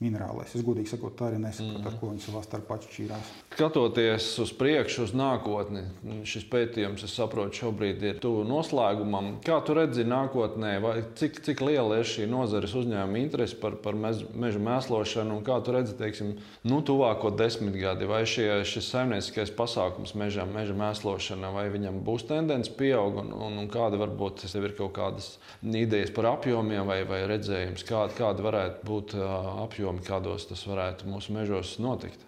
minerālais. 0.02 0.52
Es 0.52 0.64
godīgi 0.64 0.90
sakot, 0.90 1.14
tā 1.16 1.30
arī 1.30 1.38
nesaprotu, 1.40 1.80
mm. 1.80 1.86
ar 1.88 1.94
ko 1.96 2.10
viņi 2.10 2.24
savā 2.26 2.42
starpā 2.44 2.76
atšķīrās. 2.76 3.28
Skatoties 3.54 4.26
uz 4.44 4.50
priekšu, 4.52 5.06
uz 5.06 5.12
nākotni, 5.16 5.86
šis 6.28 6.44
pētījums, 6.52 7.04
es 7.06 7.14
saprotu, 7.16 7.56
šobrīd 7.62 8.04
ir 8.04 8.18
tuvu 8.20 8.42
noslēgumam. 8.44 9.38
Kā 9.46 9.56
tu 9.64 9.76
redzi 9.78 10.04
nākotnē, 10.04 10.74
cik, 11.16 11.40
cik 11.46 11.62
liela 11.64 12.02
ir 12.02 12.10
šī 12.10 12.26
nozares 12.28 12.74
uzņēmuma 12.76 13.22
interese 13.22 13.56
par, 13.62 13.78
par 13.80 13.96
mez, 13.96 14.20
meža 14.36 14.60
mēslošanu, 14.66 15.38
un 15.38 15.46
kā 15.46 15.56
tu 15.64 15.72
redzi, 15.72 15.96
teiksim, 15.96 16.34
nu, 16.68 16.82
tuvāko 16.84 17.32
desmitgadi, 17.32 18.04
vai 18.10 18.20
šie, 18.28 18.50
šis 18.68 18.92
saimnieciskais 18.92 19.54
pasākums 19.56 20.12
mežam, 20.18 20.52
meža 20.52 20.76
mēslošana, 20.76 21.54
vai 21.56 21.70
viņam 21.72 22.02
būs 22.04 22.28
tendence 22.28 22.74
pieaug, 22.76 23.22
un, 23.24 23.32
un, 23.32 23.56
un 23.64 23.72
kāda 23.72 23.96
varbūt 24.04 24.44
tev 24.44 24.68
ir 24.68 24.76
kaut 24.76 24.92
kādas 25.00 25.32
idejas 25.64 26.12
par 26.12 26.34
apjomiem 26.34 26.84
vai, 26.84 27.00
vai 27.08 27.24
redzējums, 27.32 27.88
kāda, 27.88 28.12
kāda 28.20 28.44
varētu 28.44 28.84
būt 28.92 29.16
apjoma 29.16 29.85
apjomi, 29.86 30.02
kādos 30.02 30.48
tas 30.50 30.64
varētu 30.66 31.06
mūsu 31.06 31.34
mežos 31.34 31.76
notikt? 31.78 32.24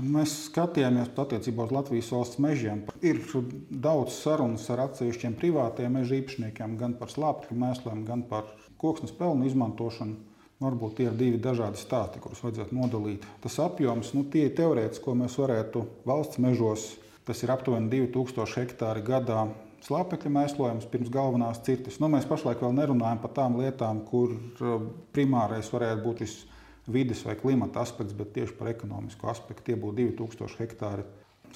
Mēs 0.00 0.32
skatījāmies 0.48 1.10
attiecībā 1.16 1.64
uz 1.66 1.72
Latvijas 1.72 2.10
valsts 2.12 2.40
mežiem. 2.40 2.84
Ir 3.02 3.20
daudz 3.70 4.14
sarunas 4.20 4.68
ar 4.70 4.86
atsevišķiem 4.86 5.34
privātiem 5.36 5.92
meža 5.96 6.18
īpašniekiem, 6.20 6.76
gan 6.80 6.94
par 6.96 7.10
slāpekļu 7.10 7.56
mēsliem, 7.56 8.04
gan 8.04 8.22
par 8.28 8.48
koksnes 8.80 9.12
pelnu 9.16 9.48
izmantošanu. 9.48 10.16
Varbūt 10.60 10.98
tie 10.98 11.06
ir 11.08 11.16
divi 11.16 11.40
dažādi 11.40 11.80
stāsti, 11.80 12.20
kurus 12.20 12.42
vajadzētu 12.44 12.76
nodalīt. 12.76 13.24
Tas 13.40 13.56
apjoms, 13.64 14.12
nu, 14.12 14.26
tie 14.28 14.46
ir 14.48 14.54
teorētiski, 14.58 15.04
ko 15.06 15.16
mēs 15.16 15.38
varētu 15.40 15.86
valsts 16.08 16.40
mežos, 16.44 16.86
tas 17.24 17.40
ir 17.40 17.52
aptuveni 17.52 17.88
2000 17.88 18.60
hektāri 18.60 19.04
gadā. 19.04 19.46
Slāpekļa 19.84 20.32
mēslojums 20.36 20.88
pirms 20.92 21.08
galvenās 21.12 21.62
cirtas. 21.64 21.96
Nu, 22.00 22.12
mēs 22.12 22.28
pašlaik 22.28 22.60
vēl 22.60 22.76
nerunājam 22.76 23.22
par 23.24 23.32
tām 23.36 23.56
lietām, 23.56 24.04
kur 24.04 24.36
uh, 24.36 24.80
primārais 25.16 25.72
varētu 25.72 26.04
būt 26.04 26.24
viss 26.26 26.44
vidas 26.86 27.24
vai 27.26 27.36
klimata 27.38 27.82
aspekts, 27.84 28.16
bet 28.16 28.32
tieši 28.36 28.56
par 28.58 28.70
ekonomisku 28.72 29.28
aspektu. 29.30 29.66
Tie 29.70 29.78
būtu 29.80 30.10
2000 30.16 30.62
hektāri 30.62 31.06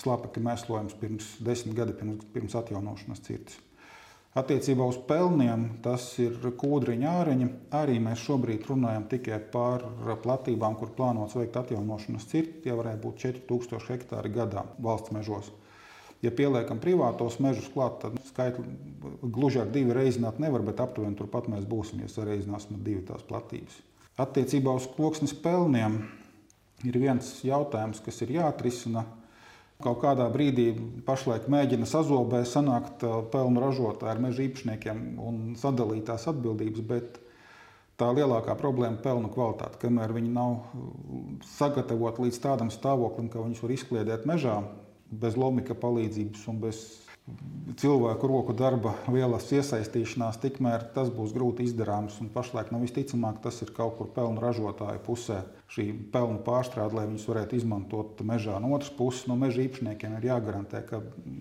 slāpekļa 0.00 0.48
mēslojums 0.48 0.98
pirms 0.98 1.30
desmit 1.44 1.76
gadiem, 1.78 1.96
pirms, 2.00 2.26
pirms 2.34 2.58
atjaunošanas 2.58 3.22
cirtas. 3.24 3.60
Attiecībā 4.34 4.82
uz 4.90 4.96
pelniem 5.06 5.68
tas 5.82 6.08
ir 6.18 6.34
kūdriņa 6.58 7.10
āreņi. 7.20 7.46
Arī 7.78 8.00
mēs 8.02 8.24
šobrīd 8.26 8.64
runājam 8.66 9.04
tikai 9.12 9.38
par 9.52 9.84
platībām, 10.24 10.74
kur 10.80 10.90
plānots 10.96 11.36
veikt 11.38 11.60
atjaunošanas 11.60 12.26
cirti. 12.32 12.64
Tie 12.64 12.74
varētu 12.74 13.02
būt 13.04 13.22
4000 13.28 13.94
hektāri 13.94 14.34
gadā 14.34 14.66
valsts 14.82 15.14
mežos. 15.14 15.52
Ja 16.24 16.32
pieliekam 16.34 16.80
privātos 16.82 17.36
mežus 17.44 17.68
klāt, 17.70 18.00
tad 18.02 18.18
skaitli 18.26 18.64
gluži 19.22 19.60
ar 19.62 19.70
divi 19.70 19.94
reizināt 19.94 20.40
nevar, 20.42 20.64
bet 20.66 20.82
aptuveni 20.82 21.14
turpat 21.18 21.50
mēs 21.52 21.66
būsim, 21.68 22.00
ja 22.02 22.10
sareizināsim 22.10 22.80
divi 22.82 23.04
tās 23.06 23.22
platības. 23.28 23.76
Attiecībā 24.20 24.76
uz 24.78 24.86
koksnes 24.94 25.34
pelniem 25.42 25.98
ir 26.86 26.98
viens 27.02 27.32
jautājums, 27.42 27.98
kas 28.04 28.20
ir 28.22 28.36
jāatrisina. 28.36 29.02
Kaut 29.82 29.98
kādā 30.04 30.28
brīdī 30.30 30.68
pašlaik 31.04 31.48
mēģina 31.50 31.86
sazobēt, 31.90 32.46
sanākt 32.46 33.02
pelnu 33.32 33.62
ražotāji 33.64 34.12
ar 34.12 34.22
meža 34.22 34.44
īpašniekiem 34.46 35.00
un 35.18 35.40
sadalīt 35.58 36.06
tās 36.06 36.28
atbildības, 36.30 36.84
bet 36.86 37.18
tā 37.98 38.12
lielākā 38.14 38.54
problēma 38.60 39.00
ir 39.00 39.02
pelnu 39.02 39.32
kvalitāte. 39.34 39.80
Kamēr 39.82 40.14
viņi 40.14 40.30
nav 40.34 40.60
sagatavoti 41.56 42.28
līdz 42.28 42.40
tādam 42.46 42.70
stāvoklim, 42.70 43.26
ka 43.32 43.42
viņus 43.42 43.64
var 43.66 43.74
izkliedēt 43.74 44.30
mežā 44.30 44.60
bez 45.10 45.34
lomika 45.38 45.74
palīdzības 45.74 46.46
un 46.54 46.62
bez 46.62 46.84
cilvēku 47.80 48.28
roku 48.28 48.52
darba 48.56 48.92
vielas 49.08 49.46
iesaistīšanās, 49.54 50.36
tikmēr 50.42 50.84
tas 50.94 51.08
būs 51.12 51.32
grūti 51.34 51.64
izdarāms. 51.64 52.18
Pašlaik 52.34 52.70
nu, 52.74 52.82
visticamāk 52.84 53.40
tas 53.44 53.62
ir 53.64 53.72
kaut 53.76 53.96
kur 53.98 54.10
pelnu 54.12 54.42
ražotāju 54.44 55.00
pusē. 55.06 55.40
Šī 55.72 55.88
pelnu 56.12 56.42
pārstrāde, 56.44 56.98
lai 56.98 57.06
viņus 57.08 57.26
varētu 57.30 57.58
izmantot 57.58 58.20
mežā. 58.26 58.58
No 58.60 58.74
otras 58.76 58.92
puses, 58.94 59.24
no 59.30 59.38
meža 59.40 59.64
īpašniekiem 59.64 60.18
ir 60.18 60.28
jāgarantē, 60.28 60.84
ka, 60.86 61.00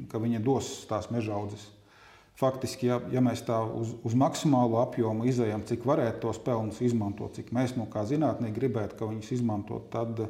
ka 0.09 0.23
viņi 0.23 0.41
dos 0.45 0.71
tās 0.89 1.11
meža 1.13 1.36
audzes. 1.36 1.67
Faktiski, 2.39 2.88
ja, 2.89 2.97
ja 3.13 3.21
mēs 3.21 3.43
tā 3.45 3.59
uz, 3.61 3.91
uz 4.07 4.15
maksimālo 4.17 4.79
apjomu 4.81 5.27
izējām, 5.29 5.67
cik 5.69 5.84
varētu 5.86 6.23
tos 6.23 6.39
pelnus 6.41 6.79
izmantot, 6.81 7.36
cik 7.36 7.51
mēs 7.53 7.75
no 7.77 7.86
kā 7.91 8.07
zinātnieki 8.09 8.57
gribētu, 8.57 8.97
ka 8.97 9.11
viņus 9.11 9.36
izmantot, 9.36 9.91
tad, 9.93 10.23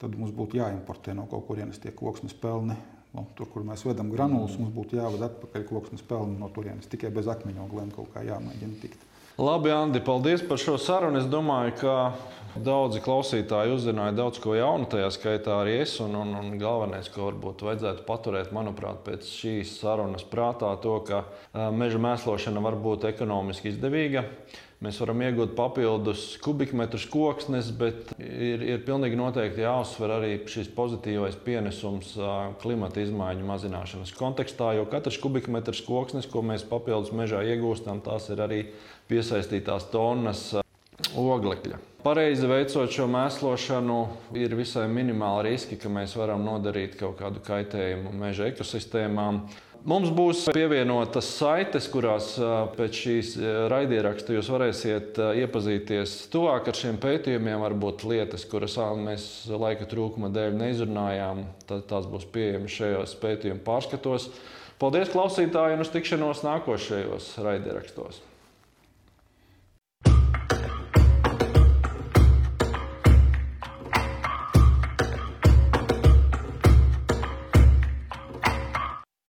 tad 0.00 0.18
mums 0.18 0.34
būtu 0.34 0.58
jāimportē 0.58 1.14
no 1.14 1.28
kaut 1.30 1.46
kurienes 1.46 1.78
tie 1.78 1.94
koksnes 1.94 2.34
pelni 2.34 2.74
Nu, 3.16 3.24
tur, 3.36 3.48
kur 3.48 3.64
mēs 3.64 3.86
vedam 3.86 4.10
granulas, 4.12 4.58
mums 4.60 4.74
būtu 4.76 4.98
jāvada 4.98 5.30
atpakaļ 5.30 5.62
koksnes 5.70 6.04
pelni 6.04 6.36
no 6.36 6.50
turienes. 6.52 6.88
Tikai 6.92 7.08
bez 7.14 7.30
akmeņogliem 7.32 7.94
kaut 7.96 8.10
kā 8.12 8.24
jāmēģina 8.26 8.80
tikt. 8.82 9.06
Labi, 9.40 9.68
Andi, 9.72 10.00
paldies 10.00 10.40
par 10.48 10.60
šo 10.60 10.78
sarunu. 10.80 11.20
Es 11.20 11.26
domāju, 11.28 11.74
ka 11.80 11.94
daudzi 12.64 13.02
klausītāji 13.04 13.74
uzzināja 13.74 14.14
daudz 14.16 14.40
ko 14.40 14.54
jaunu, 14.56 14.88
tajā 14.88 15.10
skaitā 15.12 15.58
arī 15.60 15.78
es. 15.82 15.96
Un, 16.04 16.16
un, 16.16 16.34
un 16.36 16.54
galvenais, 16.60 17.08
ko 17.12 17.30
varbūt 17.30 17.64
vajadzētu 17.66 18.04
paturēt, 18.08 18.52
manuprāt, 18.56 19.02
pēc 19.04 19.28
šīs 19.28 19.74
sarunas 19.80 20.24
prātā, 20.28 20.74
to, 20.80 20.98
ka 21.08 21.24
meža 21.72 22.00
mēslošana 22.00 22.64
var 22.64 22.76
būt 22.80 23.08
ekonomiski 23.12 23.72
izdevīga. 23.74 24.24
Mēs 24.84 24.98
varam 25.00 25.22
iegūt 25.24 25.54
papildus 25.56 26.34
kubikmetrus 26.44 27.06
koksnes, 27.08 27.70
bet 27.80 28.10
ir, 28.20 28.60
ir 28.60 28.82
pilnīgi 28.84 29.16
noteikti 29.16 29.64
jāuzsver 29.64 30.12
arī 30.18 30.32
šis 30.52 30.68
pozitīvais 30.76 31.38
pienesums 31.46 32.12
klimata 32.60 33.00
izmaiņu 33.00 33.48
mazināšanas 33.48 34.12
kontekstā, 34.18 34.74
jo 34.76 34.84
katrs 34.92 35.16
kubikmetrs 35.22 35.80
koksnes, 35.86 36.28
ko 36.28 36.44
mēs 36.44 36.66
papildus 36.68 37.14
mežā 37.16 37.40
iegūstam, 37.54 38.04
tās 38.04 38.28
ir 38.34 38.44
arī 38.44 38.60
piesaistītās 39.08 39.88
tonnas 39.94 40.50
oglekļa. 41.16 41.80
Pareizi 42.04 42.46
veicot 42.46 42.92
šo 42.92 43.08
mēslošanu, 43.10 43.96
ir 44.38 44.52
visai 44.60 44.84
minimāli 44.92 45.48
riski, 45.50 45.78
ka 45.80 45.90
mēs 45.90 46.14
varam 46.20 46.44
nodarīt 46.46 46.94
kaut 47.00 47.16
kādu 47.18 47.40
kaitējumu 47.48 48.12
meža 48.20 48.52
ekosistēmām. 48.52 49.40
Mums 49.86 50.10
būs 50.10 50.40
pievienotas 50.50 51.28
saites, 51.36 51.84
kurās 51.86 52.32
pēc 52.74 52.96
šīs 53.04 53.28
raidieraksta 53.70 54.34
jūs 54.34 54.48
varēsiet 54.50 55.20
iepazīties 55.44 56.16
tuvāk 56.32 56.72
ar 56.72 56.78
šiem 56.80 56.98
pētījumiem. 56.98 57.62
Varbūt 57.62 58.02
lietas, 58.10 58.42
kuras 58.50 58.74
mēs 58.98 59.46
laika 59.46 59.86
trūkuma 59.86 60.32
dēļ 60.34 60.58
neizrunājām, 60.58 61.46
tad 61.70 61.86
tās 61.86 62.10
būs 62.10 62.26
pieejamas 62.34 62.74
šajos 62.80 63.14
pētījumu 63.22 63.62
pārskatos. 63.68 64.32
Paldies, 64.82 65.14
klausītāji, 65.14 65.78
un 65.78 65.86
uz 65.86 65.94
tikšanos 65.94 66.42
nākošajos 66.48 67.36
raidierakstos! 67.46 68.24